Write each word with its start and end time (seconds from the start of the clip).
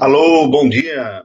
Alô, 0.00 0.48
bom 0.48 0.66
dia. 0.66 1.24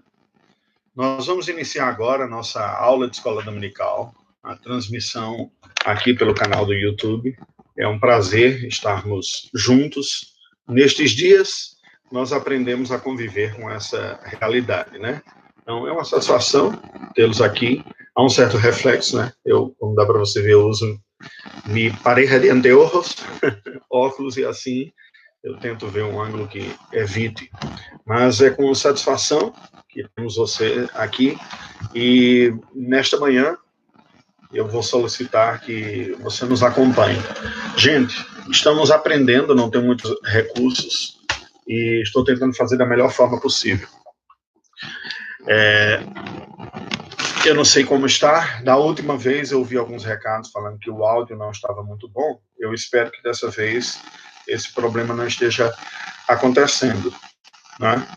Nós 0.94 1.28
vamos 1.28 1.48
iniciar 1.48 1.88
agora 1.88 2.26
a 2.26 2.28
nossa 2.28 2.62
aula 2.62 3.10
de 3.10 3.16
escola 3.16 3.42
dominical, 3.42 4.14
a 4.44 4.54
transmissão 4.58 5.50
aqui 5.86 6.14
pelo 6.14 6.36
canal 6.36 6.66
do 6.66 6.74
YouTube. 6.74 7.38
É 7.80 7.88
um 7.88 7.98
prazer 7.98 8.66
estarmos 8.66 9.50
juntos. 9.56 10.34
Nestes 10.68 11.12
dias, 11.12 11.78
nós 12.12 12.34
aprendemos 12.34 12.92
a 12.92 13.00
conviver 13.00 13.56
com 13.56 13.72
essa 13.72 14.20
realidade, 14.26 15.00
né? 15.00 15.22
Então, 15.62 15.88
é 15.88 15.94
uma 15.94 16.04
satisfação 16.04 16.74
tê-los 17.16 17.42
aqui. 17.42 17.82
Há 18.14 18.26
um 18.26 18.30
certo 18.30 18.58
reflexo, 18.58 19.16
né? 19.16 19.32
Eu, 19.46 19.74
como 19.80 19.96
dá 19.96 20.06
para 20.06 20.20
você 20.20 20.42
ver, 20.42 20.52
eu 20.52 20.68
uso 20.68 21.00
mi 21.66 21.92
pareja 22.00 22.42
de 22.42 22.50
anteojos, 22.50 23.16
óculos 23.90 24.36
e 24.36 24.44
assim 24.44 24.92
eu 25.46 25.56
tento 25.58 25.88
ver 25.88 26.04
um 26.04 26.20
ângulo 26.20 26.48
que 26.48 26.76
evite. 26.92 27.52
Mas 28.04 28.42
é 28.42 28.50
com 28.50 28.74
satisfação 28.74 29.54
que 29.88 30.04
temos 30.16 30.36
você 30.36 30.90
aqui 30.96 31.38
e 31.94 32.52
nesta 32.74 33.18
manhã 33.18 33.56
eu 34.52 34.68
vou 34.68 34.82
solicitar 34.82 35.62
que 35.62 36.16
você 36.20 36.46
nos 36.46 36.64
acompanhe. 36.64 37.20
Gente, 37.78 38.16
estamos 38.50 38.90
aprendendo, 38.90 39.54
não 39.54 39.70
tem 39.70 39.82
muitos 39.82 40.12
recursos 40.24 41.20
e 41.68 42.02
estou 42.02 42.24
tentando 42.24 42.56
fazer 42.56 42.78
da 42.78 42.86
melhor 42.86 43.12
forma 43.12 43.40
possível. 43.40 43.88
É, 45.48 46.00
eu 47.46 47.54
não 47.54 47.66
sei 47.66 47.84
como 47.84 48.08
está. 48.08 48.62
Da 48.64 48.78
última 48.78 49.16
vez 49.16 49.52
eu 49.52 49.60
ouvi 49.60 49.78
alguns 49.78 50.04
recados 50.04 50.50
falando 50.50 50.80
que 50.80 50.90
o 50.90 51.06
áudio 51.06 51.38
não 51.38 51.52
estava 51.52 51.84
muito 51.84 52.10
bom. 52.10 52.40
Eu 52.58 52.74
espero 52.74 53.12
que 53.12 53.22
dessa 53.22 53.50
vez 53.52 54.02
esse 54.48 54.74
problema 54.74 55.14
não 55.14 55.28
esteja 55.28 55.74
acontecendo, 56.28 57.14
né? 57.80 58.08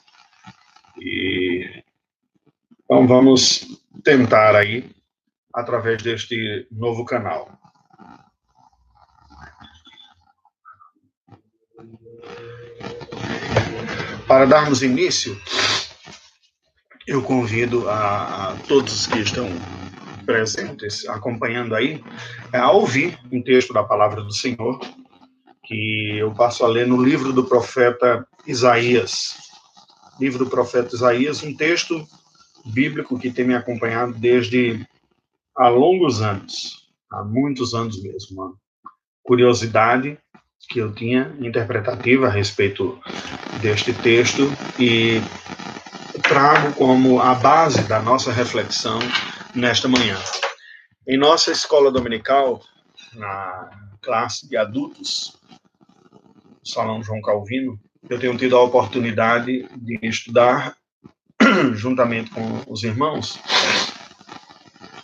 E 1.00 1.82
então 2.90 3.06
vamos 3.06 3.66
tentar 4.02 4.56
aí 4.56 4.90
através 5.54 6.02
deste 6.02 6.66
novo 6.70 7.04
canal. 7.04 7.52
Para 14.26 14.46
darmos 14.46 14.82
início, 14.82 15.38
eu 17.06 17.22
convido 17.22 17.88
a, 17.88 18.52
a 18.52 18.56
todos 18.68 19.06
que 19.06 19.18
estão 19.18 19.48
presentes, 20.24 21.06
acompanhando 21.08 21.74
aí, 21.74 22.02
a 22.52 22.70
ouvir 22.70 23.18
um 23.32 23.42
texto 23.42 23.72
da 23.72 23.82
palavra 23.82 24.22
do 24.22 24.32
Senhor 24.32 24.78
que 25.68 26.16
eu 26.16 26.32
passo 26.32 26.64
a 26.64 26.68
ler 26.68 26.86
no 26.86 27.00
livro 27.00 27.30
do 27.30 27.44
profeta 27.44 28.26
Isaías. 28.46 29.36
Livro 30.18 30.46
do 30.46 30.50
profeta 30.50 30.96
Isaías, 30.96 31.42
um 31.42 31.54
texto 31.54 32.08
bíblico 32.64 33.18
que 33.18 33.30
tem 33.30 33.46
me 33.46 33.54
acompanhado 33.54 34.14
desde 34.14 34.86
há 35.54 35.68
longos 35.68 36.22
anos, 36.22 36.88
há 37.12 37.22
muitos 37.22 37.74
anos 37.74 38.02
mesmo. 38.02 38.42
Uma 38.42 38.54
curiosidade 39.22 40.18
que 40.70 40.78
eu 40.78 40.94
tinha 40.94 41.36
interpretativa 41.38 42.28
a 42.28 42.30
respeito 42.30 42.98
deste 43.60 43.92
texto 43.92 44.50
e 44.78 45.20
trago 46.22 46.72
como 46.74 47.20
a 47.20 47.34
base 47.34 47.82
da 47.82 48.00
nossa 48.00 48.32
reflexão 48.32 48.98
nesta 49.54 49.86
manhã. 49.86 50.18
Em 51.06 51.18
nossa 51.18 51.52
escola 51.52 51.92
dominical, 51.92 52.62
na 53.14 53.70
classe 54.00 54.48
de 54.48 54.56
adultos, 54.56 55.38
Salão 56.68 57.02
João 57.02 57.22
Calvino, 57.22 57.80
eu 58.08 58.18
tenho 58.18 58.36
tido 58.36 58.56
a 58.56 58.62
oportunidade 58.62 59.66
de 59.74 59.98
estudar, 60.02 60.76
juntamente 61.74 62.30
com 62.30 62.62
os 62.68 62.84
irmãos, 62.84 63.38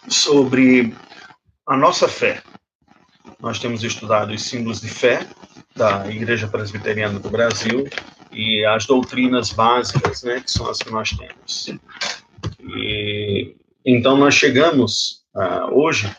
sobre 0.07 0.95
a 1.67 1.77
nossa 1.77 2.07
fé. 2.07 2.43
Nós 3.41 3.59
temos 3.59 3.83
estudado 3.83 4.33
os 4.33 4.43
símbolos 4.43 4.81
de 4.81 4.89
fé 4.89 5.27
da 5.75 6.07
Igreja 6.11 6.47
Presbiteriana 6.47 7.19
do 7.19 7.31
Brasil 7.31 7.89
e 8.31 8.65
as 8.67 8.85
doutrinas 8.85 9.51
básicas, 9.53 10.23
né, 10.23 10.41
que 10.41 10.51
são 10.51 10.69
as 10.69 10.79
que 10.79 10.91
nós 10.91 11.11
temos. 11.11 11.71
E, 12.61 13.57
então, 13.85 14.19
nós 14.19 14.35
chegamos 14.35 15.25
uh, 15.35 15.73
hoje 15.73 16.15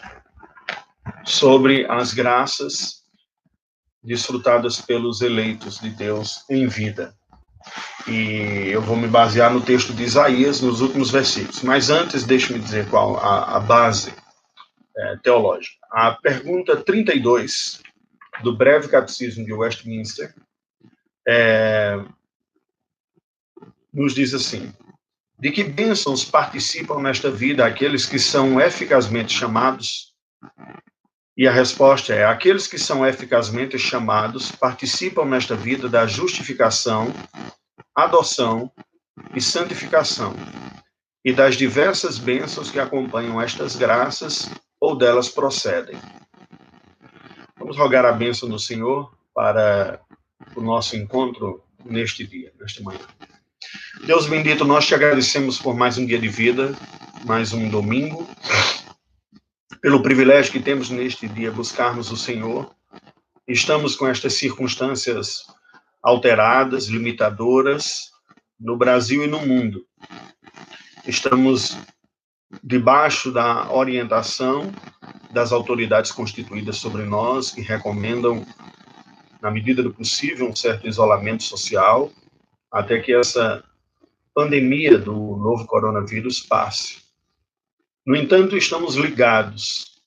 sobre 1.24 1.86
as 1.90 2.14
graças 2.14 3.05
desfrutadas 4.06 4.80
pelos 4.80 5.22
eleitos 5.22 5.80
de 5.80 5.90
Deus 5.90 6.46
em 6.50 6.68
vida. 6.68 7.16
E 8.08 8.70
eu 8.70 8.82
vou 8.82 8.96
me 8.96 9.08
basear 9.08 9.52
no 9.52 9.62
texto 9.62 9.94
de 9.94 10.04
Isaías, 10.04 10.62
nos 10.62 10.82
últimos 10.82 11.10
versículos. 11.10 11.64
Mas 11.64 11.90
antes, 11.90 12.24
deixe-me 12.24 12.60
dizer 12.60 12.88
qual 12.90 13.18
a, 13.18 13.58
a 13.58 13.60
base 13.60 14.14
é, 14.96 15.18
teológica. 15.18 15.76
A 15.92 16.12
pergunta 16.12 16.78
32 16.78 17.82
do 18.44 18.56
breve 18.56 18.88
catecismo 18.88 19.44
de 19.44 19.54
Westminster 19.54 20.34
é, 21.28 22.00
nos 23.92 24.14
diz 24.14 24.34
assim: 24.34 24.72
De 25.40 25.50
que 25.50 25.64
bênçãos 25.64 26.24
participam 26.24 27.02
nesta 27.02 27.32
vida 27.32 27.66
aqueles 27.66 28.06
que 28.06 28.20
são 28.20 28.62
eficazmente 28.62 29.34
chamados 29.34 30.14
e 31.38 31.48
a 31.48 31.52
resposta 31.52 32.14
é: 32.14 32.26
aqueles 32.26 32.68
que 32.68 32.78
são 32.78 33.06
eficazmente 33.06 33.78
chamados 33.78 34.52
participam 34.52 35.26
nesta 35.26 35.56
vida 35.56 35.90
da 35.90 36.08
justificação, 36.08 37.14
adoção 37.94 38.72
e 39.36 39.42
santificação, 39.42 40.34
e 41.24 41.34
das 41.34 41.56
diversas 41.56 42.18
bênçãos 42.18 42.72
que 42.72 42.80
acompanham 42.80 43.42
estas 43.42 43.76
graças 43.76 44.50
ou 44.80 44.96
delas 44.98 45.28
procedem. 45.28 45.98
Vamos 47.58 47.78
rogar 47.78 48.06
a 48.06 48.12
bênção 48.12 48.48
do 48.48 48.60
Senhor 48.60 49.12
para 49.34 50.00
o 50.56 50.62
nosso 50.62 50.96
encontro 50.96 51.64
neste 51.84 52.26
dia, 52.26 52.54
nesta 52.60 52.82
manhã. 52.82 53.00
Deus 54.06 54.28
bendito, 54.28 54.64
nós 54.64 54.86
te 54.86 54.94
agradecemos 54.94 55.58
por 55.58 55.76
mais 55.76 55.98
um 55.98 56.06
dia 56.06 56.20
de 56.20 56.28
vida, 56.28 56.76
mais 57.26 57.54
um 57.54 57.68
domingo 57.70 58.28
pelo 59.86 60.02
privilégio 60.02 60.52
que 60.52 60.60
temos 60.60 60.90
neste 60.90 61.28
dia 61.28 61.52
buscarmos 61.52 62.10
o 62.10 62.18
Senhor. 62.18 62.74
Estamos 63.48 63.96
com 63.96 64.08
estas 64.08 64.34
circunstâncias 64.34 65.46
alteradas, 66.02 66.88
limitadoras, 66.88 68.10
no 68.60 68.76
Brasil 68.76 69.24
e 69.24 69.28
no 69.28 69.46
mundo. 69.46 69.86
Estamos 71.06 71.78
debaixo 72.64 73.32
da 73.32 73.72
orientação 73.72 74.74
das 75.30 75.52
autoridades 75.52 76.12
constituídas 76.12 76.78
sobre 76.78 77.04
nós, 77.04 77.52
que 77.52 77.62
recomendam, 77.62 78.44
na 79.40 79.52
medida 79.52 79.84
do 79.84 79.94
possível, 79.94 80.50
um 80.50 80.56
certo 80.56 80.88
isolamento 80.88 81.44
social, 81.44 82.12
até 82.72 83.00
que 83.00 83.14
essa 83.14 83.64
pandemia 84.34 84.98
do 84.98 85.14
novo 85.14 85.64
coronavírus 85.68 86.40
passe. 86.40 87.05
No 88.06 88.16
entanto, 88.16 88.56
estamos 88.56 88.94
ligados, 88.94 90.00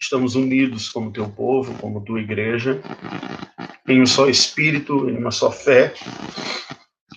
estamos 0.00 0.34
unidos 0.34 0.88
como 0.88 1.12
teu 1.12 1.28
povo, 1.28 1.76
como 1.78 2.02
tua 2.02 2.22
igreja, 2.22 2.80
em 3.86 4.00
um 4.00 4.06
só 4.06 4.30
espírito, 4.30 5.10
em 5.10 5.18
uma 5.18 5.30
só 5.30 5.50
fé, 5.50 5.92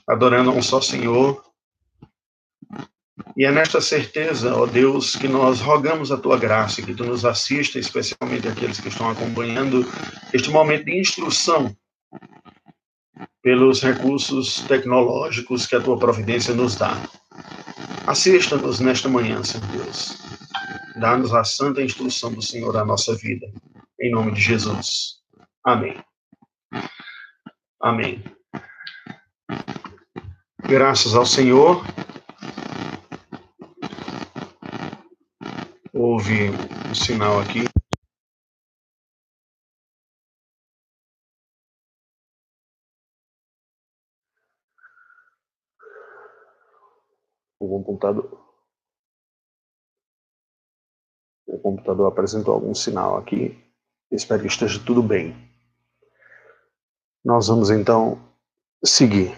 adorando 0.05 0.49
a 0.49 0.53
um 0.53 0.61
só 0.61 0.81
Senhor. 0.81 1.41
E 3.38 3.45
é 3.45 3.51
nesta 3.51 3.79
certeza, 3.79 4.53
ó 4.53 4.65
Deus, 4.65 5.15
que 5.15 5.29
nós 5.29 5.61
rogamos 5.61 6.11
a 6.11 6.17
tua 6.17 6.38
graça, 6.38 6.81
que 6.81 6.94
tu 6.94 7.05
nos 7.05 7.23
assista, 7.23 7.79
especialmente 7.79 8.49
aqueles 8.49 8.81
que 8.81 8.89
estão 8.89 9.09
acompanhando 9.09 9.85
este 10.33 10.49
momento 10.49 10.85
de 10.85 10.99
instrução 10.99 11.73
pelos 13.41 13.81
recursos 13.81 14.59
tecnológicos 14.68 15.65
que 15.65 15.75
a 15.75 15.81
tua 15.81 15.97
providência 15.97 16.53
nos 16.53 16.75
dá. 16.75 17.01
Assista-nos 18.07 18.80
nesta 18.80 19.09
manhã, 19.09 19.44
Senhor 19.44 19.68
Deus. 19.68 20.18
Dá-nos 20.95 21.33
a 21.33 21.44
santa 21.44 21.81
instrução 21.81 22.31
do 22.31 22.42
Senhor 22.42 22.77
à 22.77 22.86
nossa 22.86 23.13
vida. 23.18 23.45
Em 24.00 24.09
nome 24.09 24.31
de 24.31 24.39
Jesus. 24.39 25.18
Amém. 25.62 26.01
Amém. 27.81 28.24
Graças 30.63 31.15
ao 31.15 31.25
Senhor. 31.25 31.86
Houve 35.94 36.51
um 36.89 36.95
sinal 36.95 37.42
aqui. 37.42 37.65
O 47.75 47.83
computador. 47.83 48.47
O 51.47 51.59
computador 51.59 52.07
apresentou 52.07 52.53
algum 52.53 52.73
sinal 52.73 53.17
aqui. 53.17 53.57
Espero 54.11 54.41
que 54.41 54.47
esteja 54.47 54.83
tudo 54.85 55.01
bem. 55.01 55.35
Nós 57.23 57.47
vamos 57.47 57.69
então 57.69 58.21
seguir. 58.83 59.37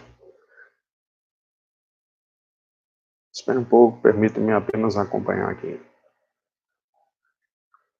Espere 3.33 3.57
um 3.57 3.65
pouco, 3.65 4.01
permita-me 4.01 4.51
apenas 4.51 4.97
acompanhar 4.97 5.49
aqui. 5.49 5.79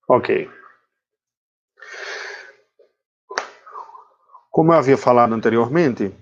Ok. 0.08 0.50
Como 4.52 4.74
eu 4.74 4.78
havia 4.78 4.98
falado 4.98 5.34
anteriormente, 5.34 6.14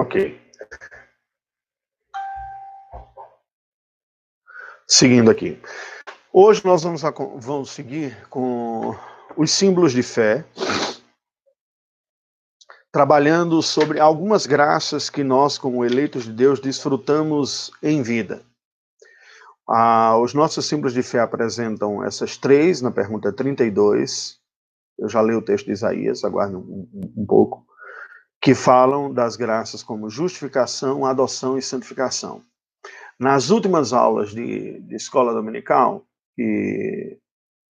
Ok. 0.00 0.40
Seguindo 4.88 5.30
aqui. 5.30 5.60
Hoje 6.32 6.62
nós 6.64 6.82
vamos, 6.82 7.02
vamos 7.36 7.70
seguir 7.70 8.16
com 8.30 8.96
os 9.36 9.50
símbolos 9.50 9.92
de 9.92 10.02
fé, 10.02 10.42
trabalhando 12.90 13.60
sobre 13.60 14.00
algumas 14.00 14.46
graças 14.46 15.10
que 15.10 15.22
nós, 15.22 15.58
como 15.58 15.84
eleitos 15.84 16.24
de 16.24 16.32
Deus, 16.32 16.60
desfrutamos 16.60 17.70
em 17.82 18.02
vida. 18.02 18.42
Ah, 19.68 20.16
os 20.16 20.32
nossos 20.32 20.64
símbolos 20.64 20.94
de 20.94 21.02
fé 21.02 21.20
apresentam 21.20 22.02
essas 22.02 22.38
três, 22.38 22.80
na 22.80 22.90
pergunta 22.90 23.30
32. 23.30 24.38
Eu 24.98 25.10
já 25.10 25.20
li 25.20 25.34
o 25.34 25.42
texto 25.42 25.66
de 25.66 25.72
Isaías, 25.72 26.24
aguardo 26.24 26.58
um, 26.58 26.88
um, 26.90 27.22
um 27.22 27.26
pouco 27.26 27.69
que 28.40 28.54
falam 28.54 29.12
das 29.12 29.36
graças 29.36 29.82
como 29.82 30.08
justificação, 30.08 31.04
adoção 31.04 31.58
e 31.58 31.62
santificação. 31.62 32.42
Nas 33.18 33.50
últimas 33.50 33.92
aulas 33.92 34.30
de, 34.30 34.80
de 34.80 34.94
escola 34.94 35.34
dominical, 35.34 36.06
que 36.34 37.18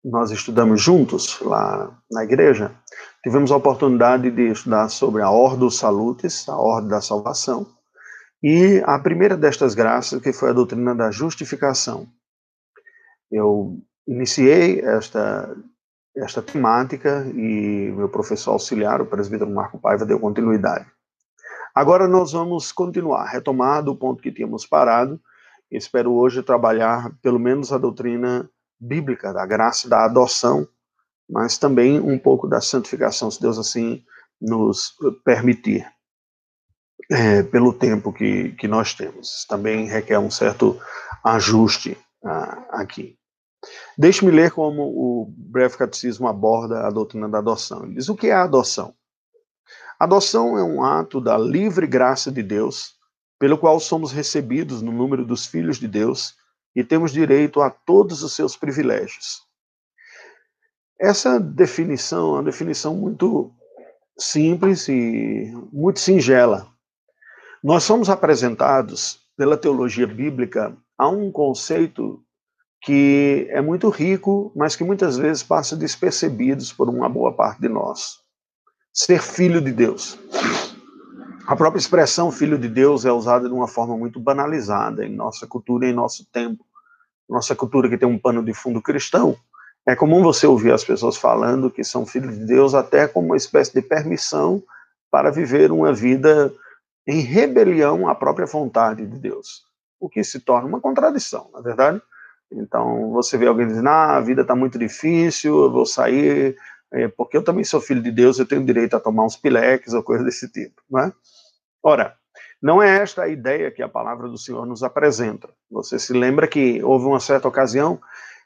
nós 0.03 0.31
estudamos 0.31 0.81
juntos 0.81 1.39
lá 1.41 1.97
na 2.09 2.23
igreja, 2.23 2.73
tivemos 3.21 3.51
a 3.51 3.57
oportunidade 3.57 4.31
de 4.31 4.51
estudar 4.51 4.87
sobre 4.89 5.21
a 5.21 5.29
Ordo 5.29 5.69
Salutis, 5.69 6.47
a 6.47 6.55
Ordem 6.55 6.89
da 6.89 7.01
Salvação, 7.01 7.67
e 8.41 8.81
a 8.85 8.99
primeira 8.99 9.37
destas 9.37 9.73
graças, 9.73 10.21
que 10.21 10.33
foi 10.33 10.49
a 10.49 10.53
doutrina 10.53 10.93
da 10.93 11.11
justificação. 11.11 12.07
Eu 13.31 13.81
iniciei 14.07 14.81
esta 14.81 15.55
esta 16.15 16.41
temática 16.41 17.25
e 17.35 17.91
meu 17.95 18.07
professor 18.07 18.51
auxiliar, 18.51 19.01
o 19.01 19.05
presbítero 19.05 19.49
Marco 19.49 19.79
Paiva, 19.79 20.05
deu 20.05 20.19
continuidade. 20.19 20.85
Agora 21.73 22.07
nós 22.07 22.31
vamos 22.31 22.71
continuar, 22.71 23.25
retomar 23.25 23.83
do 23.83 23.95
ponto 23.95 24.21
que 24.21 24.31
tínhamos 24.31 24.65
parado. 24.65 25.19
Espero 25.71 26.13
hoje 26.13 26.43
trabalhar 26.43 27.11
pelo 27.21 27.39
menos 27.39 27.73
a 27.73 27.79
doutrina 27.79 28.47
bíblica 28.79 29.33
da 29.33 29.45
graça 29.45 29.89
da 29.89 30.05
adoção, 30.05 30.67
mas 31.27 31.57
também 31.57 31.99
um 31.99 32.19
pouco 32.19 32.47
da 32.47 32.61
santificação, 32.61 33.31
se 33.31 33.41
Deus 33.41 33.57
assim 33.57 34.03
nos 34.39 34.93
permitir, 35.23 35.87
é, 37.09 37.41
pelo 37.43 37.73
tempo 37.73 38.13
que, 38.13 38.51
que 38.51 38.67
nós 38.67 38.93
temos. 38.93 39.45
Também 39.49 39.87
requer 39.87 40.19
um 40.19 40.29
certo 40.29 40.79
ajuste 41.23 41.97
ah, 42.23 42.65
aqui. 42.69 43.17
Deixe-me 43.97 44.31
ler 44.31 44.51
como 44.51 44.83
o 44.83 45.33
breve 45.37 45.77
catecismo 45.77 46.27
aborda 46.27 46.85
a 46.85 46.89
doutrina 46.89 47.29
da 47.29 47.39
adoção. 47.39 47.83
Ele 47.83 47.95
diz: 47.95 48.09
o 48.09 48.15
que 48.15 48.27
é 48.27 48.33
a 48.33 48.43
adoção? 48.43 48.93
adoção 49.99 50.57
é 50.57 50.63
um 50.63 50.83
ato 50.83 51.21
da 51.21 51.37
livre 51.37 51.87
graça 51.87 52.31
de 52.31 52.43
Deus, 52.43 52.95
pelo 53.39 53.57
qual 53.57 53.79
somos 53.79 54.11
recebidos 54.11 54.81
no 54.81 54.91
número 54.91 55.25
dos 55.25 55.45
filhos 55.45 55.79
de 55.79 55.87
Deus 55.87 56.35
e 56.75 56.83
temos 56.83 57.11
direito 57.11 57.61
a 57.61 57.69
todos 57.69 58.23
os 58.23 58.33
seus 58.33 58.57
privilégios. 58.57 59.43
Essa 60.99 61.39
definição 61.39 62.29
é 62.29 62.39
uma 62.39 62.43
definição 62.43 62.95
muito 62.95 63.51
simples 64.17 64.87
e 64.87 65.51
muito 65.71 65.99
singela. 65.99 66.67
Nós 67.63 67.83
somos 67.83 68.09
apresentados 68.09 69.19
pela 69.37 69.57
teologia 69.57 70.07
bíblica 70.07 70.75
a 70.97 71.07
um 71.09 71.31
conceito 71.31 72.23
que 72.83 73.47
é 73.49 73.61
muito 73.61 73.89
rico, 73.89 74.51
mas 74.53 74.75
que 74.75 74.83
muitas 74.83 75.17
vezes 75.17 75.41
passa 75.41 75.75
despercebidos 75.75 76.73
por 76.73 76.89
uma 76.89 77.07
boa 77.07 77.31
parte 77.31 77.61
de 77.61 77.69
nós. 77.69 78.19
Ser 78.93 79.21
filho 79.21 79.61
de 79.61 79.71
Deus. 79.71 80.19
A 81.47 81.55
própria 81.55 81.79
expressão 81.79 82.31
filho 82.31 82.57
de 82.57 82.67
Deus 82.67 83.05
é 83.05 83.11
usada 83.11 83.47
de 83.47 83.53
uma 83.53 83.67
forma 83.67 83.97
muito 83.97 84.19
banalizada 84.19 85.05
em 85.05 85.15
nossa 85.15 85.47
cultura 85.47 85.87
e 85.87 85.91
em 85.91 85.93
nosso 85.93 86.25
tempo. 86.31 86.65
Nossa 87.27 87.55
cultura 87.55 87.89
que 87.89 87.97
tem 87.97 88.07
um 88.07 88.19
pano 88.19 88.43
de 88.43 88.53
fundo 88.53 88.81
cristão, 88.81 89.37
é 89.85 89.95
comum 89.95 90.21
você 90.21 90.45
ouvir 90.45 90.73
as 90.73 90.83
pessoas 90.83 91.17
falando 91.17 91.71
que 91.71 91.83
são 91.83 92.05
filhos 92.05 92.37
de 92.37 92.45
Deus 92.45 92.73
até 92.73 93.07
como 93.07 93.27
uma 93.27 93.37
espécie 93.37 93.73
de 93.73 93.81
permissão 93.81 94.61
para 95.09 95.31
viver 95.31 95.71
uma 95.71 95.93
vida 95.93 96.53
em 97.07 97.19
rebelião 97.19 98.07
à 98.07 98.15
própria 98.15 98.45
vontade 98.45 99.05
de 99.05 99.19
Deus, 99.19 99.63
o 99.99 100.09
que 100.09 100.23
se 100.23 100.39
torna 100.39 100.67
uma 100.67 100.79
contradição, 100.79 101.49
na 101.53 101.59
é 101.59 101.63
verdade. 101.63 102.01
Então, 102.55 103.11
você 103.11 103.37
vê 103.37 103.47
alguém 103.47 103.67
dizendo, 103.67 103.89
ah, 103.89 104.17
a 104.17 104.21
vida 104.21 104.41
está 104.41 104.55
muito 104.55 104.77
difícil, 104.77 105.63
eu 105.63 105.71
vou 105.71 105.85
sair, 105.85 106.55
é, 106.91 107.07
porque 107.07 107.35
eu 107.35 107.43
também 107.43 107.63
sou 107.63 107.81
filho 107.81 108.01
de 108.01 108.11
Deus, 108.11 108.37
eu 108.37 108.45
tenho 108.45 108.65
direito 108.65 108.95
a 108.95 108.99
tomar 108.99 109.25
uns 109.25 109.35
pileques 109.35 109.93
ou 109.93 110.03
coisa 110.03 110.23
desse 110.23 110.51
tipo, 110.51 110.81
não 110.89 110.99
é? 110.99 111.13
Ora, 111.81 112.15
não 112.61 112.81
é 112.81 113.01
esta 113.01 113.23
a 113.23 113.27
ideia 113.27 113.71
que 113.71 113.81
a 113.81 113.89
palavra 113.89 114.29
do 114.29 114.37
Senhor 114.37 114.65
nos 114.65 114.83
apresenta. 114.83 115.49
Você 115.69 115.99
se 115.99 116.13
lembra 116.13 116.47
que 116.47 116.81
houve 116.83 117.05
uma 117.05 117.19
certa 117.19 117.47
ocasião 117.47 117.99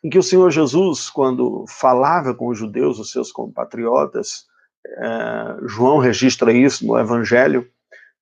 em 0.04 0.10
que 0.10 0.18
o 0.18 0.24
Senhor 0.24 0.50
Jesus, 0.50 1.10
quando 1.10 1.66
falava 1.68 2.34
com 2.34 2.48
os 2.48 2.58
judeus, 2.58 3.00
os 3.00 3.12
seus 3.12 3.32
compatriotas, 3.32 4.46
é, 4.86 5.58
João 5.66 6.00
registra 6.00 6.52
isso 6.52 6.86
no 6.88 6.98
Evangelho, 6.98 7.70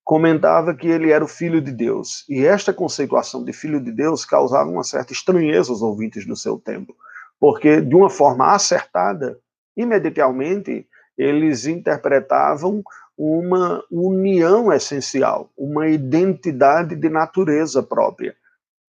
comentava 0.06 0.72
que 0.72 0.86
ele 0.86 1.10
era 1.10 1.24
o 1.24 1.28
filho 1.28 1.60
de 1.60 1.72
Deus. 1.72 2.24
E 2.28 2.46
esta 2.46 2.72
conceituação 2.72 3.44
de 3.44 3.52
filho 3.52 3.80
de 3.80 3.90
Deus 3.90 4.24
causava 4.24 4.70
uma 4.70 4.84
certa 4.84 5.12
estranheza 5.12 5.72
aos 5.72 5.82
ouvintes 5.82 6.24
do 6.24 6.36
seu 6.36 6.60
tempo, 6.60 6.96
porque 7.40 7.80
de 7.80 7.92
uma 7.92 8.08
forma 8.08 8.54
acertada, 8.54 9.36
imediatamente 9.76 10.86
eles 11.18 11.66
interpretavam 11.66 12.84
uma 13.18 13.82
união 13.90 14.72
essencial, 14.72 15.50
uma 15.58 15.88
identidade 15.88 16.94
de 16.94 17.08
natureza 17.08 17.82
própria. 17.82 18.36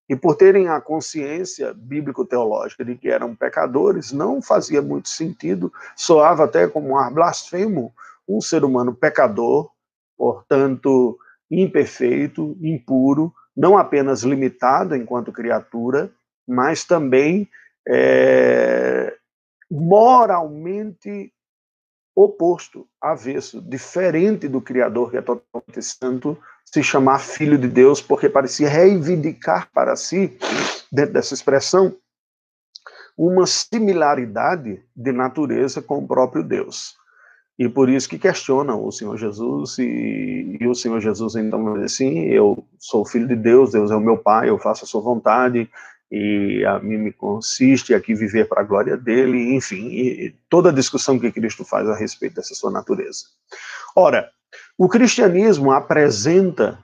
E 0.08 0.16
por 0.16 0.36
terem 0.36 0.68
a 0.70 0.80
consciência 0.80 1.74
bíblico-teológica 1.74 2.86
de 2.86 2.96
que 2.96 3.10
eram 3.10 3.36
pecadores, 3.36 4.12
não 4.12 4.40
fazia 4.40 4.84
muito 4.84 5.10
sentido, 5.10 5.74
soava 5.96 6.44
até 6.44 6.68
como 6.68 6.90
um 6.90 6.98
ar 6.98 7.12
blasfemo 7.12 7.92
um 8.30 8.40
ser 8.40 8.64
humano 8.64 8.94
pecador 8.94 9.72
portanto, 10.18 11.18
imperfeito, 11.50 12.58
impuro, 12.62 13.34
não 13.56 13.78
apenas 13.78 14.24
limitado 14.24 14.96
enquanto 14.96 15.32
criatura, 15.32 16.12
mas 16.48 16.84
também 16.84 17.48
é, 17.88 19.16
moralmente 19.70 21.32
oposto, 22.16 22.88
avesso, 23.00 23.62
diferente 23.62 24.48
do 24.48 24.60
Criador, 24.60 25.12
que 25.12 25.18
é 25.18 25.22
totalmente 25.22 25.82
santo, 25.84 26.38
se 26.66 26.82
chamar 26.82 27.20
filho 27.20 27.58
de 27.58 27.68
Deus, 27.68 28.02
porque 28.02 28.28
parecia 28.28 28.68
reivindicar 28.68 29.70
para 29.72 29.96
si, 29.96 30.38
dentro 30.92 31.14
dessa 31.14 31.34
expressão, 31.34 31.96
uma 33.16 33.46
similaridade 33.46 34.84
de 34.96 35.12
natureza 35.12 35.82
com 35.82 36.00
o 36.00 36.08
próprio 36.08 36.44
Deus. 36.44 36.98
E 37.58 37.68
por 37.68 37.90
isso 37.90 38.08
que 38.08 38.20
questionam 38.20 38.86
o 38.86 38.92
Senhor 38.92 39.18
Jesus, 39.18 39.80
e, 39.80 40.58
e 40.60 40.68
o 40.68 40.76
Senhor 40.76 41.00
Jesus 41.00 41.36
então 41.36 41.74
dizer 41.74 41.86
assim, 41.86 42.20
eu 42.26 42.64
sou 42.78 43.04
filho 43.04 43.28
de 43.28 43.36
Deus, 43.36 43.72
Deus 43.72 43.90
é 43.90 43.96
o 43.96 44.02
meu 44.02 44.18
Pai, 44.18 44.50
eu 44.50 44.60
faço 44.60 44.86
a 44.86 44.88
sua 44.88 45.02
vontade, 45.02 45.68
e 46.12 46.64
a 46.66 46.80
mim 46.80 46.98
me 46.98 47.12
consiste 47.12 47.94
aqui 47.94 48.14
viver 48.14 48.48
para 48.48 48.62
a 48.62 48.64
glória 48.64 48.96
dele, 48.96 49.56
enfim, 49.56 49.88
e 49.88 50.36
toda 50.50 50.70
a 50.70 50.74
discussão 50.74 51.20
que 51.20 51.32
Cristo 51.32 51.66
faz 51.66 51.90
a 51.90 51.96
respeito 51.96 52.36
dessa 52.36 52.54
sua 52.54 52.72
natureza. 52.72 53.26
Ora, 53.96 54.30
o 54.78 54.88
cristianismo 54.88 55.72
apresenta 55.72 56.80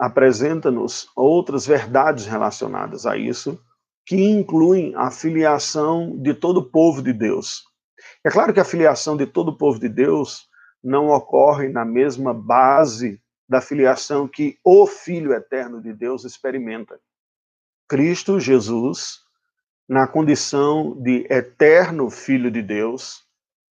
apresenta-nos 0.00 1.08
outras 1.14 1.66
verdades 1.66 2.24
relacionadas 2.24 3.04
a 3.04 3.18
isso, 3.18 3.60
que 4.06 4.16
incluem 4.16 4.94
a 4.96 5.10
filiação 5.10 6.16
de 6.22 6.32
todo 6.32 6.60
o 6.60 6.70
povo 6.70 7.02
de 7.02 7.12
Deus, 7.12 7.64
é 8.24 8.30
claro 8.30 8.52
que 8.52 8.60
a 8.60 8.64
filiação 8.64 9.16
de 9.16 9.26
todo 9.26 9.48
o 9.48 9.56
povo 9.56 9.78
de 9.78 9.88
Deus 9.88 10.48
não 10.82 11.08
ocorre 11.08 11.68
na 11.68 11.84
mesma 11.84 12.34
base 12.34 13.20
da 13.48 13.60
filiação 13.60 14.28
que 14.28 14.58
o 14.64 14.86
Filho 14.86 15.32
eterno 15.32 15.80
de 15.80 15.92
Deus 15.92 16.24
experimenta. 16.24 17.00
Cristo 17.88 18.38
Jesus, 18.38 19.20
na 19.88 20.06
condição 20.06 20.96
de 21.00 21.26
eterno 21.28 22.08
Filho 22.10 22.50
de 22.50 22.62
Deus, 22.62 23.24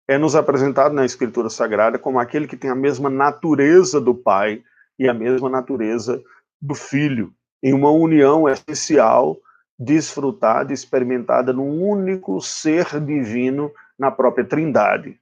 é 0.06 0.18
nos 0.18 0.36
apresentado 0.36 0.94
na 0.94 1.04
Escritura 1.04 1.48
Sagrada 1.48 1.98
como 1.98 2.20
aquele 2.20 2.46
que 2.46 2.56
tem 2.56 2.70
a 2.70 2.74
mesma 2.74 3.10
natureza 3.10 4.00
do 4.00 4.14
Pai 4.14 4.62
e 4.98 5.08
a 5.08 5.14
mesma 5.14 5.48
natureza 5.48 6.22
do 6.60 6.74
Filho, 6.74 7.32
em 7.62 7.72
uma 7.72 7.90
união 7.90 8.48
essencial, 8.48 9.38
desfrutada, 9.78 10.72
experimentada 10.72 11.52
num 11.52 11.82
único 11.82 12.40
ser 12.40 13.00
divino 13.00 13.72
na 13.98 14.10
própria 14.10 14.44
Trindade. 14.44 15.18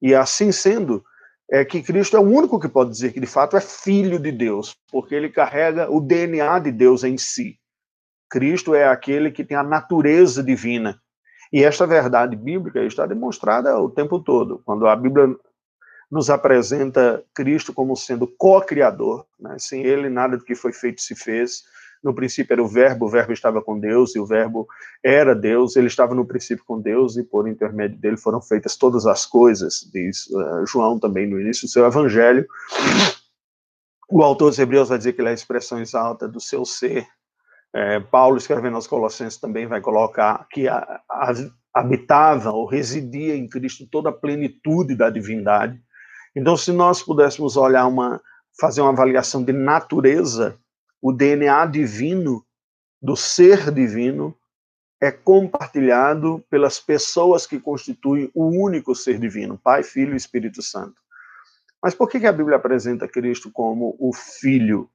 E 0.00 0.14
assim 0.14 0.52
sendo, 0.52 1.04
é 1.50 1.64
que 1.64 1.82
Cristo 1.82 2.16
é 2.16 2.20
o 2.20 2.22
único 2.22 2.58
que 2.58 2.68
pode 2.68 2.90
dizer 2.90 3.12
que 3.12 3.20
de 3.20 3.26
fato 3.26 3.56
é 3.56 3.60
filho 3.60 4.18
de 4.18 4.32
Deus, 4.32 4.76
porque 4.90 5.14
ele 5.14 5.28
carrega 5.28 5.90
o 5.90 6.00
DNA 6.00 6.58
de 6.58 6.72
Deus 6.72 7.04
em 7.04 7.18
si. 7.18 7.58
Cristo 8.30 8.74
é 8.74 8.88
aquele 8.88 9.30
que 9.30 9.44
tem 9.44 9.56
a 9.56 9.62
natureza 9.62 10.42
divina. 10.42 11.00
E 11.52 11.62
esta 11.62 11.86
verdade 11.86 12.34
bíblica 12.34 12.82
está 12.82 13.06
demonstrada 13.06 13.78
o 13.78 13.88
tempo 13.88 14.18
todo. 14.18 14.60
Quando 14.64 14.88
a 14.88 14.96
Bíblia 14.96 15.36
nos 16.10 16.30
apresenta 16.30 17.24
Cristo 17.34 17.72
como 17.72 17.96
sendo 17.96 18.26
co-criador, 18.26 19.26
né? 19.38 19.56
sem 19.58 19.84
ele 19.84 20.08
nada 20.08 20.36
do 20.36 20.44
que 20.44 20.54
foi 20.54 20.72
feito 20.72 21.00
se 21.00 21.14
fez. 21.14 21.62
No 22.04 22.14
princípio 22.14 22.52
era 22.52 22.62
o 22.62 22.68
Verbo, 22.68 23.06
o 23.06 23.08
Verbo 23.08 23.32
estava 23.32 23.62
com 23.62 23.80
Deus 23.80 24.14
e 24.14 24.20
o 24.20 24.26
Verbo 24.26 24.68
era 25.02 25.34
Deus. 25.34 25.74
Ele 25.74 25.86
estava 25.86 26.14
no 26.14 26.26
princípio 26.26 26.62
com 26.66 26.78
Deus 26.78 27.16
e 27.16 27.24
por 27.24 27.48
intermédio 27.48 27.98
dele 27.98 28.18
foram 28.18 28.42
feitas 28.42 28.76
todas 28.76 29.06
as 29.06 29.24
coisas, 29.24 29.88
diz 29.90 30.26
uh, 30.26 30.66
João 30.66 30.98
também 30.98 31.26
no 31.26 31.40
início 31.40 31.66
do 31.66 31.70
seu 31.70 31.86
Evangelho. 31.86 32.46
O 34.10 34.22
autor 34.22 34.50
dos 34.50 34.58
Hebreus 34.58 34.90
vai 34.90 34.98
dizer 34.98 35.14
que 35.14 35.22
ele 35.22 35.28
é 35.28 35.30
a 35.30 35.34
expressão 35.34 35.80
exalta 35.80 36.28
do 36.28 36.38
seu 36.38 36.66
ser. 36.66 37.06
É, 37.74 37.98
Paulo, 37.98 38.36
escrevendo 38.36 38.76
aos 38.76 38.86
Colossenses, 38.86 39.40
também 39.40 39.66
vai 39.66 39.80
colocar 39.80 40.46
que 40.50 40.68
a, 40.68 41.00
a, 41.10 41.32
habitava 41.72 42.52
ou 42.52 42.66
residia 42.66 43.34
em 43.34 43.48
Cristo 43.48 43.88
toda 43.90 44.10
a 44.10 44.12
plenitude 44.12 44.94
da 44.94 45.08
divindade. 45.08 45.80
Então, 46.36 46.56
se 46.56 46.70
nós 46.70 47.02
pudéssemos 47.02 47.56
olhar 47.56 47.86
uma, 47.86 48.20
fazer 48.60 48.82
uma 48.82 48.90
avaliação 48.90 49.42
de 49.42 49.52
natureza, 49.52 50.56
o 51.04 51.12
DNA 51.12 51.66
divino, 51.66 52.42
do 53.00 53.14
ser 53.14 53.70
divino, 53.70 54.34
é 54.98 55.10
compartilhado 55.10 56.42
pelas 56.48 56.80
pessoas 56.80 57.46
que 57.46 57.60
constituem 57.60 58.30
o 58.34 58.46
único 58.46 58.94
ser 58.94 59.18
divino, 59.18 59.60
Pai, 59.62 59.82
Filho 59.82 60.14
e 60.14 60.16
Espírito 60.16 60.62
Santo. 60.62 60.94
Mas 61.82 61.94
por 61.94 62.08
que 62.08 62.26
a 62.26 62.32
Bíblia 62.32 62.56
apresenta 62.56 63.06
Cristo 63.06 63.50
como 63.52 63.94
o 63.98 64.14
Filho? 64.14 64.88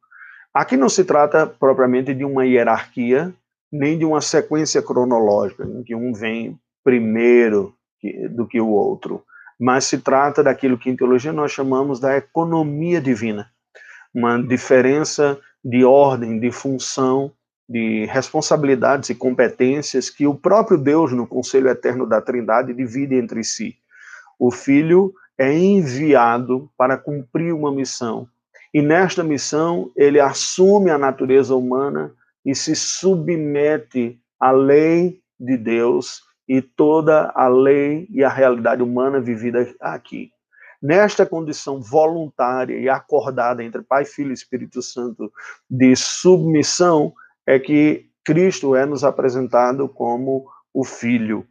Aqui 0.52 0.76
não 0.76 0.90
se 0.90 1.04
trata 1.04 1.46
propriamente 1.46 2.12
de 2.16 2.26
uma 2.26 2.44
hierarquia, 2.44 3.32
nem 3.72 3.96
de 3.96 4.04
uma 4.04 4.20
sequência 4.20 4.82
cronológica, 4.82 5.64
em 5.64 5.84
que 5.84 5.94
um 5.94 6.12
vem 6.12 6.60
primeiro 6.84 7.76
do 8.32 8.48
que 8.48 8.60
o 8.60 8.70
outro, 8.70 9.24
mas 9.60 9.86
se 9.86 10.00
trata 10.00 10.42
daquilo 10.42 10.80
que 10.80 10.90
em 10.90 10.96
teologia 10.96 11.32
nós 11.32 11.52
chamamos 11.52 12.00
da 12.00 12.18
economia 12.18 13.00
divina, 13.00 13.52
uma 14.12 14.42
diferença 14.42 15.40
de 15.64 15.84
ordem, 15.84 16.40
de 16.40 16.52
função, 16.52 17.32
de 17.68 18.06
responsabilidades 18.06 19.10
e 19.10 19.16
competências 19.16 20.10
que 20.10 20.26
o 20.26 20.34
próprio 20.34 20.78
Deus, 20.78 21.12
no 21.12 21.28
conselho 21.28 21.70
eterno 21.70 22.06
da 22.06 22.22
Trindade, 22.22 22.74
divide 22.74 23.16
entre 23.16 23.44
si. 23.44 23.76
O 24.40 24.52
Filho 24.52 25.14
é 25.38 25.54
enviado 25.54 26.70
para 26.78 26.98
cumprir 26.98 27.54
uma 27.54 27.72
missão, 27.72 28.28
e 28.74 28.82
nesta 28.82 29.24
missão 29.24 29.92
ele 29.96 30.20
assume 30.20 30.90
a 30.90 30.98
natureza 30.98 31.56
humana 31.56 32.12
e 32.46 32.56
se 32.56 32.76
submete 32.76 34.20
à 34.40 34.52
lei 34.52 35.20
de 35.40 35.58
Deus 35.58 36.22
e 36.48 36.62
toda 36.62 37.32
a 37.36 37.48
lei 37.48 38.08
e 38.10 38.24
a 38.24 38.30
realidade 38.30 38.82
humana 38.82 39.20
vivida 39.20 39.68
aqui 39.80 40.32
nesta 40.82 41.26
condição 41.26 41.82
voluntária 41.82 42.78
e 42.78 42.90
acordada 42.90 43.64
entre 43.64 43.82
Pai, 43.82 44.06
Filho 44.06 44.32
e 44.32 44.34
Espírito 44.34 44.82
Santo 44.82 45.32
de 45.70 45.96
submissão, 45.96 47.14
é 47.46 47.60
que 47.60 48.08
Cristo 48.24 48.76
é 48.76 48.86
nos 48.86 49.04
apresentado 49.04 49.90
como 49.90 50.48
o 50.74 50.84
Filho, 50.84 51.46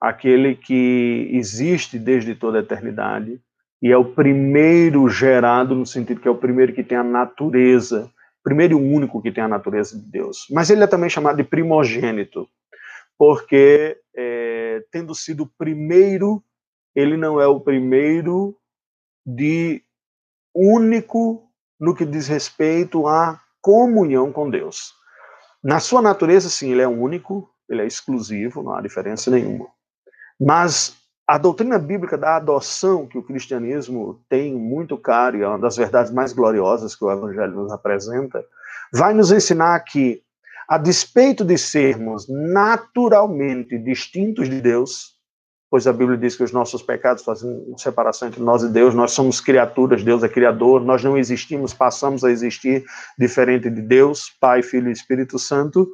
aquele 0.00 0.54
que 0.54 1.28
existe 1.32 1.98
desde 1.98 2.34
toda 2.34 2.58
a 2.58 2.62
eternidade 2.62 3.40
e 3.82 3.92
é 3.92 3.96
o 3.96 4.04
primeiro 4.04 5.08
gerado, 5.08 5.74
no 5.74 5.86
sentido 5.86 6.20
que 6.20 6.28
é 6.28 6.30
o 6.30 6.36
primeiro 6.36 6.72
que 6.72 6.82
tem 6.82 6.96
a 6.96 7.04
natureza, 7.04 8.10
primeiro 8.42 8.78
e 8.78 8.82
único 8.82 9.20
que 9.20 9.30
tem 9.30 9.44
a 9.44 9.48
natureza 9.48 9.98
de 9.98 10.04
Deus. 10.10 10.46
Mas 10.50 10.70
ele 10.70 10.82
é 10.82 10.86
também 10.86 11.10
chamado 11.10 11.36
de 11.36 11.44
primogênito, 11.44 12.48
porque, 13.18 13.98
é, 14.16 14.82
tendo 14.90 15.14
sido 15.14 15.42
o 15.44 15.50
primeiro 15.58 16.42
ele 16.96 17.18
não 17.18 17.38
é 17.38 17.46
o 17.46 17.60
primeiro 17.60 18.56
de 19.24 19.82
único 20.54 21.46
no 21.78 21.94
que 21.94 22.06
diz 22.06 22.26
respeito 22.26 23.06
à 23.06 23.38
comunhão 23.60 24.32
com 24.32 24.48
Deus. 24.48 24.94
Na 25.62 25.78
sua 25.78 26.00
natureza, 26.00 26.48
sim, 26.48 26.72
ele 26.72 26.80
é 26.80 26.88
único, 26.88 27.50
ele 27.68 27.82
é 27.82 27.86
exclusivo, 27.86 28.62
não 28.62 28.74
há 28.74 28.80
diferença 28.80 29.30
nenhuma. 29.30 29.66
Mas 30.40 30.96
a 31.26 31.36
doutrina 31.36 31.78
bíblica 31.78 32.16
da 32.16 32.36
adoção, 32.36 33.06
que 33.06 33.18
o 33.18 33.22
cristianismo 33.22 34.24
tem 34.28 34.54
muito 34.54 34.96
caro, 34.96 35.36
e 35.36 35.42
é 35.42 35.48
uma 35.48 35.58
das 35.58 35.76
verdades 35.76 36.12
mais 36.12 36.32
gloriosas 36.32 36.94
que 36.94 37.04
o 37.04 37.10
evangelho 37.10 37.52
nos 37.52 37.72
apresenta, 37.72 38.42
vai 38.92 39.12
nos 39.12 39.30
ensinar 39.32 39.78
que, 39.80 40.22
a 40.68 40.78
despeito 40.78 41.44
de 41.44 41.58
sermos 41.58 42.26
naturalmente 42.28 43.78
distintos 43.78 44.48
de 44.48 44.60
Deus, 44.60 45.15
pois 45.70 45.86
a 45.86 45.92
Bíblia 45.92 46.16
diz 46.16 46.36
que 46.36 46.44
os 46.44 46.52
nossos 46.52 46.82
pecados 46.82 47.24
fazem 47.24 47.74
separação 47.76 48.28
entre 48.28 48.42
nós 48.42 48.62
e 48.62 48.68
Deus, 48.68 48.94
nós 48.94 49.12
somos 49.12 49.40
criaturas, 49.40 50.02
Deus 50.02 50.22
é 50.22 50.28
criador, 50.28 50.80
nós 50.80 51.02
não 51.02 51.18
existimos, 51.18 51.74
passamos 51.74 52.22
a 52.24 52.30
existir 52.30 52.84
diferente 53.18 53.68
de 53.68 53.82
Deus, 53.82 54.30
Pai, 54.40 54.62
Filho 54.62 54.88
e 54.88 54.92
Espírito 54.92 55.38
Santo. 55.38 55.88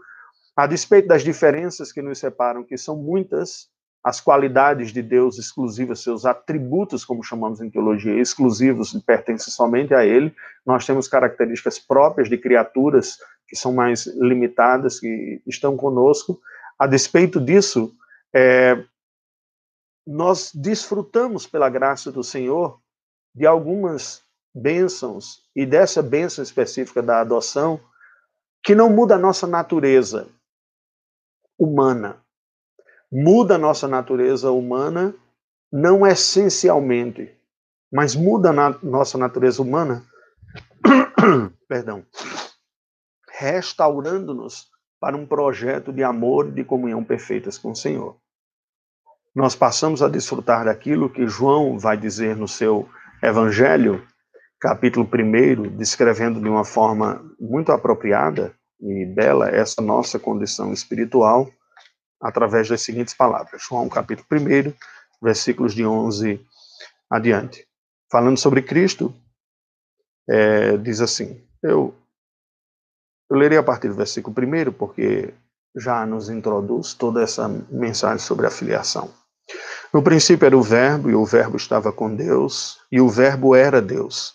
A 0.54 0.66
despeito 0.66 1.08
das 1.08 1.22
diferenças 1.22 1.90
que 1.90 2.02
nos 2.02 2.18
separam, 2.18 2.62
que 2.62 2.76
são 2.76 2.96
muitas, 2.96 3.68
as 4.04 4.20
qualidades 4.20 4.92
de 4.92 5.00
Deus 5.00 5.38
exclusivas, 5.38 6.00
seus 6.00 6.26
atributos, 6.26 7.04
como 7.04 7.22
chamamos 7.22 7.60
em 7.60 7.70
teologia, 7.70 8.20
exclusivos, 8.20 8.92
pertencem 9.06 9.52
somente 9.52 9.94
a 9.94 10.04
Ele. 10.04 10.34
Nós 10.66 10.84
temos 10.84 11.08
características 11.08 11.78
próprias 11.78 12.28
de 12.28 12.36
criaturas 12.36 13.16
que 13.48 13.56
são 13.56 13.72
mais 13.72 14.06
limitadas, 14.06 14.98
que 14.98 15.40
estão 15.46 15.76
conosco. 15.76 16.40
A 16.78 16.86
despeito 16.86 17.40
disso, 17.40 17.94
é, 18.34 18.82
nós 20.06 20.52
desfrutamos 20.54 21.46
pela 21.46 21.68
graça 21.68 22.10
do 22.10 22.22
Senhor 22.22 22.80
de 23.34 23.46
algumas 23.46 24.22
bênçãos 24.54 25.42
e 25.54 25.64
dessa 25.64 26.02
bênção 26.02 26.42
específica 26.42 27.02
da 27.02 27.20
adoção 27.20 27.80
que 28.62 28.74
não 28.74 28.90
muda 28.90 29.14
a 29.14 29.18
nossa 29.18 29.46
natureza 29.46 30.28
humana. 31.58 32.22
Muda 33.10 33.56
a 33.56 33.58
nossa 33.58 33.86
natureza 33.86 34.50
humana 34.50 35.14
não 35.70 36.06
essencialmente, 36.06 37.34
mas 37.90 38.14
muda 38.14 38.50
a 38.50 38.52
na 38.52 38.70
nossa 38.82 39.16
natureza 39.16 39.62
humana, 39.62 40.04
perdão, 41.68 42.04
restaurando-nos 43.30 44.70
para 45.00 45.16
um 45.16 45.26
projeto 45.26 45.92
de 45.92 46.02
amor 46.02 46.48
e 46.48 46.52
de 46.52 46.64
comunhão 46.64 47.02
perfeitas 47.02 47.58
com 47.58 47.72
o 47.72 47.76
Senhor 47.76 48.22
nós 49.34 49.54
passamos 49.56 50.02
a 50.02 50.08
desfrutar 50.08 50.66
daquilo 50.66 51.08
que 51.08 51.26
João 51.26 51.78
vai 51.78 51.96
dizer 51.96 52.36
no 52.36 52.46
seu 52.46 52.88
Evangelho, 53.22 54.06
capítulo 54.60 55.08
1, 55.08 55.76
descrevendo 55.76 56.40
de 56.40 56.48
uma 56.48 56.64
forma 56.64 57.24
muito 57.40 57.72
apropriada 57.72 58.54
e 58.80 59.06
bela 59.06 59.48
essa 59.48 59.80
nossa 59.80 60.18
condição 60.18 60.72
espiritual, 60.72 61.50
através 62.20 62.68
das 62.68 62.82
seguintes 62.82 63.14
palavras. 63.14 63.62
João, 63.62 63.88
capítulo 63.88 64.26
1, 64.30 64.72
versículos 65.22 65.74
de 65.74 65.86
11 65.86 66.44
adiante. 67.10 67.66
Falando 68.10 68.36
sobre 68.36 68.60
Cristo, 68.60 69.14
é, 70.28 70.76
diz 70.76 71.00
assim: 71.00 71.42
eu, 71.62 71.94
eu 73.30 73.36
lerei 73.36 73.56
a 73.56 73.62
partir 73.62 73.88
do 73.88 73.94
versículo 73.94 74.36
1, 74.36 74.72
porque 74.72 75.32
já 75.74 76.04
nos 76.04 76.28
introduz 76.28 76.92
toda 76.92 77.22
essa 77.22 77.48
mensagem 77.70 78.18
sobre 78.18 78.46
a 78.46 78.50
filiação. 78.50 79.21
No 79.92 80.02
princípio 80.02 80.46
era 80.46 80.56
o 80.56 80.62
Verbo, 80.62 81.10
e 81.10 81.14
o 81.14 81.24
Verbo 81.24 81.56
estava 81.56 81.92
com 81.92 82.14
Deus, 82.14 82.80
e 82.90 83.00
o 83.00 83.08
Verbo 83.08 83.54
era 83.54 83.82
Deus. 83.82 84.34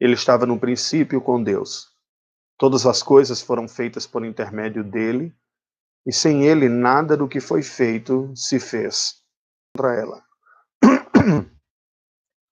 Ele 0.00 0.14
estava 0.14 0.44
no 0.44 0.58
princípio 0.58 1.20
com 1.20 1.42
Deus. 1.42 1.88
Todas 2.56 2.84
as 2.84 3.02
coisas 3.02 3.40
foram 3.40 3.68
feitas 3.68 4.06
por 4.06 4.24
intermédio 4.24 4.82
dele, 4.82 5.32
e 6.04 6.12
sem 6.12 6.44
ele 6.44 6.68
nada 6.68 7.16
do 7.16 7.28
que 7.28 7.38
foi 7.38 7.62
feito 7.62 8.32
se 8.34 8.58
fez. 8.58 9.14
Para 9.72 9.94
ela. 9.94 10.22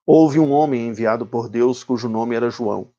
Houve 0.05 0.39
um 0.39 0.51
homem 0.51 0.87
enviado 0.87 1.25
por 1.25 1.49
Deus 1.49 1.83
cujo 1.83 2.07
nome 2.07 2.35
era 2.35 2.49
João. 2.49 2.93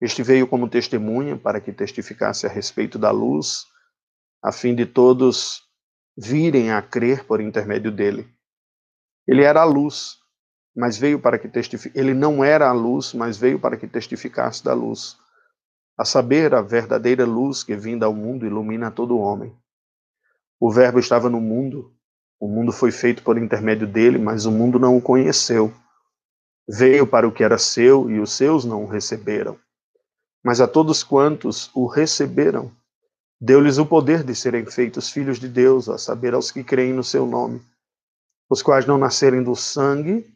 Este 0.00 0.22
veio 0.22 0.48
como 0.48 0.68
testemunha 0.68 1.36
para 1.36 1.60
que 1.60 1.72
testificasse 1.72 2.46
a 2.46 2.50
respeito 2.50 2.98
da 2.98 3.12
luz, 3.12 3.66
a 4.42 4.50
fim 4.50 4.74
de 4.74 4.84
todos 4.84 5.63
virem 6.16 6.72
a 6.72 6.80
crer 6.80 7.24
por 7.24 7.40
intermédio 7.40 7.90
dele. 7.90 8.28
Ele 9.26 9.42
era 9.42 9.62
a 9.62 9.64
luz, 9.64 10.18
mas 10.74 10.96
veio 10.98 11.18
para 11.18 11.38
que 11.38 11.48
testificasse. 11.48 11.98
Ele 11.98 12.14
não 12.14 12.44
era 12.44 12.68
a 12.68 12.72
luz, 12.72 13.14
mas 13.14 13.36
veio 13.36 13.58
para 13.58 13.76
que 13.76 13.86
testificasse 13.86 14.62
da 14.64 14.74
luz. 14.74 15.16
A 15.96 16.04
saber, 16.04 16.54
a 16.54 16.60
verdadeira 16.60 17.24
luz 17.24 17.62
que 17.62 17.76
vinda 17.76 18.06
ao 18.06 18.12
mundo 18.12 18.44
ilumina 18.44 18.90
todo 18.90 19.18
homem. 19.18 19.56
O 20.60 20.70
Verbo 20.70 20.98
estava 20.98 21.28
no 21.30 21.40
mundo, 21.40 21.94
O 22.44 22.48
mundo 22.48 22.72
foi 22.72 22.90
feito 22.90 23.22
por 23.22 23.38
intermédio 23.38 23.86
dele, 23.86 24.18
mas 24.18 24.44
o 24.44 24.50
mundo 24.50 24.78
não 24.78 24.96
o 24.96 25.00
conheceu. 25.00 25.72
Veio 26.68 27.06
para 27.06 27.26
o 27.26 27.32
que 27.32 27.44
era 27.44 27.56
seu 27.56 28.10
e 28.10 28.18
os 28.18 28.32
seus 28.32 28.64
não 28.64 28.84
o 28.84 28.86
receberam. 28.86 29.58
Mas 30.44 30.60
a 30.60 30.68
todos 30.68 31.02
quantos 31.02 31.70
o 31.74 31.86
receberam, 31.86 32.70
deu-lhes 33.44 33.76
o 33.76 33.84
poder 33.84 34.24
de 34.24 34.34
serem 34.34 34.64
feitos 34.64 35.10
filhos 35.10 35.38
de 35.38 35.48
Deus, 35.48 35.86
a 35.90 35.98
saber, 35.98 36.32
aos 36.32 36.50
que 36.50 36.64
creem 36.64 36.94
no 36.94 37.04
seu 37.04 37.26
nome, 37.26 37.60
os 38.48 38.62
quais 38.62 38.86
não 38.86 38.96
nascerem 38.96 39.42
do 39.42 39.54
sangue, 39.54 40.26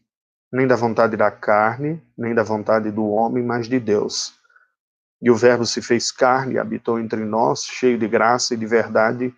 nem 0.53 0.67
da 0.67 0.77
vontade 0.77 1.17
da 1.17 1.31
carne, 1.31 2.03
nem 2.17 2.35
da 2.35 2.43
vontade 2.43 2.91
do 2.91 3.09
homem, 3.09 3.43
mas 3.43 3.67
de 3.67 3.81
Deus. 3.81 4.35
E 5.23 5.31
o 5.31 5.35
Verbo 5.35 5.65
se 5.65 5.81
fez 5.81 6.13
carne 6.13 6.55
e 6.55 6.59
habitou 6.59 7.01
entre 7.01 7.25
nós, 7.25 7.65
cheio 7.65 7.99
de 7.99 8.07
graça 8.07 8.53
e 8.53 8.59
de 8.59 8.67
verdade, 8.67 9.35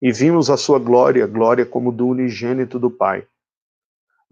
e 0.00 0.12
vimos 0.12 0.48
a 0.48 0.56
sua 0.56 0.78
glória, 0.78 1.26
glória 1.26 1.66
como 1.66 1.90
do 1.90 2.06
unigênito 2.06 2.78
do 2.78 2.92
Pai. 2.92 3.26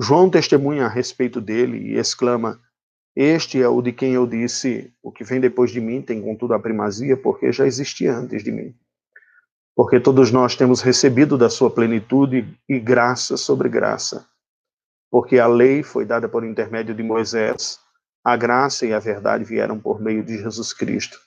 João 0.01 0.31
testemunha 0.31 0.87
a 0.87 0.89
respeito 0.89 1.41
dele 1.41 1.79
e 1.79 1.99
exclama: 1.99 2.61
este 3.17 3.61
é 3.61 3.69
o 3.69 3.83
de 3.83 3.93
quem 3.93 4.13
eu 4.13 4.27
disse: 4.27 4.93
o 5.03 5.11
que 5.11 5.25
vem 5.25 5.41
depois 5.41 5.71
de 5.71 5.81
mim 5.81 6.01
tem 6.01 6.23
contudo 6.23 6.55
a 6.55 6.61
primazia, 6.61 7.17
porque 7.17 7.53
já 7.53 7.67
existia 7.67 8.15
antes 8.15 8.45
de 8.45 8.53
mim. 8.53 8.75
Porque 9.75 10.01
todos 10.01 10.31
nós 10.31 10.57
temos 10.57 10.81
recebido 10.81 11.39
da 11.39 11.49
sua 11.49 11.71
plenitude 11.71 12.47
e 12.69 12.81
graça 12.81 13.37
sobre 13.37 13.69
graça. 13.69 14.27
Porque 15.11 15.39
a 15.39 15.47
lei 15.47 15.83
foi 15.83 16.05
dada 16.05 16.29
por 16.29 16.45
intermédio 16.45 16.95
de 16.95 17.03
Moisés, 17.03 17.79
a 18.25 18.37
graça 18.37 18.85
e 18.87 18.93
a 18.93 18.99
verdade 18.99 19.45
vieram 19.45 19.79
por 19.79 20.01
meio 20.01 20.23
de 20.23 20.37
Jesus 20.37 20.73
Cristo. 20.73 21.19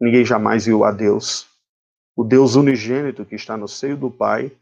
Ninguém 0.00 0.24
jamais 0.24 0.66
viu 0.66 0.84
a 0.84 0.90
Deus. 0.90 1.48
O 2.14 2.24
Deus 2.24 2.56
unigênito 2.56 3.24
que 3.24 3.34
está 3.34 3.56
no 3.56 3.68
seio 3.68 3.96
do 3.96 4.10
Pai 4.10 4.52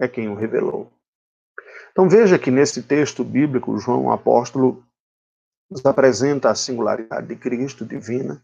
é 0.00 0.08
quem 0.08 0.28
o 0.28 0.34
revelou. 0.34 0.90
Então 1.92 2.08
veja 2.08 2.38
que 2.38 2.50
nesse 2.50 2.82
texto 2.82 3.22
bíblico, 3.22 3.78
João 3.78 4.06
o 4.06 4.12
apóstolo 4.12 4.82
nos 5.70 5.86
apresenta 5.86 6.50
a 6.50 6.54
singularidade 6.54 7.28
de 7.28 7.36
Cristo 7.36 7.84
divina, 7.84 8.42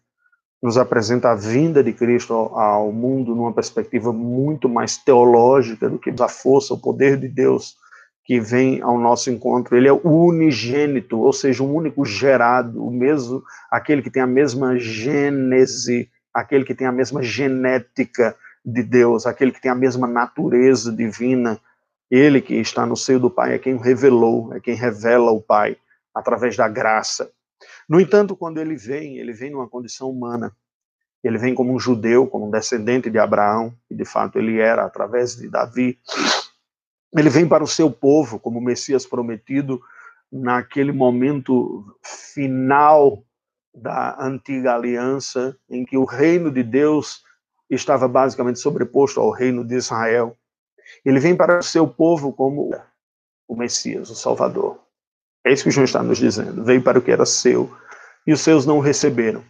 nos 0.62 0.78
apresenta 0.78 1.30
a 1.30 1.34
vinda 1.34 1.82
de 1.82 1.92
Cristo 1.92 2.32
ao, 2.32 2.92
mundo 2.92 3.34
numa 3.34 3.52
perspectiva 3.52 4.12
muito 4.12 4.68
mais 4.68 4.96
teológica 4.96 5.88
do 5.88 5.98
que 5.98 6.10
a 6.20 6.28
força, 6.28 6.72
o 6.72 6.78
poder 6.78 7.16
de 7.16 7.28
Deus 7.28 7.76
que 8.24 8.40
vem 8.40 8.80
ao 8.80 8.98
nosso 8.98 9.30
encontro. 9.30 9.76
Ele 9.76 9.88
é 9.88 9.92
unigênito, 9.92 11.18
ou 11.18 11.32
seja, 11.32 11.62
o 11.62 11.72
único 11.72 12.04
gerado, 12.04 12.84
o 12.84 12.90
mesmo, 12.90 13.42
aquele 13.70 14.02
que 14.02 14.10
tem 14.10 14.22
a 14.22 14.26
mesma 14.26 14.78
gênese, 14.78 16.08
aquele 16.32 16.64
que 16.64 16.74
tem 16.74 16.86
a 16.86 16.92
mesma 16.92 17.22
genética 17.22 18.34
de 18.64 18.82
Deus, 18.82 19.26
aquele 19.26 19.52
que 19.52 19.60
tem 19.60 19.70
a 19.70 19.76
mesma 19.76 20.06
natureza 20.06 20.92
divina. 20.92 21.58
Ele 22.10 22.40
que 22.40 22.54
está 22.54 22.86
no 22.86 22.96
seio 22.96 23.20
do 23.20 23.30
Pai 23.30 23.54
é 23.54 23.58
quem 23.58 23.76
revelou, 23.76 24.52
é 24.54 24.60
quem 24.60 24.74
revela 24.74 25.30
o 25.30 25.40
Pai 25.40 25.76
através 26.16 26.56
da 26.56 26.66
graça. 26.66 27.30
No 27.86 28.00
entanto, 28.00 28.34
quando 28.34 28.58
ele 28.58 28.74
vem, 28.74 29.18
ele 29.18 29.34
vem 29.34 29.50
numa 29.50 29.68
condição 29.68 30.10
humana. 30.10 30.50
Ele 31.22 31.36
vem 31.36 31.54
como 31.54 31.74
um 31.74 31.78
judeu, 31.78 32.26
como 32.26 32.46
um 32.46 32.50
descendente 32.50 33.10
de 33.10 33.18
Abraão, 33.18 33.76
e 33.90 33.94
de 33.94 34.04
fato 34.04 34.38
ele 34.38 34.58
era 34.58 34.84
através 34.84 35.36
de 35.36 35.48
Davi. 35.48 35.98
Ele 37.14 37.28
vem 37.28 37.46
para 37.46 37.62
o 37.62 37.66
seu 37.66 37.90
povo 37.90 38.38
como 38.38 38.60
Messias 38.60 39.06
prometido 39.06 39.80
naquele 40.32 40.90
momento 40.90 41.84
final 42.32 43.22
da 43.74 44.16
antiga 44.18 44.74
aliança, 44.74 45.56
em 45.68 45.84
que 45.84 45.98
o 45.98 46.04
reino 46.04 46.50
de 46.50 46.62
Deus 46.62 47.22
estava 47.68 48.08
basicamente 48.08 48.58
sobreposto 48.58 49.20
ao 49.20 49.30
reino 49.30 49.64
de 49.64 49.74
Israel. 49.74 50.36
Ele 51.04 51.20
vem 51.20 51.36
para 51.36 51.58
o 51.58 51.62
seu 51.62 51.86
povo 51.86 52.32
como 52.32 52.70
o 53.46 53.56
Messias, 53.56 54.08
o 54.08 54.14
Salvador. 54.14 54.85
É 55.46 55.52
isso 55.52 55.62
que 55.62 55.70
João 55.70 55.84
está 55.84 56.02
nos 56.02 56.18
dizendo. 56.18 56.64
Veio 56.64 56.82
para 56.82 56.98
o 56.98 57.02
que 57.02 57.12
era 57.12 57.24
seu 57.24 57.72
e 58.26 58.32
os 58.32 58.40
seus 58.40 58.66
não 58.66 58.78
o 58.78 58.80
receberam. 58.80 59.44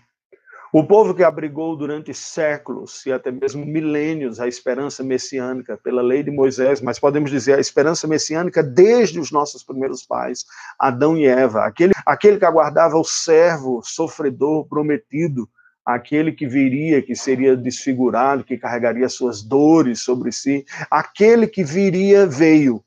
O 0.71 0.85
povo 0.85 1.15
que 1.15 1.23
abrigou 1.25 1.75
durante 1.75 2.13
séculos 2.13 3.07
e 3.07 3.13
até 3.13 3.33
mesmo 3.33 3.65
milênios 3.65 4.39
a 4.39 4.47
esperança 4.47 5.03
messiânica 5.03 5.79
pela 5.83 6.03
lei 6.03 6.23
de 6.23 6.31
Moisés, 6.31 6.83
mas 6.83 6.99
podemos 6.99 7.31
dizer 7.31 7.55
a 7.55 7.61
esperança 7.61 8.07
messiânica 8.07 8.63
desde 8.63 9.19
os 9.19 9.33
nossos 9.33 9.65
primeiros 9.65 10.05
pais, 10.05 10.45
Adão 10.79 11.17
e 11.17 11.25
Eva, 11.25 11.65
aquele, 11.65 11.95
aquele 12.05 12.39
que 12.39 12.45
aguardava 12.45 12.99
o 12.99 13.05
servo 13.05 13.81
sofredor 13.83 14.69
prometido, 14.69 15.49
aquele 15.83 16.31
que 16.31 16.47
viria, 16.47 17.01
que 17.01 17.15
seria 17.15 17.57
desfigurado, 17.57 18.45
que 18.45 18.59
carregaria 18.59 19.09
suas 19.09 19.43
dores 19.43 20.03
sobre 20.03 20.31
si, 20.31 20.67
aquele 20.91 21.47
que 21.47 21.65
viria 21.65 22.27
veio. 22.27 22.85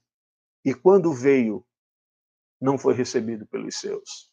E 0.64 0.76
quando 0.76 1.12
veio, 1.12 1.66
não 2.62 2.78
foi 2.78 2.94
recebido 2.94 3.46
pelos 3.46 3.78
seus, 3.78 4.30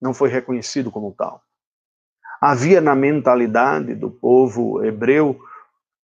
não 0.00 0.14
foi 0.14 0.28
reconhecido 0.28 0.90
como 0.90 1.12
tal. 1.12 1.42
Havia 2.40 2.80
na 2.80 2.94
mentalidade 2.94 3.94
do 3.94 4.10
povo 4.10 4.84
hebreu 4.84 5.38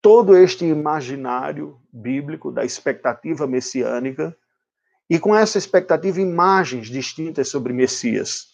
todo 0.01 0.38
este 0.38 0.65
imaginário 0.65 1.80
bíblico 1.91 2.51
da 2.51 2.63
expectativa 2.63 3.47
messiânica 3.47 4.36
e 5.10 5.17
com 5.19 5.36
essa 5.36 5.58
expectativa 5.58 6.19
imagens 6.19 6.88
distintas 6.88 7.47
sobre 7.49 7.71
Messias, 7.71 8.45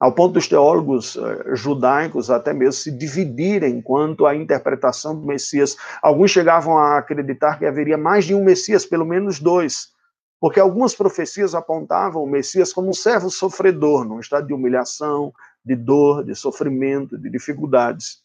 ao 0.00 0.12
ponto 0.12 0.34
dos 0.34 0.48
teólogos 0.48 1.16
uh, 1.16 1.54
judaicos 1.54 2.30
até 2.30 2.52
mesmo 2.52 2.72
se 2.72 2.90
dividirem 2.90 3.82
quanto 3.82 4.26
à 4.26 4.34
interpretação 4.34 5.18
do 5.18 5.26
Messias. 5.26 5.76
Alguns 6.00 6.30
chegavam 6.30 6.78
a 6.78 6.98
acreditar 6.98 7.58
que 7.58 7.66
haveria 7.66 7.98
mais 7.98 8.24
de 8.24 8.34
um 8.34 8.44
Messias, 8.44 8.86
pelo 8.86 9.04
menos 9.04 9.38
dois. 9.38 9.88
Porque 10.40 10.60
algumas 10.60 10.94
profecias 10.94 11.54
apontavam 11.54 12.22
o 12.22 12.30
Messias 12.30 12.72
como 12.72 12.90
um 12.90 12.94
servo 12.94 13.30
sofredor, 13.30 14.04
num 14.04 14.20
estado 14.20 14.46
de 14.46 14.54
humilhação, 14.54 15.32
de 15.64 15.74
dor, 15.74 16.24
de 16.24 16.34
sofrimento, 16.34 17.18
de 17.18 17.28
dificuldades. 17.28 18.22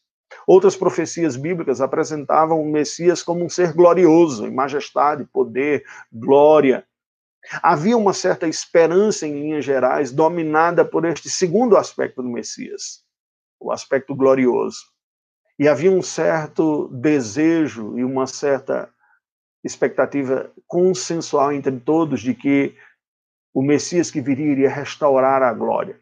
Outras 0.48 0.76
profecias 0.76 1.36
bíblicas 1.36 1.82
apresentavam 1.82 2.62
o 2.62 2.72
Messias 2.72 3.24
como 3.24 3.44
um 3.44 3.50
ser 3.50 3.74
glorioso, 3.74 4.46
em 4.46 4.54
majestade, 4.54 5.26
poder, 5.26 5.86
glória. 6.12 6.86
Havia 7.62 7.98
uma 7.98 8.14
certa 8.14 8.48
esperança, 8.48 9.28
em 9.28 9.34
linhas 9.34 9.66
gerais, 9.66 10.12
dominada 10.12 10.86
por 10.86 11.06
este 11.06 11.30
segundo 11.30 11.76
aspecto 11.78 12.22
do 12.22 12.30
Messias, 12.30 13.04
o 13.60 13.72
aspecto 13.72 14.16
glorioso. 14.16 14.94
E 15.60 15.68
havia 15.68 15.92
um 15.92 16.02
certo 16.02 16.88
desejo 16.90 17.98
e 17.98 18.04
uma 18.04 18.26
certa 18.26 18.90
expectativa 19.64 20.52
consensual 20.68 21.54
entre 21.54 21.80
todos 21.80 22.22
de 22.22 22.34
que 22.34 22.76
o 23.54 23.62
Messias 23.62 24.12
que 24.12 24.20
viria 24.20 24.52
iria 24.52 24.70
restaurar 24.70 25.42
a 25.42 25.54
glória. 25.54 26.00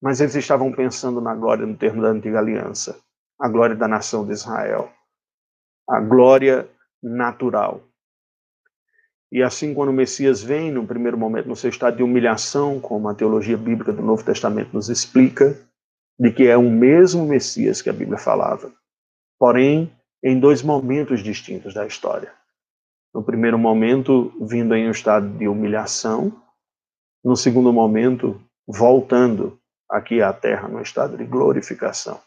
Mas 0.00 0.20
eles 0.20 0.34
estavam 0.34 0.70
pensando 0.70 1.20
na 1.20 1.34
glória 1.34 1.66
no 1.66 1.76
termo 1.76 2.02
da 2.02 2.08
antiga 2.08 2.38
aliança, 2.38 3.00
a 3.40 3.48
glória 3.48 3.74
da 3.74 3.88
nação 3.88 4.24
de 4.24 4.32
Israel, 4.32 4.92
a 5.88 6.00
glória 6.00 6.68
natural. 7.02 7.82
E 9.32 9.42
assim, 9.42 9.74
quando 9.74 9.88
o 9.88 9.94
Messias 9.94 10.42
vem, 10.42 10.70
no 10.70 10.86
primeiro 10.86 11.18
momento, 11.18 11.48
no 11.48 11.56
seu 11.56 11.70
estado 11.70 11.96
de 11.96 12.02
humilhação, 12.02 12.78
como 12.78 13.08
a 13.08 13.14
teologia 13.14 13.56
bíblica 13.56 13.92
do 13.92 14.02
Novo 14.02 14.22
Testamento 14.22 14.72
nos 14.72 14.88
explica, 14.88 15.58
de 16.20 16.30
que 16.30 16.46
é 16.46 16.56
o 16.56 16.70
mesmo 16.70 17.26
Messias 17.26 17.82
que 17.82 17.90
a 17.90 17.92
Bíblia 17.92 18.18
falava, 18.18 18.70
porém, 19.36 19.92
em 20.22 20.38
dois 20.38 20.62
momentos 20.62 21.20
distintos 21.20 21.74
da 21.74 21.84
história 21.84 22.32
no 23.14 23.22
primeiro 23.22 23.56
momento, 23.56 24.32
vindo 24.40 24.74
em 24.74 24.88
um 24.88 24.90
estado 24.90 25.28
de 25.38 25.46
humilhação, 25.46 26.42
no 27.24 27.36
segundo 27.36 27.72
momento, 27.72 28.40
voltando 28.66 29.58
aqui 29.88 30.20
à 30.20 30.32
terra 30.32 30.68
no 30.68 30.82
estado 30.82 31.16
de 31.16 31.24
glorificação. 31.24 32.20